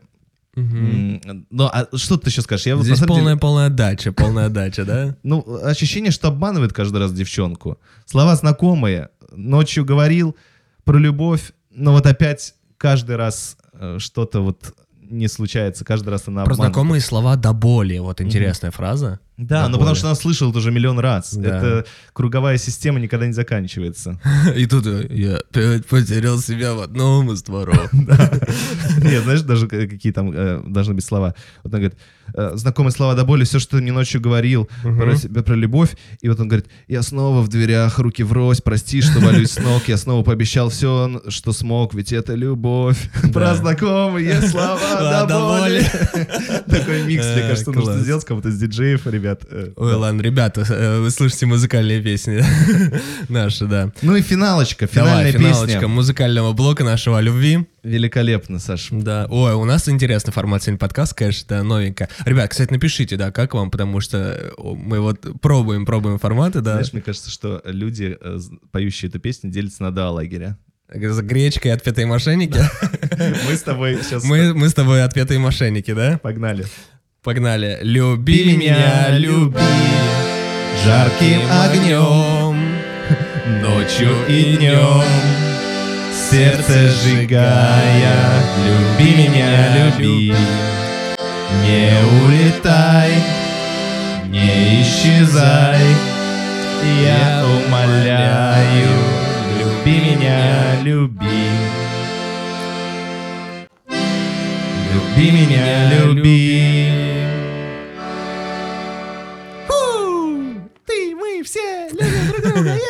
М, 0.56 1.46
Ну, 1.50 1.66
а 1.66 1.86
что 1.96 2.16
ты 2.16 2.30
еще 2.30 2.40
скажешь? 2.42 2.66
Я 2.66 2.76
вот 2.76 2.84
Здесь 2.84 2.98
самом 2.98 3.08
деле- 3.10 3.20
полная, 3.20 3.36
полная 3.36 3.66
отдача, 3.66 4.12
полная 4.12 4.46
отдача, 4.46 4.84
да? 4.84 5.16
Ну, 5.22 5.44
ощущение, 5.62 6.10
что 6.10 6.28
обманывает 6.28 6.72
каждый 6.72 6.98
раз 6.98 7.12
девчонку. 7.12 7.78
Слова 8.06 8.34
знакомые. 8.36 9.10
Ночью 9.32 9.84
говорил 9.84 10.34
про 10.84 10.98
любовь, 10.98 11.52
но 11.70 11.92
вот 11.92 12.06
опять 12.06 12.54
каждый 12.78 13.16
раз 13.16 13.56
э, 13.74 13.98
что-то 13.98 14.40
вот 14.40 14.74
не 15.02 15.28
случается. 15.28 15.84
Каждый 15.84 16.08
раз 16.08 16.22
она 16.26 16.44
Про 16.44 16.54
обманывает. 16.54 16.74
знакомые 16.74 17.00
слова 17.00 17.36
до 17.36 17.52
боли, 17.52 17.98
вот 17.98 18.20
интересная 18.20 18.70
фраза. 18.70 19.20
Да, 19.36 19.64
До 19.64 19.68
ну 19.68 19.78
потому 19.78 19.94
что 19.94 20.06
она 20.06 20.14
слышала 20.14 20.48
это 20.50 20.58
уже 20.58 20.70
миллион 20.70 20.98
раз. 20.98 21.34
Да. 21.34 21.48
Это 21.58 21.86
круговая 22.12 22.56
система 22.58 23.00
никогда 23.00 23.26
не 23.26 23.32
заканчивается. 23.32 24.18
И 24.56 24.66
тут 24.66 24.86
я 25.10 25.36
опять 25.36 25.86
потерял 25.86 26.38
себя 26.38 26.74
в 26.74 26.80
одном 26.80 27.30
из 27.32 27.42
дворов. 27.42 27.92
Нет, 27.92 29.24
знаешь, 29.24 29.42
даже 29.42 29.68
какие 29.68 30.12
там 30.12 30.32
э, 30.32 30.62
должны 30.66 30.94
быть 30.94 31.04
слова. 31.04 31.34
Вот 31.62 31.74
он 31.74 31.80
говорит, 31.80 31.98
э, 32.34 32.52
знакомые 32.54 32.92
слова 32.92 33.14
до 33.14 33.24
боли, 33.24 33.44
все, 33.44 33.58
что 33.58 33.76
ты 33.76 33.82
мне 33.82 33.92
ночью 33.92 34.20
говорил 34.20 34.68
про 34.82 35.16
себя, 35.16 35.42
про 35.42 35.54
любовь. 35.54 35.96
И 36.22 36.28
вот 36.28 36.40
он 36.40 36.48
говорит, 36.48 36.68
я 36.88 37.02
снова 37.02 37.42
в 37.42 37.48
дверях, 37.48 37.98
руки 37.98 38.22
врозь, 38.22 38.60
прости, 38.62 39.02
что 39.02 39.20
валюсь 39.20 39.52
с 39.52 39.58
ног, 39.58 39.82
я 39.88 39.96
снова 39.98 40.22
пообещал 40.22 40.70
все, 40.70 41.20
что 41.28 41.52
смог, 41.52 41.94
ведь 41.94 42.12
это 42.12 42.34
любовь. 42.34 43.10
Про 43.32 43.54
знакомые 43.54 44.40
слова 44.42 45.26
до 45.28 45.38
боли. 45.38 45.84
Такой 46.66 47.02
микс, 47.04 47.24
мне 47.24 47.42
Э, 47.42 47.48
кажется, 47.48 47.72
нужно 47.72 47.98
сделать 47.98 48.24
кому-то 48.24 48.48
из 48.48 48.58
диджеев, 48.58 49.06
ребят. 49.06 49.25
Э, 49.34 49.72
Ой, 49.76 49.94
ладно, 49.94 50.20
ребята, 50.20 50.64
э, 50.68 51.00
вы 51.00 51.10
слышите 51.10 51.46
музыкальные 51.46 52.00
песни 52.02 52.42
наши, 53.28 53.66
да. 53.66 53.92
Ну 54.02 54.16
и 54.16 54.22
финалочка, 54.22 54.88
Давай, 54.92 55.10
финальная 55.10 55.32
финалочка 55.32 55.66
песня. 55.80 55.88
музыкального 55.88 56.52
блока 56.52 56.84
нашего 56.84 57.18
о 57.18 57.20
любви. 57.20 57.66
Великолепно, 57.82 58.58
Саш. 58.58 58.88
Да. 58.90 59.26
Ой, 59.30 59.54
у 59.54 59.64
нас 59.64 59.88
интересный 59.88 60.32
формат 60.32 60.62
сегодня 60.62 60.78
подкаст, 60.78 61.14
конечно, 61.14 61.46
да, 61.48 61.62
новенько. 61.62 62.08
Ребят, 62.24 62.50
кстати, 62.50 62.72
напишите, 62.72 63.16
да, 63.16 63.30
как 63.30 63.54
вам, 63.54 63.70
потому 63.70 64.00
что 64.00 64.18
э, 64.18 64.50
мы 64.58 65.00
вот 65.00 65.24
пробуем, 65.40 65.86
пробуем 65.86 66.18
форматы, 66.18 66.60
да. 66.60 66.72
Знаешь, 66.74 66.92
мне 66.92 67.02
кажется, 67.02 67.30
что 67.30 67.62
люди, 67.64 68.16
поющие 68.72 69.08
эту 69.08 69.18
песню, 69.20 69.50
делятся 69.50 69.82
на 69.82 69.90
два 69.92 70.10
лагеря. 70.10 70.56
За 70.92 71.22
гречкой 71.22 71.72
отпетые 71.72 72.06
мошенники. 72.06 72.60
Мы 73.48 73.56
с 73.56 73.62
тобой 73.62 73.98
сейчас 74.02 74.22
Мы, 74.22 74.54
мы 74.54 74.68
с 74.68 74.74
тобой 74.74 75.02
отпетые 75.02 75.40
мошенники, 75.40 75.92
да? 75.92 76.18
погнали. 76.22 76.64
Погнали. 77.26 77.78
Люби 77.82 78.56
меня, 78.56 79.08
люби 79.10 79.58
жарким 80.84 81.40
огнем, 81.50 82.56
ночью 83.60 84.14
и 84.28 84.56
днем, 84.56 85.02
сердце 86.30 86.88
сжигая, 86.88 88.14
люби 88.64 89.24
меня, 89.24 89.76
люби, 89.76 90.34
не 91.64 91.90
улетай, 92.22 93.10
не 94.28 94.82
исчезай, 94.82 95.82
я 97.02 97.44
умоляю, 97.44 98.88
люби 99.58 99.98
меня, 99.98 100.80
люби. 100.84 101.95
Люби 104.96 105.30
меня, 105.30 105.92
люби. 105.92 106.90
Ты, 110.86 111.14
мы 111.14 111.42
все 111.44 111.88
любим 111.90 112.32
друг 112.32 112.54
друга. 112.54 112.76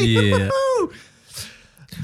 Е. 0.00 0.50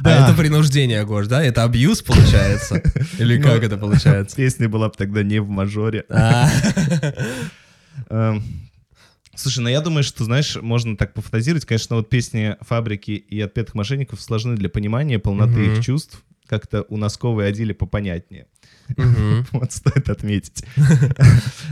Да. 0.04 0.26
А 0.26 0.28
это 0.28 0.36
принуждение, 0.36 1.04
Гош, 1.04 1.26
да? 1.26 1.42
Это 1.42 1.64
абьюз 1.64 2.02
получается? 2.02 2.80
Или 3.18 3.40
как 3.42 3.64
это 3.64 3.76
получается? 3.76 4.36
Песня 4.36 4.68
была 4.68 4.90
бы 4.90 4.94
тогда 4.96 5.24
не 5.24 5.40
в 5.40 5.48
мажоре. 5.48 6.04
А, 6.08 6.48
Эм, 8.10 8.44
Слушай, 9.34 9.60
ну 9.60 9.68
я 9.70 9.80
думаю, 9.80 10.04
что, 10.04 10.22
знаешь, 10.24 10.54
можно 10.56 10.96
так 10.96 11.14
пофантазировать. 11.14 11.64
Конечно, 11.64 11.96
вот 11.96 12.08
песни 12.08 12.56
«Фабрики» 12.60 13.10
и 13.10 13.40
«Отпетых 13.40 13.74
мошенников» 13.74 14.20
сложны 14.20 14.54
для 14.54 14.68
понимания 14.68 15.18
полноты 15.18 15.66
их 15.66 15.84
чувств. 15.84 16.22
Как-то 16.46 16.82
у 16.88 16.96
Носкова 16.96 17.40
и 17.40 17.48
Адили 17.48 17.72
попонятнее. 17.72 18.46
Вот 19.52 19.72
стоит 19.72 20.08
отметить. 20.08 20.64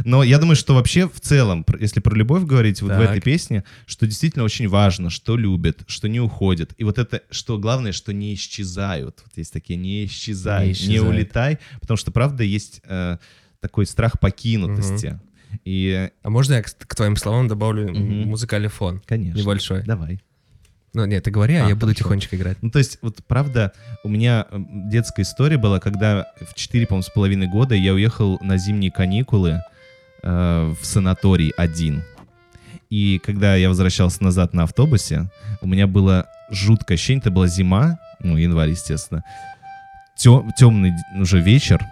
Но 0.04 0.22
я 0.22 0.38
думаю, 0.38 0.56
что 0.56 0.74
вообще 0.74 1.08
в 1.08 1.20
целом, 1.20 1.64
если 1.80 2.00
про 2.00 2.14
любовь 2.14 2.44
говорить 2.44 2.82
вот 2.82 2.92
в 2.92 3.00
этой 3.00 3.20
песне, 3.20 3.64
что 3.86 4.06
действительно 4.06 4.44
очень 4.44 4.68
важно, 4.68 5.10
что 5.10 5.36
любят, 5.36 5.82
что 5.86 6.08
не 6.08 6.20
уходят. 6.20 6.72
И 6.78 6.84
вот 6.84 6.98
это, 6.98 7.22
что 7.30 7.58
главное, 7.58 7.92
что 7.92 8.12
не 8.12 8.34
исчезают. 8.34 9.22
Вот 9.24 9.36
есть 9.36 9.52
такие 9.52 9.78
«не 9.78 10.04
исчезай», 10.06 10.62
Не 10.62 10.66
«не, 10.68 10.72
исчезают. 10.72 11.08
улетай», 11.08 11.58
потому 11.80 11.96
что, 11.96 12.10
правда, 12.10 12.42
есть 12.44 12.80
э, 12.84 13.18
такой 13.60 13.86
страх 13.86 14.18
покинутости. 14.20 15.18
И, 15.64 16.10
А 16.22 16.30
можно 16.30 16.54
я 16.54 16.62
к, 16.62 16.94
твоим 16.94 17.16
словам 17.16 17.48
добавлю 17.48 17.92
музыкальный 17.94 18.68
фон? 18.68 19.00
конечно. 19.06 19.38
Небольшой. 19.38 19.82
Давай. 19.84 20.20
Ну, 20.94 21.04
нет, 21.06 21.24
ты 21.24 21.30
говори, 21.32 21.56
а, 21.56 21.66
А, 21.66 21.68
я 21.68 21.74
буду 21.74 21.86
хорошо. 21.88 22.04
тихонечко 22.04 22.36
играть. 22.36 22.56
Ну, 22.62 22.70
то 22.70 22.78
есть, 22.78 22.98
вот 23.02 23.18
правда, 23.26 23.72
у 24.04 24.08
меня 24.08 24.46
м, 24.50 24.88
детская 24.88 25.22
история 25.22 25.58
была, 25.58 25.80
когда 25.80 26.26
в 26.40 26.54
4, 26.54 26.86
по-моему, 26.86 27.02
с 27.02 27.10
половиной 27.10 27.48
года 27.48 27.74
я 27.74 27.92
уехал 27.94 28.38
на 28.40 28.56
зимние 28.58 28.92
каникулы 28.92 29.60
э, 30.22 30.74
в 30.80 30.84
санаторий 30.86 31.50
один. 31.56 32.02
И 32.90 33.20
когда 33.24 33.56
я 33.56 33.68
возвращался 33.68 34.22
назад 34.22 34.54
на 34.54 34.62
автобусе, 34.62 35.28
у 35.60 35.66
меня 35.66 35.86
было 35.88 36.26
жуткое 36.50 36.94
ощущение, 36.94 37.20
это 37.20 37.30
была 37.32 37.48
зима, 37.48 37.98
ну, 38.20 38.36
январь, 38.36 38.70
естественно, 38.70 39.24
темный 40.16 40.92
уже 41.18 41.40
вечер, 41.40 41.84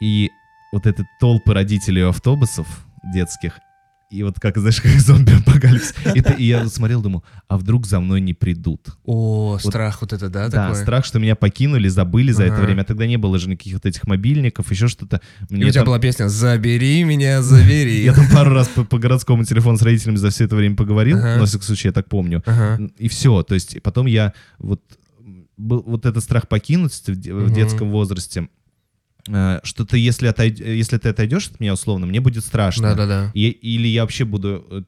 и 0.00 0.30
вот 0.72 0.86
эти 0.86 1.04
толпы 1.20 1.52
родителей 1.52 2.02
автобусов 2.02 2.66
детских, 3.12 3.60
и 4.10 4.22
вот 4.22 4.40
как, 4.40 4.56
знаешь, 4.56 4.80
как 4.80 4.92
зомби-апокалипсис. 4.92 5.94
И, 6.14 6.20
ты- 6.20 6.34
и 6.34 6.44
я 6.46 6.62
вот 6.62 6.72
смотрел, 6.72 7.02
думаю, 7.02 7.22
а 7.46 7.58
вдруг 7.58 7.86
за 7.86 8.00
мной 8.00 8.20
не 8.20 8.32
придут? 8.34 8.88
О, 9.04 9.58
страх 9.60 10.00
вот 10.00 10.12
это, 10.12 10.28
да, 10.30 10.48
Да, 10.48 10.68
такой? 10.68 10.82
страх, 10.82 11.04
что 11.04 11.18
меня 11.18 11.36
покинули, 11.36 11.88
забыли 11.88 12.32
за 12.32 12.44
это 12.44 12.54
Ага. 12.56 12.64
время. 12.64 12.84
Тогда 12.84 13.06
не 13.06 13.16
было 13.18 13.38
же 13.38 13.48
никаких 13.50 13.74
вот 13.74 13.86
этих 13.86 14.06
мобильников, 14.06 14.70
еще 14.70 14.88
что-то. 14.88 15.20
И 15.50 15.54
Мне 15.54 15.66
у 15.66 15.70
тебя 15.70 15.80
там- 15.80 15.86
была 15.86 15.98
песня 15.98 16.28
«Забери 16.28 17.04
меня, 17.04 17.42
забери». 17.42 18.02
Я 18.04 18.14
там 18.14 18.26
пару 18.32 18.52
раз 18.54 18.68
по, 18.68 18.84
по 18.84 18.98
городскому 18.98 19.44
телефону 19.44 19.76
с 19.76 19.82
родителями 19.82 20.16
за 20.16 20.30
все 20.30 20.44
это 20.44 20.56
время 20.56 20.74
поговорил, 20.76 21.18
Ага. 21.18 21.34
но, 21.34 21.40
во 21.40 21.46
всяком 21.46 21.64
случае, 21.66 21.88
я 21.90 21.92
так 21.92 22.08
помню. 22.08 22.42
Ага. 22.46 22.88
И 22.98 23.08
все. 23.08 23.42
То 23.42 23.54
есть 23.54 23.82
потом 23.82 24.06
я 24.06 24.32
вот 24.58 24.80
был 25.58 25.82
вот 25.86 26.06
этот 26.06 26.22
страх 26.22 26.48
покинутости 26.48 27.10
в, 27.10 27.16
в 27.46 27.52
детском 27.52 27.90
возрасте. 27.90 28.48
Э, 29.28 29.60
что 29.62 29.84
ты, 29.84 29.98
если, 29.98 30.28
отойд- 30.28 30.62
если 30.62 30.98
ты 30.98 31.10
отойдешь 31.10 31.48
от 31.48 31.60
меня 31.60 31.74
условно, 31.74 32.06
мне 32.06 32.20
будет 32.20 32.44
страшно. 32.44 32.94
Да-да-да. 32.94 33.30
Или 33.34 33.88
я 33.88 34.02
вообще 34.02 34.24
буду 34.24 34.64
э, 34.70 34.82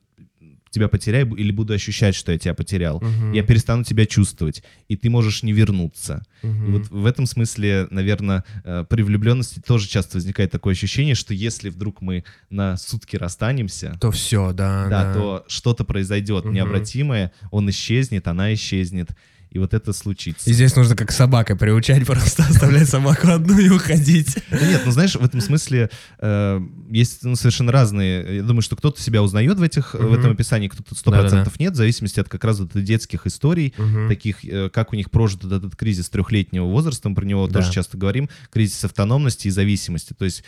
тебя 0.71 0.89
потеряю 0.89 1.35
или 1.35 1.51
буду 1.51 1.73
ощущать, 1.73 2.15
что 2.15 2.31
я 2.33 2.39
тебя 2.39 2.55
потерял. 2.55 3.01
Мгм. 3.01 3.33
Я 3.33 3.43
перестану 3.43 3.83
тебя 3.85 4.07
чувствовать, 4.07 4.63
и 4.89 4.97
ты 4.97 5.11
можешь 5.11 5.43
не 5.43 5.53
вернуться. 5.53 6.23
И 6.43 6.47
Мгм. 6.47 6.73
вот 6.73 6.89
в 6.91 7.07
этом 7.07 7.27
смысле, 7.27 7.89
наверное, 7.91 8.45
э, 8.65 8.85
при 8.89 9.03
влюбленности 9.03 9.61
тоже 9.61 9.89
часто 9.89 10.19
возникает 10.19 10.53
такое 10.53 10.75
ощущение, 10.75 11.15
что 11.17 11.35
если 11.35 11.71
вдруг 11.71 12.01
мы 12.03 12.23
на 12.51 12.77
сутки 12.77 13.17
расстанемся, 13.17 13.97
То 14.01 14.11
все, 14.13 14.53
да, 14.53 14.87
да, 14.89 15.13
то 15.13 15.45
что-то 15.49 15.85
произойдет 15.85 16.45
Мгм. 16.45 16.55
необратимое, 16.55 17.33
он 17.51 17.69
исчезнет, 17.71 18.29
она 18.29 18.55
исчезнет, 18.55 19.09
и 19.51 19.59
вот 19.59 19.75
это 19.75 19.93
случится. 19.93 20.49
И 20.49 20.53
здесь 20.53 20.77
нужно 20.77 20.95
как 20.95 21.11
собакой 21.11 21.57
приучать, 21.57 22.07
просто 22.07 22.45
оставлять 22.49 22.89
собаку 22.89 23.29
одну 23.29 23.59
и 23.59 23.69
уходить. 23.69 24.37
Нет, 24.51 24.83
ну 24.85 24.93
знаешь, 24.93 25.17
в 25.17 25.25
этом 25.25 25.41
смысле 25.41 25.91
э, 26.19 26.61
есть 26.91 27.25
ну, 27.25 27.35
совершенно 27.35 27.73
разные. 27.73 28.37
Я 28.37 28.43
думаю, 28.43 28.63
что 28.63 28.77
кто-то 28.77 29.01
себя 29.01 29.23
узнает 29.23 29.59
в 29.59 29.63
этих 29.63 29.95
в 29.95 30.13
этом 30.13 30.33
описании, 30.33 30.69
кто-то 30.69 30.95
сто 30.95 31.11
процентов 31.11 31.59
нет, 31.59 31.73
в 31.73 31.77
зависимости 31.77 32.21
от 32.21 32.29
как 32.29 32.45
раз 32.45 32.61
вот 32.61 32.71
детских 32.73 33.27
историй, 33.27 33.75
таких, 34.09 34.45
э, 34.45 34.71
как 34.71 34.93
у 34.93 34.97
них 34.97 35.11
прожит 35.11 35.45
этот 35.45 35.75
кризис 35.77 36.09
трехлетнего 36.09 36.67
возраста, 36.67 37.09
мы 37.09 37.15
про 37.15 37.25
него 37.25 37.49
тоже 37.49 37.73
часто 37.73 37.99
говорим, 37.99 38.29
кризис 38.51 38.85
автономности 38.85 39.49
и 39.49 39.51
зависимости. 39.51 40.15
То 40.15 40.25
есть 40.25 40.45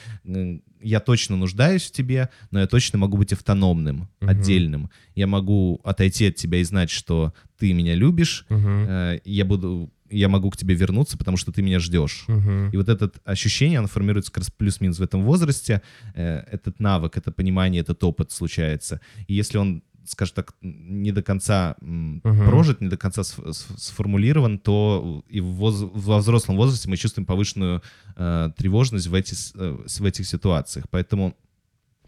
я 0.82 1.00
точно 1.00 1.36
нуждаюсь 1.36 1.84
в 1.84 1.92
тебе, 1.92 2.28
но 2.50 2.60
я 2.60 2.66
точно 2.66 2.98
могу 2.98 3.16
быть 3.16 3.32
автономным, 3.32 4.08
Мгм. 4.20 4.28
отдельным. 4.30 4.90
Я 5.14 5.26
могу 5.26 5.80
отойти 5.84 6.26
от 6.28 6.36
тебя 6.36 6.58
и 6.58 6.64
знать, 6.64 6.90
что 6.90 7.32
ты 7.58 7.72
меня 7.72 7.94
любишь, 7.94 8.44
Мгм. 8.48 8.86
э, 8.88 9.20
я 9.24 9.44
буду, 9.44 9.92
я 10.10 10.28
могу 10.28 10.50
к 10.50 10.56
тебе 10.56 10.74
вернуться, 10.74 11.16
потому 11.16 11.36
что 11.36 11.52
ты 11.52 11.62
меня 11.62 11.78
ждешь. 11.80 12.24
Мгм. 12.28 12.70
И 12.70 12.76
вот 12.76 12.88
это 12.88 13.10
ощущение, 13.24 13.78
оно 13.78 13.88
формируется 13.88 14.30
как 14.32 14.42
раз 14.42 14.50
плюс-минус 14.50 14.98
в 14.98 15.02
этом 15.02 15.22
возрасте. 15.22 15.80
Э, 16.14 16.42
Этот 16.50 16.80
навык, 16.80 17.16
это 17.16 17.30
понимание, 17.32 17.80
этот 17.82 18.02
опыт 18.04 18.32
случается. 18.32 19.00
И 19.26 19.34
если 19.34 19.58
он, 19.58 19.82
скажем 20.12 20.34
так, 20.36 20.54
не 20.62 21.10
до 21.12 21.22
конца 21.22 21.74
Мгм. 21.80 22.22
прожит, 22.46 22.80
не 22.80 22.88
до 22.88 22.96
конца 22.96 23.22
сф- 23.22 23.44
сф- 23.48 23.78
сформулирован, 23.78 24.58
то 24.58 25.24
и 25.28 25.40
воз- 25.40 25.82
во 25.92 26.18
взрослом 26.18 26.56
возрасте 26.56 26.88
мы 26.88 26.96
чувствуем 26.96 27.26
повышенную 27.26 27.82
э, 28.16 28.50
тревожность 28.56 29.06
в, 29.08 29.14
эти, 29.14 29.34
э, 29.56 29.78
в 29.86 30.04
этих 30.04 30.26
ситуациях. 30.26 30.86
Поэтому 30.90 31.34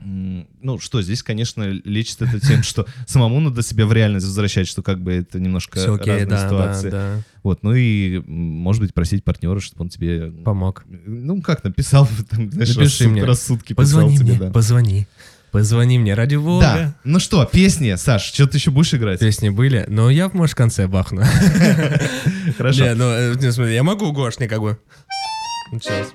ну 0.00 0.78
что, 0.80 1.00
здесь, 1.02 1.22
конечно, 1.22 1.62
лечит 1.84 2.20
это 2.20 2.38
тем, 2.40 2.62
что 2.62 2.84
самому 3.06 3.40
надо 3.40 3.62
себя 3.62 3.86
в 3.86 3.92
реальность 3.92 4.26
возвращать, 4.26 4.66
что 4.66 4.82
как 4.82 5.00
бы 5.00 5.12
это 5.12 5.38
немножко 5.40 5.78
Всё 5.78 5.94
окей, 5.94 6.12
разные 6.12 6.26
да, 6.26 6.36
да, 6.42 6.48
ситуации. 6.48 6.90
да. 6.90 7.22
Вот, 7.42 7.62
ну 7.62 7.74
и, 7.74 8.18
может 8.26 8.82
быть, 8.82 8.92
просить 8.92 9.24
партнера, 9.24 9.60
чтобы 9.60 9.82
он 9.84 9.88
тебе 9.88 10.30
Помог. 10.44 10.84
ну, 11.06 11.40
как 11.40 11.62
написал, 11.64 12.06
там, 12.30 12.50
знаешь, 12.50 12.76
Напиши 12.76 13.08
мне. 13.08 13.24
рассудки 13.24 13.72
Позвони 13.72 14.14
писал 14.14 14.24
мне, 14.26 14.34
тебе, 14.36 14.46
да. 14.46 14.52
позвони. 14.52 15.06
Позвони 15.54 16.00
мне, 16.00 16.14
ради 16.14 16.34
бога. 16.34 16.60
Да, 16.62 16.94
ну 17.04 17.20
что, 17.20 17.44
песни, 17.44 17.94
Саш, 17.94 18.24
что 18.24 18.48
ты 18.48 18.56
еще 18.56 18.72
будешь 18.72 18.92
играть? 18.92 19.20
Песни 19.20 19.50
были, 19.50 19.84
но 19.86 20.10
я, 20.10 20.28
может, 20.32 20.54
в 20.54 20.56
конце 20.56 20.88
бахну. 20.88 21.22
Хорошо. 22.58 22.82
Не, 22.82 22.94
ну, 22.94 23.04
э, 23.04 23.34
не, 23.36 23.52
смотри, 23.52 23.74
я 23.74 23.84
могу 23.84 24.10
Гошни 24.10 24.48
как 24.48 24.60
бы. 24.60 24.80
Ну, 25.70 25.78
Сейчас. 25.78 26.08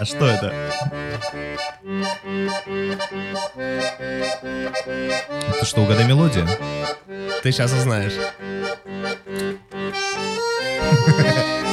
А 0.00 0.04
что 0.04 0.26
это? 0.26 0.52
Это 5.48 5.64
что, 5.64 5.84
угадай 5.84 6.08
мелодию? 6.08 6.48
Ты 7.44 7.52
сейчас 7.52 7.72
узнаешь. 7.72 8.14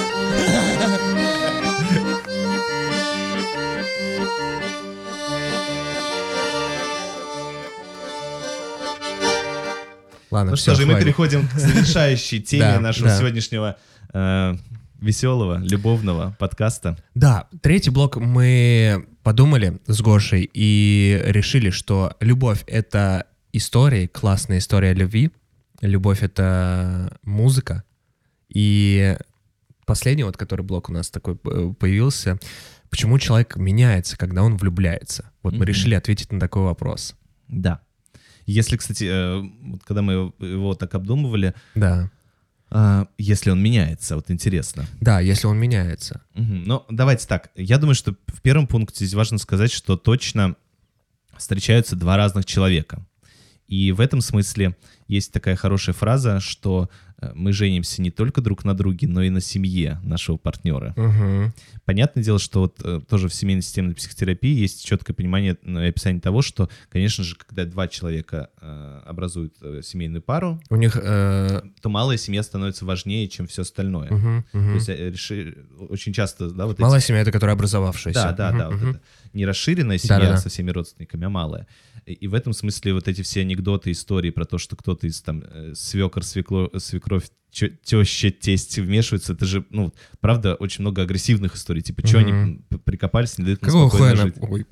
Ладно, 10.31 10.51
Ну 10.51 10.57
всё, 10.57 10.73
что 10.73 10.81
же, 10.83 10.87
мы 10.87 10.99
переходим 10.99 11.47
к 11.47 11.53
завершающей 11.53 12.39
теме 12.41 12.79
нашего 12.79 13.09
сегодняшнего 13.09 13.77
э, 14.13 14.55
веселого, 14.99 15.57
любовного 15.59 16.35
подкаста. 16.39 16.97
Да, 17.15 17.47
третий 17.61 17.89
блок 17.89 18.17
мы 18.17 19.05
подумали 19.23 19.79
с 19.87 20.01
Гошей 20.01 20.49
и 20.53 21.21
решили, 21.25 21.69
что 21.69 22.15
любовь— 22.19 22.63
это 22.67 23.25
истории, 23.53 24.07
классная 24.07 24.59
история 24.59 24.93
любви. 24.93 25.31
Любовь— 25.81 26.19
это 26.23 27.17
музыка. 27.23 27.83
И 28.49 29.17
последний 29.85 30.23
вот, 30.23 30.37
который 30.37 30.61
блок 30.61 30.89
у 30.89 30.93
нас 30.93 31.09
такой 31.09 31.37
э, 31.45 31.73
появился, 31.79 32.37
почему 32.89 33.17
человек 33.19 33.55
меняется, 33.55 34.17
когда 34.17 34.43
он 34.43 34.57
влюбляется? 34.57 35.31
Вот 35.43 35.53
мы 35.53 35.59
Мгм. 35.59 35.65
решили 35.67 35.95
ответить 35.95 36.31
на 36.31 36.39
такой 36.39 36.63
вопрос. 36.63 37.15
Да. 37.47 37.79
Если, 38.49 38.77
кстати, 38.77 39.03
э, 39.03 39.41
вот 39.71 39.83
когда 39.83 40.01
мы 40.01 40.33
его, 40.39 40.73
так 40.73 40.95
обдумывали, 40.95 41.53
Да. 41.75 42.09
э, 42.71 43.05
если 43.17 43.51
он 43.51 43.61
меняется, 43.61 44.15
вот 44.15 44.31
интересно. 44.31 44.85
Да, 45.01 45.19
если 45.19 45.47
он 45.47 45.57
меняется. 45.59 46.21
Мгм. 46.33 46.63
Ну, 46.65 46.83
давайте 46.89 47.27
так. 47.27 47.51
Я 47.55 47.77
думаю, 47.77 47.95
что 47.95 48.15
в 48.27 48.41
первом 48.41 48.65
пункте 48.67 49.05
здесь 49.05 49.13
важно 49.13 49.37
сказать, 49.37 49.71
что 49.71 49.97
точно 49.97 50.55
встречаются 51.37 51.95
два 51.95 52.17
разных 52.17 52.45
человека. 52.45 53.05
И 53.67 53.91
в 53.91 54.01
этом 54.01 54.19
смысле 54.21 54.75
есть 55.07 55.31
такая 55.31 55.55
хорошая 55.55 55.93
фраза, 55.93 56.39
что 56.39 56.89
мы 57.35 57.53
женимся 57.53 58.01
не 58.01 58.11
только 58.11 58.41
друг 58.41 58.63
на 58.63 58.73
друге, 58.75 59.07
но 59.07 59.21
и 59.21 59.29
на 59.29 59.41
семье 59.41 59.99
нашего 60.03 60.37
партнера. 60.37 60.93
Мгм. 60.95 61.53
Понятное 61.85 62.23
дело, 62.23 62.39
что 62.39 62.61
вот 62.61 62.79
э, 62.83 63.01
тоже 63.09 63.27
в 63.29 63.33
семейной 63.33 63.61
системной 63.61 63.95
психотерапии 63.95 64.53
есть 64.55 64.85
четкое 64.85 65.15
понимание 65.15 65.57
ну, 65.63 65.81
и 65.81 65.87
описание 65.89 66.21
того, 66.21 66.41
что, 66.41 66.69
конечно 66.89 67.23
же, 67.23 67.35
когда 67.35 67.65
два 67.65 67.87
человека 67.87 68.49
э, 68.61 69.01
образуют 69.05 69.55
э, 69.61 69.81
семейную 69.83 70.21
пару, 70.21 70.61
У 70.69 70.75
них... 70.75 70.97
э, 71.01 71.61
то 71.81 71.89
малая 71.89 72.17
семья 72.17 72.43
становится 72.43 72.85
важнее, 72.85 73.27
чем 73.27 73.47
все 73.47 73.63
остальное. 73.63 74.09
мгм, 74.11 74.45
То 74.51 74.57
мгм. 74.57 74.75
есть 74.75 74.89
э, 74.89 75.09
реши- 75.09 75.57
очень 75.89 76.13
часто, 76.13 76.49
да, 76.51 76.65
вот 76.65 76.73
эти 76.75 76.81
Малая 76.81 77.01
семья— 77.01 77.21
это 77.23 77.31
которая 77.31 77.55
образовавшаяся. 77.55 78.33
да, 78.37 78.51
да, 78.51 78.51
Мгм, 78.51 78.57
да. 78.59 78.69
Вот 78.69 78.75
мгм. 78.81 78.89
это 78.91 79.01
не 79.33 79.45
расширенная 79.45 79.97
семья 79.97 80.19
Да-да-да. 80.19 80.37
со 80.37 80.49
всеми 80.49 80.71
родственниками, 80.71 81.25
а 81.25 81.29
малая. 81.29 81.67
И 82.13 82.27
в 82.27 82.33
этом 82.33 82.53
смысле 82.53 82.93
вот 82.93 83.07
эти 83.07 83.21
все 83.21 83.41
анекдоты, 83.41 83.91
истории 83.91 84.29
про 84.29 84.45
то, 84.45 84.57
что 84.57 84.75
кто-то 84.75 85.07
из 85.07 85.21
там 85.21 85.43
э, 85.45 85.73
свекор, 85.75 86.23
свекло, 86.23 86.69
свекровь, 86.77 87.25
чё- 87.51 87.69
теща, 87.83 88.31
тесть 88.31 88.77
вмешиваются, 88.79 89.33
это 89.33 89.45
же, 89.45 89.65
ну, 89.69 89.93
правда, 90.19 90.55
очень 90.55 90.81
много 90.81 91.01
агрессивных 91.03 91.55
историй. 91.55 91.81
Типа, 91.81 92.05
что 92.07 92.19
они 92.19 92.61
прикопались, 92.85 93.37
не 93.37 93.45
дают 93.45 93.59
Какого 93.59 93.89
спокойно 93.89 94.15
жить. 94.15 94.35
Ой. 94.39 94.65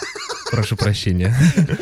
Прошу 0.50 0.76
прощения. 0.76 1.34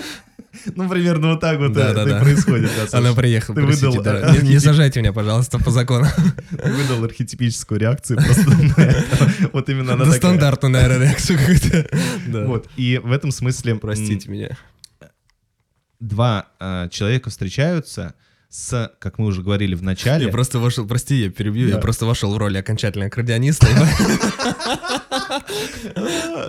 Ну, 0.76 0.86
примерно 0.88 1.30
вот 1.30 1.40
так 1.40 1.58
вот 1.58 1.72
Да, 1.72 1.86
это 1.90 1.94
да, 1.94 2.02
и 2.02 2.10
да. 2.10 2.20
происходит. 2.20 2.70
да. 2.92 2.98
Она 2.98 3.14
приехала, 3.14 3.56
Ты 3.56 3.62
выдал, 3.62 4.02
да. 4.02 4.18
а, 4.28 4.36
Не- 4.42 4.50
Не 4.50 4.58
сажайте 4.60 5.00
меня, 5.00 5.12
пожалуйста, 5.12 5.58
по 5.58 5.70
закону. 5.70 6.06
Ты 6.50 6.70
выдал 6.70 7.02
архетипическую 7.04 7.80
реакцию 7.80 8.18
просто. 8.22 9.48
Вот 9.54 9.68
именно 9.70 9.94
она 9.94 10.04
Да 10.04 10.12
стандартную, 10.12 10.72
наверное, 10.72 11.06
реакцию 11.08 11.38
какую-то. 11.38 11.88
Да. 12.28 12.44
Вот, 12.44 12.68
и 12.76 13.00
в 13.02 13.10
этом 13.12 13.30
смысле... 13.30 13.76
Простите 13.76 14.30
меня. 14.30 14.56
Два 16.02 16.48
э, 16.58 16.88
человека 16.90 17.30
встречаются 17.30 18.14
с, 18.52 18.92
как 18.98 19.18
мы 19.18 19.28
уже 19.28 19.42
говорили 19.42 19.74
в 19.74 19.82
начале, 19.82 20.26
Я 20.26 20.30
просто 20.30 20.58
вошел, 20.58 20.86
прости, 20.86 21.14
я 21.22 21.30
перебью, 21.30 21.68
я 21.68 21.78
просто 21.78 22.04
вошел 22.04 22.34
в 22.34 22.36
роль 22.36 22.58
окончательно 22.58 23.06
аккордеониста. 23.06 23.66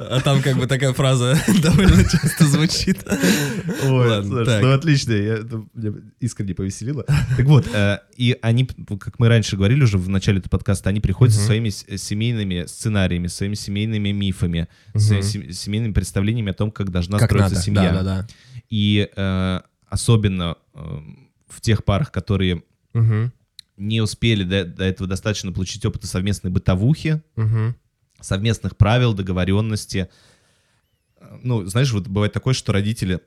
А 0.10 0.20
там 0.22 0.42
как 0.42 0.58
бы 0.58 0.68
такая 0.68 0.94
фраза 0.94 1.40
довольно 1.64 2.04
часто 2.04 2.46
звучит. 2.46 3.04
Ой, 3.08 4.24
ну 4.24 4.74
отлично, 4.74 5.14
меня 5.14 5.94
искренне 6.20 6.54
повеселило. 6.54 7.06
Так 7.38 7.46
вот, 7.46 7.68
э, 7.74 8.00
и 8.18 8.38
они, 8.42 8.68
как 9.00 9.20
мы 9.20 9.30
раньше 9.30 9.56
говорили 9.56 9.84
уже 9.84 9.98
в 9.98 10.10
начале 10.10 10.40
этого 10.40 10.50
подкаста, 10.50 10.90
они 10.90 11.00
приходят 11.00 11.34
со 11.34 11.42
своими 11.42 11.70
семейными 11.70 12.66
сценариями, 12.68 13.28
своими 13.28 13.56
семейными 13.56 14.10
мифами, 14.10 14.68
своими 14.96 15.52
семейными 15.52 15.94
представлениями 15.94 16.52
о 16.52 16.54
том, 16.54 16.70
как 16.72 16.92
должна 16.92 17.20
строиться 17.20 17.56
семья. 17.56 18.28
И 18.70 19.10
э, 19.16 19.60
особенно 19.90 20.58
э, 20.74 21.00
в 21.54 21.62
тех 21.62 21.84
парах, 21.84 22.12
которые 22.12 22.64
Мгм, 22.94 23.32
не 23.78 24.02
успели 24.02 24.44
до, 24.44 24.66
до 24.66 24.84
этого 24.84 25.08
достаточно 25.10 25.52
получить 25.52 25.86
опыта 25.86 26.08
совместной 26.08 26.52
бытовухи, 26.52 27.22
мгм. 27.36 27.76
совместных 28.22 28.78
правил, 28.78 29.14
договоренности. 29.14 30.10
Э, 31.20 31.40
Ну, 31.44 31.66
знаешь, 31.66 31.92
вот 31.94 32.08
бывает 32.08 32.34
такое, 32.34 32.54
что 32.54 32.72
родители, 32.74 33.20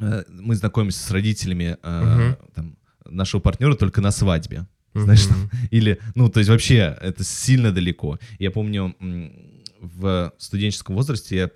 э, 0.00 0.24
мы 0.28 0.54
знакомимся 0.54 1.00
с 1.00 1.10
родителями 1.10 1.76
э, 1.82 2.34
Мгм. 2.34 2.36
там, 2.54 2.76
нашего 3.06 3.40
партнера 3.40 3.74
только 3.74 4.00
на 4.00 4.10
свадьбе. 4.12 4.66
Знаешь, 4.94 5.26
там, 5.26 5.50
или, 5.70 5.98
ну, 6.16 6.28
то 6.28 6.40
есть 6.40 6.50
вообще 6.50 6.96
это 7.00 7.22
сильно 7.24 7.70
далеко. 7.72 8.18
Я 8.40 8.50
помню, 8.50 8.94
в 9.80 10.32
студенческом 10.38 10.96
возрасте 10.96 11.36
я 11.36 11.50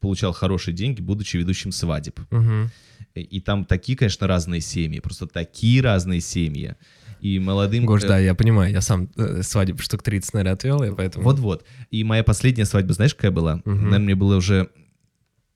получал 0.00 0.32
хорошие 0.32 0.74
деньги, 0.74 1.00
будучи 1.00 1.36
ведущим 1.38 1.72
свадеб. 1.72 2.20
И- 2.20 2.95
И 3.20 3.40
там 3.40 3.64
такие, 3.64 3.96
конечно, 3.96 4.26
разные 4.26 4.60
семьи, 4.60 5.00
просто 5.00 5.26
такие 5.26 5.82
разные 5.82 6.20
семьи. 6.20 6.74
И 7.20 7.38
молодым... 7.38 7.86
Гош, 7.86 8.02
да, 8.02 8.18
я 8.18 8.34
понимаю, 8.34 8.72
я 8.72 8.80
сам 8.80 9.08
э, 9.16 9.42
свадеб 9.42 9.80
штук 9.80 10.02
30, 10.02 10.34
наверное, 10.34 10.52
отвел, 10.52 10.82
и 10.82 10.94
поэтому... 10.94 11.24
Вот-вот. 11.24 11.64
И 11.90 12.04
моя 12.04 12.22
последняя 12.22 12.66
свадьба, 12.66 12.92
знаешь, 12.92 13.14
какая 13.14 13.30
была? 13.30 13.62
Мгм. 13.64 13.84
Наверное, 13.84 13.98
мне 14.00 14.14
было 14.14 14.36
уже 14.36 14.68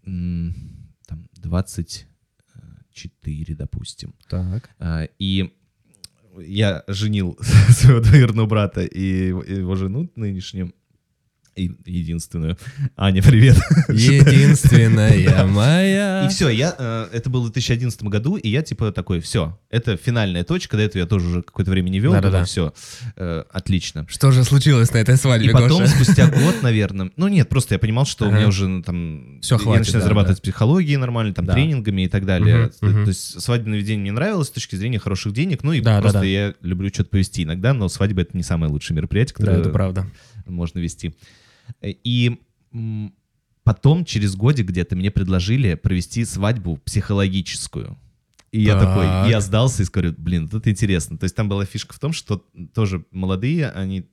там 0.04 1.28
24, 1.36 3.56
допустим. 3.56 4.14
Так. 4.28 4.70
А, 4.78 5.06
И 5.18 5.52
я 6.38 6.84
женил 6.86 7.38
своего 7.68 8.00
двоюродного 8.00 8.46
брата 8.46 8.82
и 8.82 9.28
его 9.28 9.76
жену 9.76 10.10
нынешнюю, 10.16 10.72
единственную. 11.84 12.56
Аня, 12.96 13.22
привет. 13.22 13.56
Единственная 13.88 15.46
моя. 15.46 16.26
И 16.26 16.28
все, 16.28 16.48
я, 16.48 16.74
э, 16.78 17.08
это 17.12 17.30
было 17.30 17.40
в 17.42 17.52
2011 17.52 18.02
году, 18.04 18.36
и 18.36 18.48
я 18.48 18.62
типа 18.62 18.92
такой, 18.92 19.20
все, 19.20 19.58
это 19.70 19.96
финальная 19.96 20.44
точка, 20.44 20.76
до 20.76 20.82
этого 20.84 21.02
я 21.02 21.06
тоже 21.06 21.26
уже 21.26 21.42
какое-то 21.42 21.70
время 21.70 21.88
не 21.88 22.00
вел, 22.00 22.12
Да-да-да. 22.12 22.44
все, 22.44 22.72
отлично. 23.52 24.06
Что 24.08 24.30
же 24.30 24.44
случилось 24.44 24.92
на 24.92 24.98
этой 24.98 25.16
свадьбе, 25.16 25.50
И 25.50 25.52
потом, 25.52 25.86
спустя 25.86 26.28
год, 26.30 26.62
наверное, 26.62 27.10
ну 27.16 27.28
нет, 27.28 27.48
просто 27.48 27.74
я 27.74 27.78
понимал, 27.78 28.06
что 28.06 28.28
у 28.28 28.30
меня 28.32 28.48
уже 28.48 28.68
ну, 28.68 28.82
там... 28.82 29.40
Всё, 29.42 29.56
я 29.56 29.58
хватит, 29.58 29.80
начинаю 29.80 30.00
да, 30.00 30.04
зарабатывать 30.04 30.38
да. 30.38 30.42
психологией 30.42 30.96
нормально, 30.96 31.34
там, 31.34 31.46
Да. 31.46 31.54
тренингами 31.54 32.02
и 32.02 32.08
так 32.08 32.26
далее. 32.26 32.70
То 32.80 32.86
есть 33.06 33.40
свадебное 33.40 33.78
ведение 33.78 34.02
мне 34.02 34.12
нравилось 34.12 34.48
с 34.48 34.50
точки 34.50 34.76
зрения 34.76 34.98
хороших 34.98 35.32
денег, 35.32 35.62
ну 35.62 35.72
и 35.72 35.80
Да, 35.80 35.96
да, 35.96 36.00
просто 36.02 36.20
да. 36.20 36.26
я 36.26 36.54
люблю 36.62 36.88
что-то 36.92 37.10
повести 37.10 37.42
иногда, 37.44 37.72
но 37.74 37.88
свадьба— 37.88 38.20
это 38.22 38.36
не 38.36 38.42
самое 38.42 38.70
лучшее 38.72 38.96
мероприятие, 38.96 39.34
Да, 39.38 39.44
которое 39.44 39.60
это 39.60 39.70
правда. 39.70 40.06
можно 40.46 40.78
вести. 40.78 41.14
И 41.82 42.38
м, 42.72 43.14
потом, 43.64 44.04
через 44.04 44.36
годик 44.36 44.66
где-то, 44.66 44.96
мне 44.96 45.10
предложили 45.10 45.74
провести 45.74 46.24
свадьбу 46.24 46.76
психологическую. 46.78 47.96
И 48.52 48.62
я 48.62 48.74
такой, 48.78 49.06
Так. 49.06 49.28
я 49.30 49.40
сдался 49.40 49.84
и 49.84 49.86
говорю, 49.86 50.12
блин, 50.18 50.48
тут 50.48 50.66
интересно. 50.66 51.16
То 51.16 51.24
есть 51.24 51.36
там 51.36 51.48
была 51.48 51.64
фишка 51.64 51.94
в 51.94 52.00
том, 52.00 52.12
что 52.12 52.44
тоже 52.74 53.04
молодые, 53.12 53.70
они, 53.70 54.06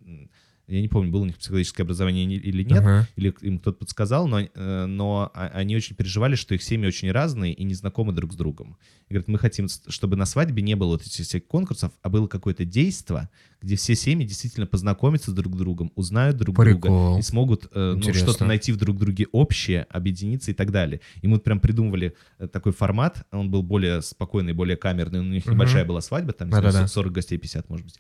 я 0.70 0.82
не 0.82 0.90
помню, 0.90 1.12
было 1.12 1.22
у 1.22 1.26
них 1.26 1.38
психологическое 1.38 1.84
образование 1.84 2.26
ни- 2.26 2.36
или 2.36 2.62
нет, 2.64 2.80
Ага. 2.80 3.08
или 3.16 3.34
им 3.42 3.58
кто-то 3.60 3.78
подсказал, 3.78 4.28
но, 4.28 4.42
э, 4.42 4.86
но 4.86 5.32
а- 5.34 5.48
они 5.54 5.76
очень 5.78 5.96
переживали, 5.96 6.36
что 6.36 6.54
их 6.56 6.62
семьи 6.62 6.86
очень 6.88 7.10
разные 7.12 7.54
и 7.54 7.64
не 7.64 7.74
знакомы 7.74 8.12
друг 8.12 8.34
с 8.34 8.36
другом. 8.36 8.78
И 9.08 9.14
говорят, 9.14 9.30
мы 9.30 9.40
хотим, 9.40 9.68
чтобы 9.70 10.18
на 10.18 10.26
свадьбе 10.26 10.62
не 10.62 10.76
было 10.76 10.90
вот 10.90 11.04
этих 11.04 11.26
всех 11.26 11.46
конкурсов, 11.48 11.94
а 12.02 12.10
было 12.10 12.28
какое-то 12.28 12.66
действо, 12.66 13.30
где 13.62 13.78
все 13.78 13.96
семьи 13.96 14.26
действительно 14.28 14.68
познакомятся 14.68 15.32
друг 15.32 15.56
с 15.56 15.58
другом, 15.58 15.92
узнают 15.96 16.36
друг 16.36 16.56
друга 16.58 16.72
Прикол. 16.82 17.18
и 17.18 17.22
смогут 17.22 17.68
э, 17.74 17.94
ну, 17.96 18.14
что-то 18.14 18.44
найти 18.44 18.74
в 18.74 18.78
друг 18.78 18.98
друге 18.98 19.28
общее, 19.32 19.84
объединиться 19.90 20.52
и 20.52 20.54
так 20.54 20.72
далее. 20.72 21.00
И 21.22 21.28
мы 21.28 21.40
прям 21.40 21.62
придумывали 21.62 22.14
э, 22.40 22.48
такой 22.50 22.74
формат, 22.74 23.26
он 23.32 23.50
был 23.50 23.64
более 23.64 24.02
спокойный, 24.02 24.52
более 24.52 24.76
камерный, 24.76 25.22
у 25.22 25.24
них 25.24 25.46
Мгм. 25.46 25.56
небольшая 25.56 25.86
была 25.86 26.02
свадьба, 26.02 26.34
там 26.34 26.50
не 26.50 26.52
знаю, 26.52 26.66
Да-да-да. 26.66 26.88
40 26.88 27.14
гостей, 27.14 27.38
50, 27.38 27.70
может 27.70 27.86
быть 27.86 27.96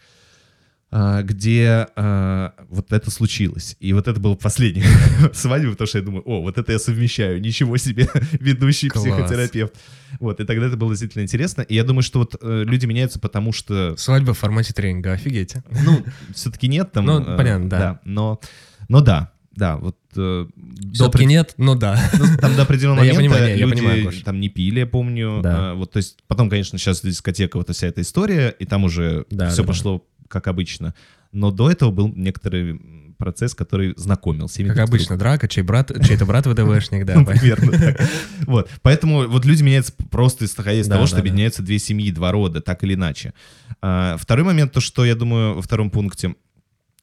где 0.89 1.88
а, 1.95 2.53
вот 2.69 2.93
это 2.93 3.11
случилось. 3.11 3.75
И 3.79 3.91
вот 3.91 4.07
это 4.07 4.19
было 4.19 4.35
последняя 4.35 4.85
свадьба, 5.33 5.71
потому 5.71 5.88
что 5.88 5.97
я 5.97 6.03
думаю, 6.03 6.23
о, 6.25 6.41
вот 6.41 6.57
это 6.57 6.71
я 6.71 6.79
совмещаю, 6.79 7.41
ничего 7.41 7.75
себе, 7.77 8.07
ведущий 8.39 8.88
Класс. 8.89 9.03
психотерапевт. 9.03 9.75
Вот, 10.19 10.39
и 10.39 10.45
тогда 10.45 10.67
это 10.67 10.77
было 10.77 10.91
действительно 10.91 11.23
интересно. 11.23 11.61
И 11.61 11.75
я 11.75 11.83
думаю, 11.83 12.03
что 12.03 12.19
вот 12.19 12.35
э, 12.41 12.63
люди 12.65 12.85
меняются, 12.85 13.19
потому 13.19 13.51
что, 13.51 13.95
Свадьба 13.97 14.33
в 14.33 14.39
формате 14.39 14.73
тренинга, 14.73 15.11
офигеть. 15.13 15.55
ну, 15.85 16.03
все-таки 16.33 16.67
нет 16.67 16.91
там... 16.91 17.05
Ну, 17.05 17.21
э, 17.21 17.38
понятно, 17.38 17.69
да. 17.69 17.99
но, 18.05 18.39
но 18.88 19.01
да, 19.01 19.31
да, 19.57 19.77
вот... 19.77 19.97
э, 20.15 20.47
Все-таки 20.93 21.23
опре- 21.23 21.27
нет, 21.27 21.53
но 21.57 21.75
да. 21.75 21.99
ну, 22.17 22.25
там 22.39 22.55
до 22.55 22.61
определенного 22.61 23.01
Да, 23.01 23.05
я 23.07 23.13
момента 23.13 23.35
понимаю, 23.35 23.53
не, 23.55 23.59
я 23.59 23.65
люди 23.65 23.81
понимаю, 23.81 24.13
там 24.23 24.39
не 24.39 24.49
пили, 24.49 24.79
я 24.79 24.88
помню. 24.88 25.41
Да. 25.43 25.71
А, 25.71 25.73
вот, 25.73 25.91
то 25.91 25.97
есть 25.97 26.19
потом, 26.27 26.49
конечно, 26.49 26.77
сейчас 26.77 27.01
дискотека, 27.01 27.57
вот 27.57 27.69
вся 27.75 27.88
эта 27.88 28.01
история, 28.01 28.49
и 28.49 28.65
там 28.65 28.83
уже 28.83 29.25
Да, 29.31 29.49
все 29.49 29.63
да, 29.63 29.73
да. 29.73 30.01
Как 30.28 30.47
обычно. 30.47 30.93
Но 31.32 31.51
до 31.51 31.69
этого 31.69 31.91
был 31.91 32.11
некоторый 32.15 32.80
процесс, 33.17 33.53
который 33.55 33.93
знакомил 33.97 34.47
семьи. 34.47 34.69
Как 34.69 34.78
друг 34.78 34.89
обычно, 34.89 35.17
драка, 35.17 35.47
чей 35.47 35.63
брат, 35.63 35.91
чей-то 36.05 36.25
брат 36.25 36.45
ВДВшник, 36.45 37.05
да. 37.05 37.15
другом. 37.15 37.36
Ну. 37.61 37.95
Вот. 38.45 38.69
Поэтому 38.82 39.28
вот 39.28 39.45
люди 39.45 39.63
меняются 39.63 39.93
просто 40.09 40.45
исходя 40.45 40.73
из 40.73 40.88
того, 40.88 41.05
что 41.07 41.17
объединяются 41.17 41.61
две 41.61 41.80
семьи, 41.80 42.11
два 42.11 42.32
рода, 42.32 42.61
так 42.61 42.84
или 42.84 42.93
иначе. 42.93 43.34
А, 43.82 44.17
Второй 44.17 44.45
момент, 44.45 44.71
то, 44.71 44.80
что 44.80 45.03
я 45.03 45.15
думаю 45.15 45.55
во 45.55 45.61
втором 45.61 45.89
пункте, 45.89 46.36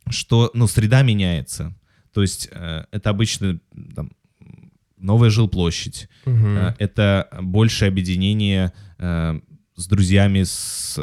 что, 0.08 0.50
ну, 0.54 0.66
среда 0.66 1.02
меняется. 1.02 1.74
То 2.12 2.22
есть 2.22 2.48
э, 2.52 2.84
это 2.92 3.10
обычно 3.10 3.58
там, 3.94 4.12
новая 4.96 5.30
жилплощадь. 5.30 6.08
Э, 6.24 6.74
Это 6.78 7.28
большее 7.40 7.88
объединение 7.88 8.72
э, 8.98 9.40
с 9.74 9.86
друзьями, 9.86 10.44
с, 10.44 10.98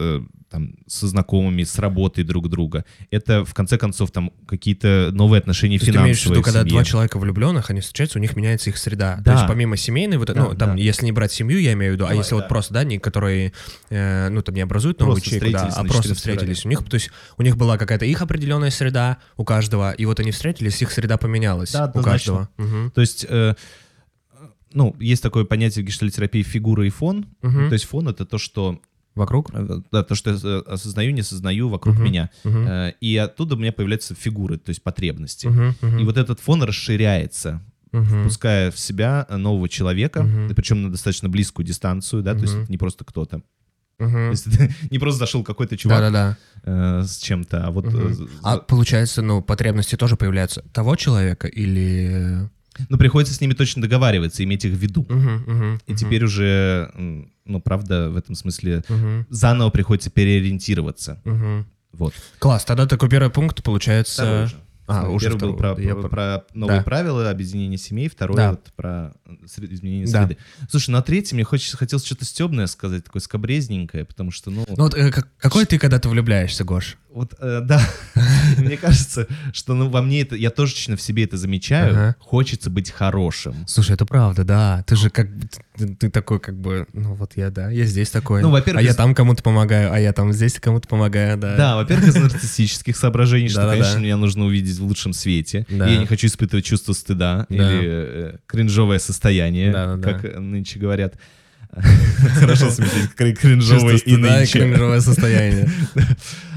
там, 0.52 0.76
со 0.86 1.08
знакомыми, 1.08 1.64
с 1.64 1.80
работой 1.80 2.26
друг 2.26 2.50
друга. 2.50 2.84
Это, 3.10 3.46
в 3.46 3.54
конце 3.54 3.78
концов, 3.78 4.12
там 4.12 4.32
какие-то 4.46 5.10
новые 5.14 5.40
отношения 5.40 5.80
То 5.80 5.86
есть 5.86 5.98
ты 5.98 6.04
имеешь 6.04 6.18
в 6.18 6.22
финансовые 6.24 6.40
виду, 6.40 6.42
в 6.42 6.54
когда 6.54 6.70
два 6.70 6.84
человека 6.84 7.18
влюбленных, 7.20 7.70
они 7.70 7.80
встречаются, 7.80 8.20
у 8.20 8.22
них 8.22 8.36
меняется 8.36 8.70
их 8.70 8.78
среда. 8.78 9.16
То 9.18 9.24
Да. 9.24 9.34
есть 9.36 9.48
помимо 9.48 9.78
семейной, 9.78 10.18
вот, 10.18 10.28
Да, 10.28 10.34
ну, 10.34 10.50
там, 10.54 10.76
да. 10.76 10.76
если 10.76 11.06
не 11.06 11.14
брать 11.14 11.32
семью, 11.32 11.58
я 11.60 11.72
имею 11.74 11.94
в 11.94 11.96
виду, 11.96 12.04
а 12.04 12.10
Давай, 12.10 12.18
если 12.18 12.36
вот 12.36 12.42
да. 12.42 12.48
просто, 12.50 12.74
да, 12.74 12.84
не, 12.84 13.00
которые, 13.00 13.54
э, 13.90 14.28
ну, 14.30 14.42
там, 14.42 14.54
не 14.54 14.62
образуют 14.62 15.00
новую 15.00 15.16
Просто 15.22 15.36
ячейку, 15.36 15.54
да, 15.54 15.68
а 15.68 15.84
просто 15.86 16.04
14 16.10 16.18
встретились. 16.18 16.66
У 16.66 16.70
них, 16.70 16.84
то 16.84 16.96
есть 16.96 17.10
у 17.38 17.44
них 17.44 17.56
была 17.56 17.78
какая-то 17.78 18.06
их 18.06 18.22
определенная 18.22 18.72
среда 18.72 19.20
у 19.38 19.46
каждого, 19.46 19.94
и 19.94 20.06
вот 20.06 20.20
они 20.20 20.32
встретились, 20.32 20.82
их 20.82 20.92
среда 20.92 21.18
поменялась 21.18 21.72
Да, 21.72 21.90
у 21.96 22.02
каждого. 22.02 22.50
Мгм. 22.58 22.92
То 22.92 23.00
есть, 23.00 23.26
э, 23.30 23.56
ну, 24.74 24.96
есть 25.00 25.24
такое 25.24 25.46
понятие 25.46 25.84
в 25.84 25.88
гештальтерапии 25.88 26.44
фигура 26.44 26.86
и 26.86 26.90
фон. 26.90 27.26
Мгм. 27.42 27.70
То 27.70 27.74
есть 27.74 27.86
фон— 27.86 28.08
это 28.10 28.26
то, 28.26 28.38
что, 28.38 28.80
Вокруг? 29.22 29.50
э, 29.54 29.82
да, 29.92 30.04
то, 30.04 30.16
что 30.16 30.32
я 30.32 30.38
э, 30.44 30.62
осознаю, 30.68 31.12
не 31.14 31.22
осознаю 31.22 31.70
вокруг 31.70 31.96
Мгм. 31.96 32.04
меня. 32.04 32.30
Э, 32.44 32.92
И 33.02 33.16
оттуда 33.18 33.56
у 33.56 33.58
меня 33.58 33.72
появляются 33.72 34.16
фигуры, 34.16 34.58
то 34.58 34.70
есть 34.70 34.82
потребности. 34.84 35.48
Мгм, 35.48 35.76
мгм, 35.82 36.00
И 36.00 36.04
вот 36.06 36.18
этот 36.18 36.40
фон 36.40 36.64
расширяется. 36.64 37.62
мгм. 37.94 38.22
впуская 38.22 38.72
в 38.72 38.80
себя 38.80 39.28
нового 39.30 39.68
человека, 39.70 40.26
и 40.50 40.54
причем 40.54 40.82
на 40.84 40.90
достаточно 40.92 41.28
близкую 41.30 41.66
дистанцию, 41.66 42.24
да, 42.24 42.34
то 42.34 42.42
есть 42.42 42.54
это 42.56 42.72
не 42.72 42.78
просто 42.78 43.04
кто-то. 43.06 43.42
Мгм. 44.00 44.12
То 44.14 44.30
есть 44.32 44.48
это 44.48 44.70
не 44.92 44.98
просто 44.98 45.20
зашел 45.20 45.44
какой-то 45.44 45.78
чувак 45.78 46.00
Да-да-да. 46.00 46.38
э, 46.64 47.04
с 47.04 47.18
чем-то, 47.18 47.68
а 47.68 47.72
вот... 47.72 47.86
Мгм. 47.86 48.08
э, 48.14 48.28
А 48.44 48.58
получается, 48.58 49.22
ну, 49.22 49.42
потребности 49.44 49.96
тоже 49.98 50.16
появляются 50.16 50.62
того 50.74 50.96
человека 50.96 51.48
или... 51.48 52.50
Ну, 52.90 52.98
приходится 52.98 53.34
с 53.34 53.42
ними 53.42 53.54
точно 53.54 53.82
договариваться, 53.82 54.44
иметь 54.44 54.66
их 54.66 54.74
в 54.74 54.78
виду. 54.78 55.06
Мгм, 55.10 55.36
мгм, 55.48 55.76
И 55.88 55.92
мгм, 55.92 55.96
теперь 55.98 56.24
уже, 56.24 56.92
ну, 57.46 57.60
правда, 57.62 58.10
в 58.10 58.16
этом 58.18 58.36
смысле 58.36 58.84
мгм, 58.90 59.26
заново 59.30 59.70
приходится 59.70 60.10
переориентироваться. 60.10 61.22
мгм. 61.26 61.66
Вот. 61.94 62.14
Класс, 62.40 62.64
тогда 62.66 62.86
такой 62.88 63.10
первый 63.10 63.30
пункт 63.30 63.64
получается... 63.64 64.50
А, 64.88 65.02
Первый 65.04 65.16
уже 65.16 65.30
был 65.38 65.56
второй. 65.56 65.58
про, 65.76 65.82
Я 65.82 65.96
про- 65.96 66.44
новые 66.54 66.80
Да. 66.80 66.84
правила 66.84 67.30
объединения 67.30 67.78
семей, 67.78 68.10
второй 68.10 68.36
Да. 68.36 68.50
вот 68.52 68.74
про 68.76 69.14
э, 69.26 69.32
сред- 69.46 69.72
изменение 69.72 70.06
Да. 70.08 70.24
среды. 70.28 70.38
Слушай, 70.70 70.90
на 70.90 71.02
третьем 71.02 71.38
мне 71.38 71.46
хочется, 71.46 71.78
хотелось 71.78 72.04
что-то 72.06 72.26
стебное 72.26 72.68
сказать, 72.68 73.06
такое 73.06 73.22
скобрезненькое, 73.22 74.04
потому 74.04 74.32
что, 74.32 74.50
ну, 74.52 74.66
Ну 74.68 74.84
вот 74.84 74.94
э, 74.96 75.10
как- 75.12 75.30
какой 75.38 75.66
ты, 75.66 75.80
когда 75.80 75.98
ты 76.00 76.10
влюбляешься, 76.10 76.66
Гош? 76.66 76.98
Вот, 77.14 77.34
э, 77.40 77.60
да, 77.64 77.82
мне 78.58 78.78
кажется, 78.78 79.28
что, 79.54 79.74
ну, 79.74 79.90
во 79.90 80.02
мне 80.02 80.22
это, 80.22 80.36
я 80.36 80.50
точно 80.50 80.96
в 80.96 81.02
себе 81.02 81.24
это 81.26 81.38
замечаю, 81.38 81.92
Ага. 81.92 82.16
хочется 82.20 82.70
быть 82.70 82.90
хорошим. 82.92 83.54
Слушай, 83.68 83.96
это 83.96 84.06
правда, 84.06 84.44
да. 84.44 84.84
Ты 84.88 84.96
же 84.96 85.10
как 85.10 85.30
бы, 85.36 85.48
ты, 85.78 85.88
ты 85.96 86.10
такой 86.10 86.40
как 86.40 86.56
бы, 86.60 86.88
ну 86.94 87.14
вот 87.16 87.34
я, 87.36 87.50
да, 87.50 87.70
я 87.70 87.86
здесь 87.86 88.10
такой. 88.10 88.42
Ну, 88.42 88.50
во-первых, 88.50 88.82
а 88.82 88.84
я 88.84 88.92
из- 88.92 88.96
там 88.96 89.14
кому-то 89.14 89.44
помогаю, 89.44 89.92
а 89.94 90.00
я 90.00 90.14
там 90.14 90.32
здесь 90.34 90.54
кому-то 90.60 90.88
помогаю, 90.88 91.38
да. 91.38 91.56
Да, 91.58 91.76
во-первых, 91.76 92.08
из 92.08 92.16
нарциссических 92.16 92.96
соображений, 92.96 93.50
что, 93.50 93.68
конечно, 93.70 93.98
меня 94.00 94.18
нужно 94.18 94.46
увидеть 94.46 94.78
в 94.78 94.84
лучшем 94.84 95.14
свете. 95.14 95.66
Да. 95.70 95.88
И 95.90 95.94
я 95.94 96.00
не 96.00 96.06
хочу 96.06 96.28
испытывать 96.28 96.66
чувство 96.66 96.94
стыда 96.94 97.46
Да. 97.50 97.56
или 97.56 97.82
э, 97.84 98.38
кринжовое 98.48 99.00
состояние, 99.00 99.72
как 100.02 100.24
нынче 100.40 100.80
говорят. 100.80 101.16
Хорошо 102.40 102.68
кри- 103.16 103.34
кринжовое 103.34 103.96
и 103.96 104.18
нынче. 104.18 104.60
кринжовое 104.60 105.00
состояние. 105.02 105.70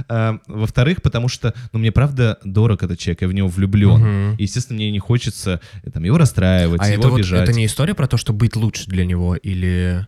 А, 0.09 0.39
Во-вторых, 0.47 1.03
потому 1.03 1.29
что, 1.29 1.55
ну, 1.73 1.79
мне 1.79 1.93
правда 1.93 2.39
дорог 2.45 2.83
этот 2.83 2.99
человек, 2.99 3.23
я 3.23 3.29
в 3.29 3.33
него 3.33 3.49
влюблен. 3.49 4.35
И, 4.37 4.43
естественно, 4.43 4.77
мне 4.77 4.91
не 4.91 4.99
хочется 4.99 5.61
э, 5.83 5.91
там, 5.91 6.05
его 6.05 6.19
расстраивать, 6.19 6.81
А 6.81 6.89
его 6.89 7.01
это 7.03 7.09
вот, 7.09 7.17
обижать. 7.17 7.49
это 7.49 7.53
не 7.57 7.67
история 7.67 7.95
про 7.95 8.07
то, 8.07 8.17
что 8.17 8.33
быть 8.33 8.57
лучше 8.57 8.87
для 8.87 9.05
него 9.05 9.37
или... 9.37 10.07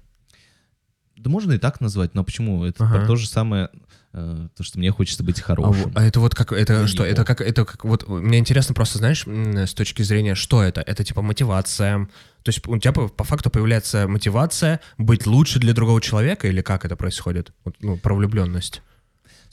Да 1.17 1.31
можно 1.31 1.53
и 1.53 1.59
так 1.59 1.81
назвать, 1.81 2.15
но 2.15 2.23
почему? 2.25 2.65
Это 2.65 2.85
Ага. 2.85 2.99
про 2.99 3.07
то 3.07 3.17
же 3.17 3.27
самое, 3.27 3.71
э, 4.13 4.49
то, 4.57 4.63
что 4.63 4.79
мне 4.79 4.93
хочется 4.93 5.25
быть 5.25 5.41
А, 5.41 5.43
хорошим. 5.43 5.91
в- 5.91 5.99
а 5.99 6.05
это 6.05 6.21
вот 6.21 6.35
как, 6.35 6.53
это 6.53 6.79
Для 6.81 6.87
что, 6.87 7.03
него. 7.03 7.13
это 7.13 7.25
как, 7.25 7.41
это 7.41 7.65
как, 7.65 7.85
вот 7.85 8.07
мне 8.09 8.39
интересно 8.39 8.75
просто, 8.75 8.99
знаешь, 8.99 9.25
с 9.27 9.75
точки 9.75 10.03
зрения, 10.03 10.35
что 10.37 10.63
это? 10.63 10.83
Это 10.83 11.03
типа 11.05 11.23
мотивация, 11.23 12.07
то 12.45 12.49
есть 12.51 12.65
у 12.69 12.79
тебя 12.79 12.93
по, 12.93 13.09
по 13.09 13.25
факту 13.25 13.51
появляется 13.51 14.07
мотивация 14.07 14.81
быть 14.99 15.27
лучше 15.27 15.59
для 15.59 15.73
другого 15.73 16.01
человека 16.01 16.47
или 16.47 16.61
как 16.61 16.85
это 16.85 16.95
происходит? 16.97 17.53
Вот, 17.65 17.75
ну, 17.81 17.97
про 17.97 18.15
влюбленность. 18.15 18.83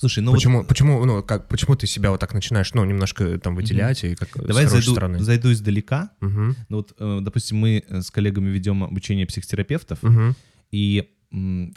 Слушай, 0.03 0.19
ну 0.19 0.31
вот 0.31 0.37
почему, 0.37 0.63
почему, 0.65 1.05
ну, 1.05 1.23
как, 1.23 1.47
почему 1.47 1.77
ты 1.77 1.87
себя 1.87 2.11
вот 2.11 2.19
так 2.19 2.33
начинаешь, 2.33 2.73
ну, 2.73 2.83
немножко 2.83 3.39
там 3.39 3.55
выделять 3.55 4.03
и 4.03 4.15
как 4.15 4.35
давай 4.45 4.67
с 4.67 4.71
зайду, 4.71 4.91
стороны? 4.91 5.19
зайду 5.19 5.49
издалека. 5.53 6.09
Мгм, 6.19 6.57
Ну 6.67 6.77
вот, 6.77 6.93
э, 6.99 7.19
допустим, 7.21 7.57
мы 7.59 7.85
с 7.89 8.11
коллегами 8.11 8.49
ведем 8.49 8.83
обучение 8.83 9.25
психотерапевтов, 9.25 10.03
мгм, 10.03 10.35
и 10.71 11.07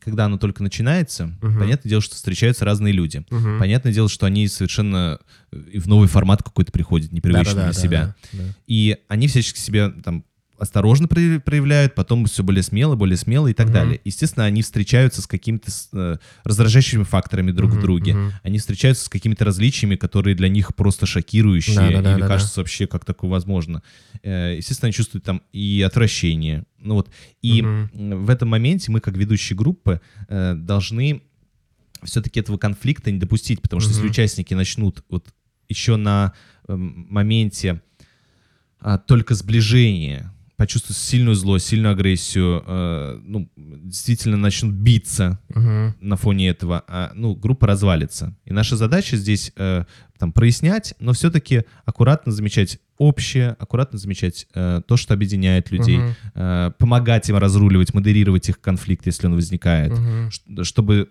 когда 0.05 0.25
оно 0.27 0.39
только 0.39 0.63
начинается, 0.65 1.29
Мгм. 1.41 1.59
понятное 1.61 1.89
дело, 1.89 2.03
что 2.03 2.17
встречаются 2.17 2.65
разные 2.65 2.93
люди. 2.93 3.25
Мгм. 3.31 3.59
Понятное 3.61 3.93
дело, 3.93 4.09
что 4.09 4.27
они 4.27 4.49
совершенно 4.49 5.19
э, 5.53 5.79
в 5.79 5.87
новый 5.89 6.09
формат 6.09 6.43
какой-то 6.43 6.73
приходят, 6.73 7.13
непривычный 7.13 7.55
Да-да-да, 7.55 7.73
для 7.73 7.81
себя. 7.81 8.15
да, 8.33 8.39
да. 8.43 8.55
И 8.67 8.97
они 9.09 9.29
всячески 9.29 9.59
себя 9.61 9.91
там 10.05 10.25
осторожно 10.59 11.07
прояв- 11.09 11.41
проявляют, 11.41 11.95
потом 11.95 12.25
все 12.27 12.43
более 12.43 12.63
смело, 12.63 12.97
более 12.97 13.17
смело 13.17 13.49
и 13.49 13.53
так 13.55 13.67
Мгм. 13.67 13.75
далее. 13.75 14.01
Естественно, 14.05 14.45
они 14.47 14.63
встречаются 14.63 15.23
с 15.23 15.27
какими-то 15.27 15.71
э, 15.93 16.17
раздражающими 16.45 17.03
факторами 17.05 17.51
друг 17.53 17.71
в 17.71 17.75
Мгм, 17.75 17.83
друге. 17.83 18.15
мгм. 18.15 18.33
Они 18.43 18.59
встречаются 18.59 19.05
с 19.05 19.09
какими-то 19.09 19.45
различиями, 19.45 19.97
которые 19.97 20.35
для 20.35 20.49
них 20.49 20.75
просто 20.75 21.07
шокирующие 21.07 21.75
Да-да-да, 21.77 22.13
или 22.13 22.21
да-да. 22.21 22.35
кажется 22.35 22.61
вообще, 22.61 22.87
как 22.87 23.05
такое 23.05 23.31
возможно. 23.31 23.83
Э, 24.23 24.55
Естественно, 24.57 24.87
они 24.87 24.95
чувствуют 24.95 25.25
там 25.25 25.43
и 25.53 25.83
отвращение. 25.87 26.65
Ну 26.79 26.95
вот. 26.95 27.11
И 27.43 27.61
м, 27.61 27.91
в 28.25 28.31
этом 28.31 28.49
моменте 28.49 28.91
мы, 28.93 29.01
как 29.01 29.17
ведущие 29.17 29.57
группы, 29.57 30.01
э, 30.29 30.55
должны 30.55 31.23
все-таки 32.03 32.41
этого 32.41 32.59
конфликта 32.59 33.11
не 33.11 33.19
допустить, 33.19 33.61
потому 33.63 33.81
что 33.81 33.91
если 33.91 34.03
Мгм. 34.03 34.11
участники 34.11 34.55
начнут 34.55 35.03
вот 35.09 35.29
еще 35.69 35.97
на 35.97 36.33
эм, 36.69 37.07
моменте 37.11 37.81
а, 38.81 38.99
только 38.99 39.35
сближения, 39.35 40.33
почувствуют 40.57 40.97
сильную 40.99 41.35
злость, 41.35 41.67
сильную 41.67 41.93
агрессию, 41.93 42.63
э, 42.67 43.21
ну, 43.23 43.49
действительно 43.57 44.37
начнут 44.37 44.73
биться 44.75 45.39
Мгм. 45.55 45.95
на 46.01 46.17
фоне 46.17 46.49
этого, 46.49 46.83
а, 46.89 47.13
ну, 47.15 47.35
группа 47.35 47.67
развалится. 47.67 48.35
И 48.47 48.53
наша 48.53 48.77
задача 48.77 49.17
здесь 49.17 49.53
э, 49.57 49.85
там 50.19 50.33
прояснять, 50.33 50.95
но 50.99 51.13
все-таки 51.13 51.65
аккуратно 51.85 52.33
замечать 52.33 52.79
общее, 52.99 53.51
аккуратно 53.59 53.99
замечать 53.99 54.47
э, 54.55 54.81
то, 54.87 54.97
что 54.97 55.13
объединяет 55.13 55.71
людей, 55.71 55.99
Мгм. 55.99 56.15
э, 56.35 56.71
помогать 56.79 57.29
им 57.29 57.37
разруливать, 57.37 57.93
модерировать 57.93 58.49
их 58.49 58.61
конфликт, 58.61 59.05
если 59.07 59.27
он 59.27 59.35
возникает, 59.35 59.93
ш- 60.31 60.65
чтобы 60.65 61.09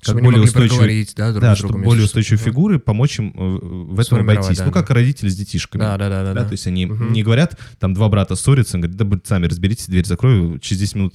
как 0.00 0.14
Чтобы 0.14 0.22
более 0.22 0.42
устойчивые, 0.42 1.06
да, 1.16 1.30
друг 1.30 1.42
да, 1.42 1.56
чтобы 1.56 1.82
более 1.82 2.04
устойчивые 2.04 2.38
Мгм. 2.38 2.44
фигуры 2.44 2.78
помочь 2.78 3.18
им 3.18 3.32
э, 3.36 3.94
в 3.94 4.00
этом 4.00 4.20
обойтись. 4.20 4.58
да, 4.58 4.66
ну, 4.66 4.72
как 4.72 4.88
да. 4.88 4.94
родители 4.94 5.28
с 5.28 5.36
детишками. 5.36 5.80
Да, 5.80 5.96
да, 5.96 6.08
да, 6.08 6.22
да, 6.22 6.34
Да, 6.34 6.40
да. 6.42 6.46
то 6.46 6.52
есть 6.52 6.66
они 6.66 6.86
Мгм. 6.86 7.12
не 7.12 7.22
говорят, 7.22 7.58
там 7.78 7.94
два 7.94 8.08
брата 8.08 8.34
ссорятся, 8.34 8.78
говорят, 8.78 8.96
да, 8.96 9.20
сами 9.24 9.46
разберитесь, 9.46 9.86
дверь 9.86 10.06
закрою, 10.06 10.58
через 10.58 10.80
10 10.80 10.94
минут. 10.96 11.14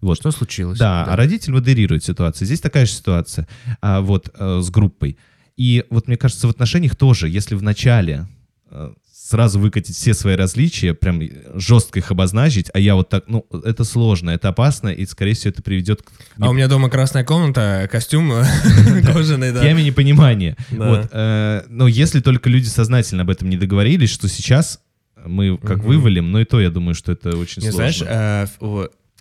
Вот. 0.00 0.16
Что 0.18 0.32
случилось? 0.32 0.78
Да, 0.78 1.04
а 1.04 1.16
родитель 1.16 1.52
модерирует 1.52 2.02
ситуацию. 2.04 2.46
Здесь 2.46 2.60
такая 2.60 2.86
же 2.86 2.92
ситуация 2.92 3.46
а, 3.80 4.00
вот 4.00 4.30
э, 4.34 4.60
с 4.60 4.68
группой. 4.70 5.16
И 5.56 5.84
вот 5.90 6.08
мне 6.08 6.16
кажется, 6.16 6.48
в 6.48 6.50
отношениях 6.50 6.96
тоже, 6.96 7.28
если 7.28 7.54
в 7.54 7.62
начале 7.62 8.26
э, 8.70 8.92
сразу 9.22 9.60
выкатить 9.60 9.94
все 9.94 10.14
свои 10.14 10.34
различия, 10.34 10.94
прям 10.94 11.22
жестко 11.54 12.00
их 12.00 12.10
обозначить, 12.10 12.70
а 12.74 12.78
я 12.78 12.96
вот 12.96 13.08
так, 13.08 13.24
ну, 13.28 13.46
это 13.64 13.84
сложно, 13.84 14.30
это 14.30 14.48
опасно, 14.48 14.88
и, 14.88 15.06
скорее 15.06 15.34
всего, 15.34 15.50
это 15.50 15.62
приведет 15.62 16.02
к 16.02 16.10
А 16.38 16.50
у 16.50 16.52
меня 16.52 16.66
дома 16.68 16.90
красная 16.90 17.24
комната, 17.24 17.88
костюм 17.90 18.32
кожаный, 19.06 19.52
да. 19.52 19.64
яме 19.64 19.84
непонимания. 19.84 20.56
Вот, 20.70 21.08
э, 21.12 21.62
но 21.68 21.86
если 21.86 22.20
только 22.20 22.50
люди 22.50 22.66
сознательно 22.66 23.22
об 23.22 23.30
этом 23.30 23.48
не 23.48 23.56
договорились, 23.56 24.10
что 24.10 24.28
сейчас 24.28 24.80
мы 25.24 25.56
как 25.56 25.84
вывалим, 25.84 26.32
но 26.32 26.40
и 26.40 26.44
то, 26.44 26.60
я 26.60 26.70
думаю, 26.70 26.94
что 26.94 27.12
это 27.12 27.36
очень 27.36 27.62
сложно. 27.62 27.72
знаешь, 27.72 28.02
э, 28.04 28.46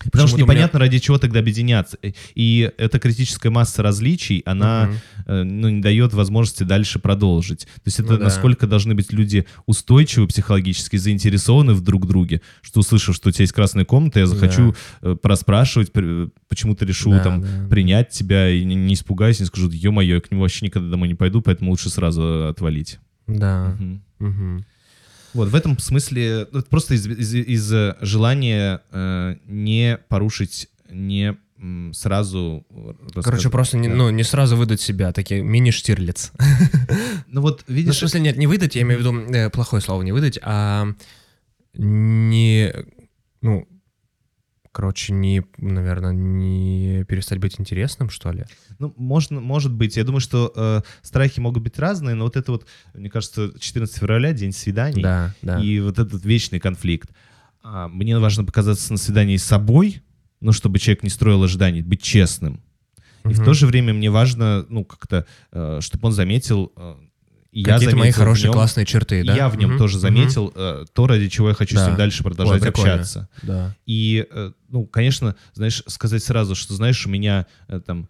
Потому 0.05 0.27
что 0.27 0.35
у 0.35 0.39
меня- 0.39 0.45
непонятно, 0.45 0.79
ради 0.79 0.99
чего 0.99 1.17
тогда 1.17 1.39
объединяться. 1.39 1.97
И 2.35 2.71
эта 2.77 2.99
критическая 2.99 3.49
масса 3.49 3.83
различий, 3.83 4.41
она 4.45 4.89
э, 5.25 5.43
ну, 5.43 5.69
не 5.69 5.81
дает 5.81 6.13
возможности 6.13 6.63
дальше 6.63 6.99
продолжить. 6.99 7.65
То 7.65 7.81
есть 7.85 7.99
это 7.99 8.13
Ну 8.13 8.17
да. 8.17 8.23
насколько 8.25 8.67
должны 8.67 8.95
быть 8.95 9.11
люди 9.13 9.45
устойчивы 9.65 10.27
психологически, 10.27 10.97
заинтересованы 10.97 11.73
в 11.73 11.81
друг 11.81 12.07
друге, 12.07 12.41
что 12.61 12.79
услышав, 12.79 13.15
что 13.15 13.29
у 13.29 13.31
тебя 13.31 13.43
есть 13.43 13.53
красная 13.53 13.85
комната, 13.85 14.19
я 14.19 14.25
захочу 14.27 14.75
э, 15.01 15.15
проспрашивать, 15.21 15.91
почему 16.47 16.75
ты 16.75 16.85
решил 16.85 17.11
Да, 17.11 17.23
там 17.23 17.41
да, 17.41 17.47
да. 17.47 17.67
принять 17.69 18.09
тебя, 18.09 18.49
и 18.49 18.63
не, 18.63 18.75
не 18.75 18.93
испугаюсь, 18.93 19.39
не 19.39 19.45
скажу, 19.45 19.69
ё-моё, 19.69 20.15
я 20.15 20.21
к 20.21 20.31
нему 20.31 20.41
вообще 20.41 20.65
никогда 20.65 20.89
домой 20.89 21.07
не 21.07 21.15
пойду, 21.15 21.41
поэтому 21.41 21.71
лучше 21.71 21.89
сразу 21.89 22.47
отвалить. 22.47 22.99
Да. 23.27 23.75
Мгм. 23.79 24.01
Мгм. 24.19 24.65
Вот, 25.33 25.49
в 25.49 25.55
этом 25.55 25.79
смысле, 25.79 26.47
ну, 26.51 26.61
просто 26.63 26.93
из, 26.95 27.07
из- 27.07 27.33
из, 27.35 27.73
э, 27.73 27.95
желания 28.01 28.81
э, 28.91 29.35
не 29.45 29.97
порушить, 30.09 30.67
не 30.89 31.37
сразу... 31.93 32.65
Короче, 33.13 33.13
рассказать. 33.15 33.51
просто 33.51 33.77
не, 33.77 33.87
ну, 33.87 34.09
не 34.09 34.23
сразу 34.23 34.57
выдать 34.57 34.81
себя, 34.81 35.11
такие 35.13 35.43
мини-штирлиц. 35.43 36.31
Ну 37.27 37.41
вот, 37.41 37.63
Ну, 37.67 37.73
в 37.73 37.77
видишь, 37.77 37.97
смысле, 37.97 38.19
нет, 38.21 38.37
не 38.37 38.47
выдать, 38.47 38.75
я 38.75 38.81
имею 38.81 38.97
в 38.99 39.01
виду, 39.01 39.31
э, 39.33 39.49
плохое 39.51 39.79
слово 39.81 40.01
не 40.01 40.11
выдать, 40.11 40.39
а 40.41 40.87
не, 41.73 42.73
ну, 43.41 43.67
короче, 44.71 45.13
не, 45.13 45.43
наверное, 45.57 46.13
не 46.13 47.03
перестать 47.05 47.39
быть 47.39 47.59
интересным, 47.59 48.09
что 48.09 48.31
ли. 48.31 48.45
Ну, 48.79 48.93
можно, 48.97 49.39
может 49.41 49.71
быть. 49.73 49.97
Я 49.97 50.03
думаю, 50.03 50.21
что 50.21 50.51
э, 50.55 50.81
страхи 51.01 51.39
могут 51.39 51.63
быть 51.63 51.77
разные, 51.77 52.15
но 52.15 52.25
вот 52.25 52.35
это 52.35 52.51
вот, 52.53 52.65
мне 52.93 53.09
кажется, 53.09 53.51
14 53.59 53.97
февраля, 53.97 54.33
день 54.33 54.51
свиданий, 54.53 55.03
Да, 55.03 55.33
да. 55.41 55.59
и 55.59 55.79
вот 55.79 55.99
этот 55.99 56.23
вечный 56.25 56.59
конфликт. 56.59 57.09
А, 57.63 57.87
мне 57.87 58.17
важно 58.17 58.43
показаться 58.45 58.91
на 58.91 58.97
свидании 58.97 59.37
с 59.37 59.43
собой, 59.43 60.01
ну, 60.39 60.51
чтобы 60.51 60.79
человек 60.79 61.03
не 61.03 61.09
строил 61.09 61.43
ожиданий, 61.43 61.81
быть 61.81 62.01
честным. 62.01 62.61
И 63.25 63.33
в 63.33 63.37
Мгм. 63.37 63.45
то 63.45 63.53
же 63.53 63.67
время 63.67 63.93
мне 63.93 64.09
важно, 64.09 64.65
ну, 64.69 64.83
как-то, 64.83 65.27
чтобы 65.81 66.07
он 66.07 66.11
заметил, 66.11 66.71
э, 66.75 66.95
я 67.51 67.73
Какие-то 67.73 67.97
мои 67.97 68.11
хорошие, 68.11 68.45
нем, 68.45 68.53
классные 68.53 68.85
черты, 68.85 69.23
да? 69.25 69.35
я 69.35 69.49
в 69.49 69.57
нем 69.57 69.71
Мгм, 69.71 69.77
тоже 69.77 69.99
заметил 69.99 70.53
э, 70.55 70.85
то, 70.93 71.07
ради 71.07 71.27
чего 71.27 71.49
я 71.49 71.53
хочу 71.53 71.75
с 71.75 71.79
Да. 71.79 71.87
ним 71.89 71.97
дальше 71.97 72.23
продолжать 72.23 72.61
Ой, 72.61 72.67
прикольно. 72.67 72.93
общаться. 72.93 73.27
Да. 73.41 73.75
И, 73.85 74.25
э, 74.29 74.51
ну, 74.69 74.85
конечно, 74.85 75.35
знаешь, 75.53 75.83
сказать 75.87 76.23
сразу, 76.23 76.55
что, 76.55 76.73
знаешь, 76.73 77.05
у 77.05 77.09
меня 77.09 77.45
э, 77.67 77.81
там 77.85 78.07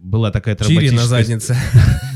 была 0.00 0.30
такая 0.30 0.54
Чири 0.56 0.90
на 0.90 1.06
травматическая... 1.06 1.06
заднице. 1.06 1.56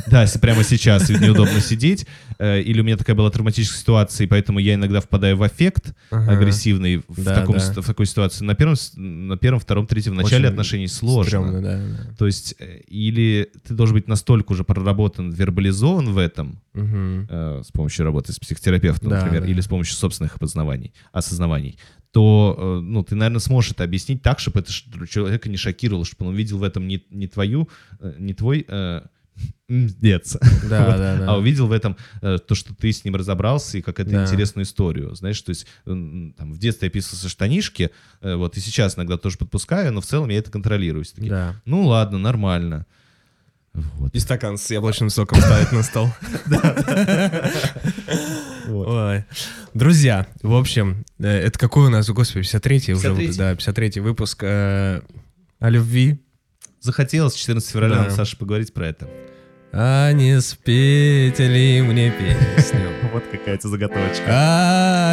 Да, 0.09 0.27
прямо 0.43 0.63
сейчас 0.63 1.09
неудобно 1.09 1.61
сидеть. 1.61 2.07
э, 2.39 2.61
Или 2.61 2.81
у 2.81 2.85
меня 2.85 2.99
такая 2.99 3.17
была 3.17 3.31
травматическая 3.31 3.79
ситуация, 3.81 4.25
и 4.27 4.29
поэтому 4.29 4.59
я 4.59 4.75
иногда 4.75 5.01
впадаю 5.01 5.39
в 5.39 5.43
аффект 5.43 5.95
Ага. 6.11 6.33
агрессивный 6.33 6.99
в, 7.09 7.23
Да, 7.25 7.37
таком, 7.37 7.55
да. 7.55 7.61
с- 7.61 7.75
в 7.75 7.87
такой 7.87 8.05
ситуации. 8.05 8.45
На 8.45 8.55
первом, 8.55 8.75
на 8.97 9.39
первом, 9.39 9.61
втором, 9.61 9.87
третьем, 9.87 10.13
в 10.13 10.17
начале 10.17 10.45
Очень 10.45 10.53
отношений 10.53 10.89
сложно. 10.89 11.29
Стрёмно, 11.31 11.63
да, 11.63 11.77
да. 11.79 12.15
То 12.19 12.27
есть, 12.27 12.55
э, 12.59 12.81
или 12.89 13.49
ты 13.67 13.73
должен 13.73 13.95
быть 13.95 14.07
настолько 14.07 14.53
уже 14.53 14.65
проработан, 14.65 15.31
вербализован 15.31 16.13
в 16.13 16.19
этом, 16.19 16.61
э, 16.75 17.63
с 17.65 17.71
помощью 17.71 18.05
работы 18.05 18.33
с 18.35 18.39
психотерапевтом, 18.39 19.09
Да, 19.11 19.21
например, 19.21 19.43
да. 19.43 19.49
или 19.49 19.61
с 19.63 19.67
помощью 19.69 19.95
собственных 19.97 20.37
опознаваний, 20.37 20.93
осознаваний, 21.13 21.79
то, 22.13 22.55
э, 22.59 22.81
ну, 22.81 23.03
ты, 23.03 23.15
наверное, 23.17 23.41
сможешь 23.41 23.73
это 23.73 23.83
объяснить 23.85 24.23
так, 24.23 24.39
чтобы 24.39 24.61
это 24.61 24.71
человека 25.09 25.49
не 25.49 25.57
шокировало, 25.57 26.05
чтобы 26.05 26.27
он 26.29 26.35
увидел 26.35 26.59
в 26.59 26.63
этом 26.63 26.87
не, 26.87 27.03
не 27.11 27.27
твою, 27.27 27.69
э, 28.01 28.15
не 28.19 28.35
твой 28.35 28.65
э, 28.69 29.01
мздец, 29.69 30.37
Да, 30.69 30.87
Вот. 30.87 30.97
да, 30.99 31.17
да. 31.17 31.27
а 31.33 31.39
увидел 31.39 31.67
в 31.67 31.73
этом 31.73 31.97
э, 32.21 32.37
то, 32.47 32.55
что 32.55 32.75
ты 32.75 32.93
с 32.93 33.05
ним 33.07 33.17
разобрался 33.17 33.79
и 33.79 33.83
какую-то 33.83 34.13
Да. 34.13 34.23
интересную 34.25 34.67
историю. 34.67 35.15
Знаешь, 35.15 35.41
то 35.41 35.49
есть 35.51 35.67
м, 35.87 36.35
там, 36.37 36.53
в 36.53 36.59
детстве 36.59 36.87
я 36.89 36.91
писался 36.91 37.31
штанишки, 37.31 37.91
э, 38.21 38.35
вот, 38.35 38.59
и 38.59 38.61
сейчас 38.61 38.97
иногда 38.97 39.17
тоже 39.17 39.39
подпускаю, 39.39 39.91
но 39.93 40.03
в 40.03 40.07
целом 40.07 40.29
я 40.29 40.39
это 40.39 40.51
контролирую. 40.51 41.05
Все-таки, 41.05 41.31
Да. 41.31 41.57
Ну 41.65 41.87
ладно, 41.87 42.19
нормально. 42.19 42.85
Вот. 43.73 44.15
И 44.15 44.19
стакан 44.19 44.59
с 44.59 44.71
яблочным 44.71 45.09
соком 45.09 45.41
ставить 45.41 45.73
на 45.73 45.83
стол. 45.83 46.11
Вот. 48.67 48.89
Ой. 48.89 49.25
Друзья, 49.75 50.27
в 50.43 50.55
общем, 50.55 51.05
э, 51.19 51.27
это 51.29 51.59
какой 51.59 51.87
у 51.87 51.91
нас, 51.91 52.09
господи, 52.09 52.45
53-й 52.47 52.93
уже, 52.93 53.09
53-й. 53.09 53.37
да, 53.37 53.53
53-й 53.55 54.01
выпуск 54.01 54.43
э, 54.45 55.01
о 55.59 55.69
любви. 55.71 56.19
Захотелось 56.81 57.35
14 57.35 57.71
февраля 57.71 57.97
Да. 57.97 58.03
нам, 58.03 58.11
Саша, 58.11 58.37
поговорить 58.37 58.73
про 58.75 58.89
это. 58.89 59.09
А 59.73 60.13
не 60.13 60.41
спейте 60.41 61.49
ли 61.49 61.83
мне 61.83 62.11
песню? 62.13 62.91
Вот 63.13 63.25
какая-то 63.31 63.69
заготовочка. 63.69 64.25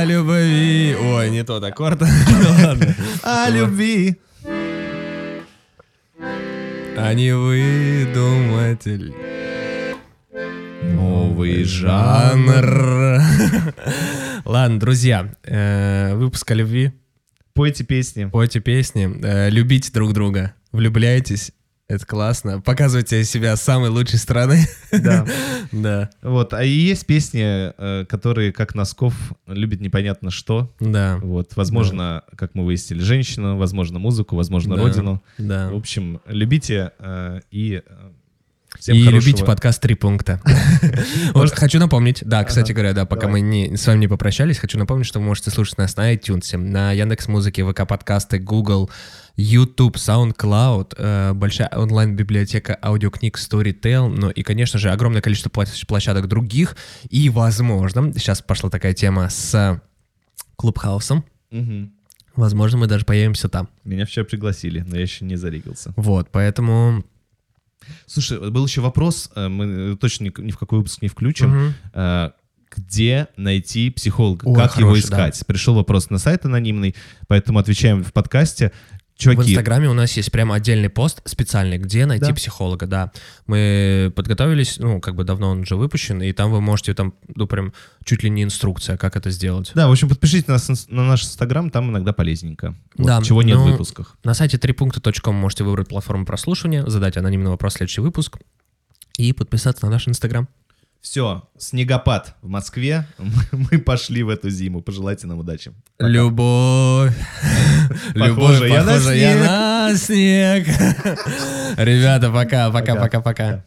О 0.02 0.04
любви. 0.06 0.96
Ой, 1.00 1.30
не 1.30 1.44
тот 1.44 1.64
аккорд. 1.64 2.02
Ну 2.02 2.66
ладно. 2.66 2.96
О 3.24 3.50
любви. 3.50 4.18
А 6.98 7.14
не 7.14 7.34
выдуматель. 7.36 9.14
Новый 11.00 11.64
Жанр. 11.64 13.22
Ладно, 14.44 14.80
друзья, 14.82 15.34
э, 15.44 16.14
выпуск 16.16 16.52
о 16.52 16.56
любви. 16.56 16.92
Пойте 17.54 17.86
песни. 17.86 18.26
Пойте 18.26 18.60
песни, 18.60 19.10
э, 19.24 19.50
любите 19.50 19.92
друг 19.94 20.12
друга, 20.14 20.54
влюбляйтесь. 20.74 21.52
Это 21.88 22.06
классно. 22.06 22.60
Показывайте 22.62 23.24
себя 23.24 23.56
с 23.56 23.62
самой 23.64 23.90
лучшей 23.90 24.20
стороны. 24.20 24.68
Да. 24.92 25.26
Да, 25.72 26.10
Вот. 26.24 26.54
А 26.54 26.64
и 26.64 26.70
есть 26.70 27.06
песни, 27.06 27.44
э, 27.46 28.06
которые, 28.06 28.52
как 28.52 28.74
Носков, 28.76 29.14
любят 29.48 29.80
непонятно 29.82 30.32
что. 30.32 30.74
да, 30.82 31.18
Вот. 31.22 31.56
Возможно, 31.56 32.24
как 32.36 32.56
мы 32.56 32.66
выяснили, 32.66 33.00
женщину, 33.02 33.56
возможно, 33.56 34.00
музыку, 34.00 34.36
возможно, 34.36 34.76
Да. 34.76 34.82
родину. 34.82 35.24
да. 35.38 35.70
В 35.70 35.76
общем, 35.76 36.20
любите 36.28 36.92
и 37.52 37.82
Всем 38.78 38.96
и 38.96 39.04
хорошего- 39.04 39.20
любите 39.26 39.46
подкаст 39.46 39.82
«Три 39.82 39.96
пункта». 39.96 40.42
Вот 41.34 41.52
хочу 41.52 41.80
напомнить, 41.80 42.22
да, 42.26 42.44
кстати 42.44 42.72
говоря, 42.72 42.94
да, 42.94 43.06
пока 43.06 43.28
мы 43.28 43.42
не- 43.42 43.76
с 43.76 43.86
вами 43.88 44.00
не 44.02 44.08
попрощались, 44.08 44.58
хочу 44.60 44.78
напомнить, 44.78 45.06
что 45.06 45.20
вы 45.20 45.26
можете 45.26 45.50
слушать 45.52 45.78
нас 45.78 45.96
на 45.98 46.14
iTunes, 46.14 46.56
на 46.58 46.92
Яндекс.Музыке, 46.94 47.64
ВК-подкасты, 47.64 48.40
Google, 48.40 48.90
YouTube, 49.36 49.98
SoundCloud, 49.98 50.94
э, 50.98 51.34
большая 51.34 51.70
онлайн-библиотека 51.70 52.78
аудиокниг 52.82 53.38
Storytel, 53.38 54.08
ну 54.10 54.30
и, 54.30 54.44
конечно 54.44 54.80
же, 54.80 54.92
огромное 54.92 55.22
количество 55.22 55.50
площадок 55.50 56.28
других. 56.28 56.76
И, 57.10 57.30
возможно, 57.30 58.14
сейчас 58.14 58.42
пошла 58.42 58.70
такая 58.70 58.94
тема 58.94 59.30
с 59.30 59.82
Клубхаусом, 60.56 61.26
возможно, 62.36 62.78
мы 62.78 62.88
даже 62.88 63.04
появимся 63.06 63.50
там. 63.50 63.68
Меня 63.84 64.06
вчера 64.06 64.26
пригласили, 64.26 64.84
но 64.88 64.96
я 64.96 65.02
еще 65.02 65.26
не 65.26 65.36
зарегался. 65.36 65.94
Вот, 65.96 66.30
поэтому... 66.32 67.04
Слушай, 68.06 68.52
был 68.52 68.66
еще 68.66 68.82
вопрос, 68.82 69.32
э, 69.36 69.48
мы 69.48 69.96
точно 69.98 70.32
ни 70.38 70.52
в 70.52 70.58
какой 70.58 70.80
выпуск 70.80 71.02
не 71.02 71.08
включим. 71.08 71.74
Э, 71.94 72.32
Где 72.76 73.28
найти 73.36 73.90
психолога? 73.90 74.46
Ой, 74.46 74.56
как 74.56 74.78
его 74.78 74.90
хороший, 74.90 75.10
да. 75.10 75.30
искать? 75.30 75.48
Пришел 75.48 75.76
вопрос 75.76 76.10
на 76.10 76.18
сайт 76.18 76.46
анонимный, 76.46 76.96
поэтому 77.28 77.60
отвечаем 77.60 78.04
в 78.04 78.14
подкасте. 78.14 78.72
В 79.20 79.22
Чуваки, 79.22 79.52
Инстаграме 79.52 79.90
у 79.90 79.94
нас 79.94 80.14
есть 80.16 80.32
прямо 80.32 80.56
отдельный 80.56 80.88
пост 80.88 81.20
специальный, 81.26 81.78
где 81.78 82.06
найти 82.06 82.28
Да. 82.28 82.34
психолога, 82.34 82.88
да. 82.88 83.12
Мы 83.48 84.14
подготовились, 84.16 84.78
ну, 84.80 85.02
как 85.02 85.16
бы 85.16 85.26
давно 85.26 85.50
он 85.50 85.60
уже 85.60 85.76
выпущен, 85.76 86.22
и 86.22 86.32
там 86.32 86.52
вы 86.52 86.62
можете, 86.62 86.94
там, 86.94 87.14
ну, 87.36 87.46
прям 87.46 87.74
чуть 88.06 88.24
ли 88.24 88.30
не 88.30 88.44
инструкция, 88.44 88.96
как 88.96 89.18
это 89.18 89.30
сделать. 89.30 89.74
да, 89.76 89.90
в 89.90 89.92
общем, 89.92 90.08
подпишитесь 90.08 90.48
на, 90.48 90.58
на 90.96 91.04
наш 91.06 91.24
инстаграм, 91.24 91.70
там 91.70 91.90
иногда 91.90 92.14
полезненько. 92.14 92.76
Вот, 92.96 93.08
Да, 93.08 93.22
чего 93.22 93.44
нет 93.44 93.58
в 93.58 93.66
ну, 93.66 93.72
выпусках. 93.74 94.16
На 94.24 94.34
сайте 94.34 94.56
3.com 94.56 95.36
можете 95.36 95.66
выбрать 95.66 95.90
платформу 95.90 96.26
прослушивания, 96.26 96.86
задать 96.88 97.18
анонимный 97.18 97.52
вопрос 97.52 97.74
в 97.74 97.78
следующий 97.78 98.00
выпуск 98.00 98.38
и 99.18 99.34
подписаться 99.34 99.86
на 99.86 99.92
наш 99.92 100.08
Инстаграм. 100.08 100.48
Все, 101.02 101.44
снегопад 101.58 102.36
в 102.42 102.50
Москве. 102.50 103.08
Мы 103.52 103.80
пошли 103.80 104.22
в 104.24 104.30
эту 104.30 104.50
зиму. 104.50 104.82
Пожелайте 104.82 105.28
нам 105.28 105.40
удачи. 105.40 105.72
Пока. 105.98 106.10
Любовь. 106.10 107.14
Похоже, 108.16 108.68
я 108.68 108.84
на 108.84 108.94
похоже, 108.94 109.18
я 109.18 109.36
на 109.38 109.96
снег. 109.96 110.68
Ребята, 111.78 112.30
пока, 112.32 112.70
Пока. 112.70 112.96
пока, 112.96 113.22
пока. 113.22 113.66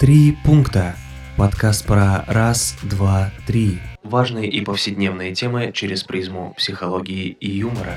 Три 0.00 0.36
пункта. 0.44 0.96
Подкаст 1.36 1.86
про 1.86 2.24
раз, 2.26 2.76
два, 2.82 3.30
три. 3.46 3.80
Важные 4.02 4.50
и 4.50 4.60
повседневные 4.62 5.32
темы 5.34 5.70
через 5.72 6.02
призму 6.02 6.54
психологии 6.58 7.28
и 7.28 7.50
юмора. 7.50 7.94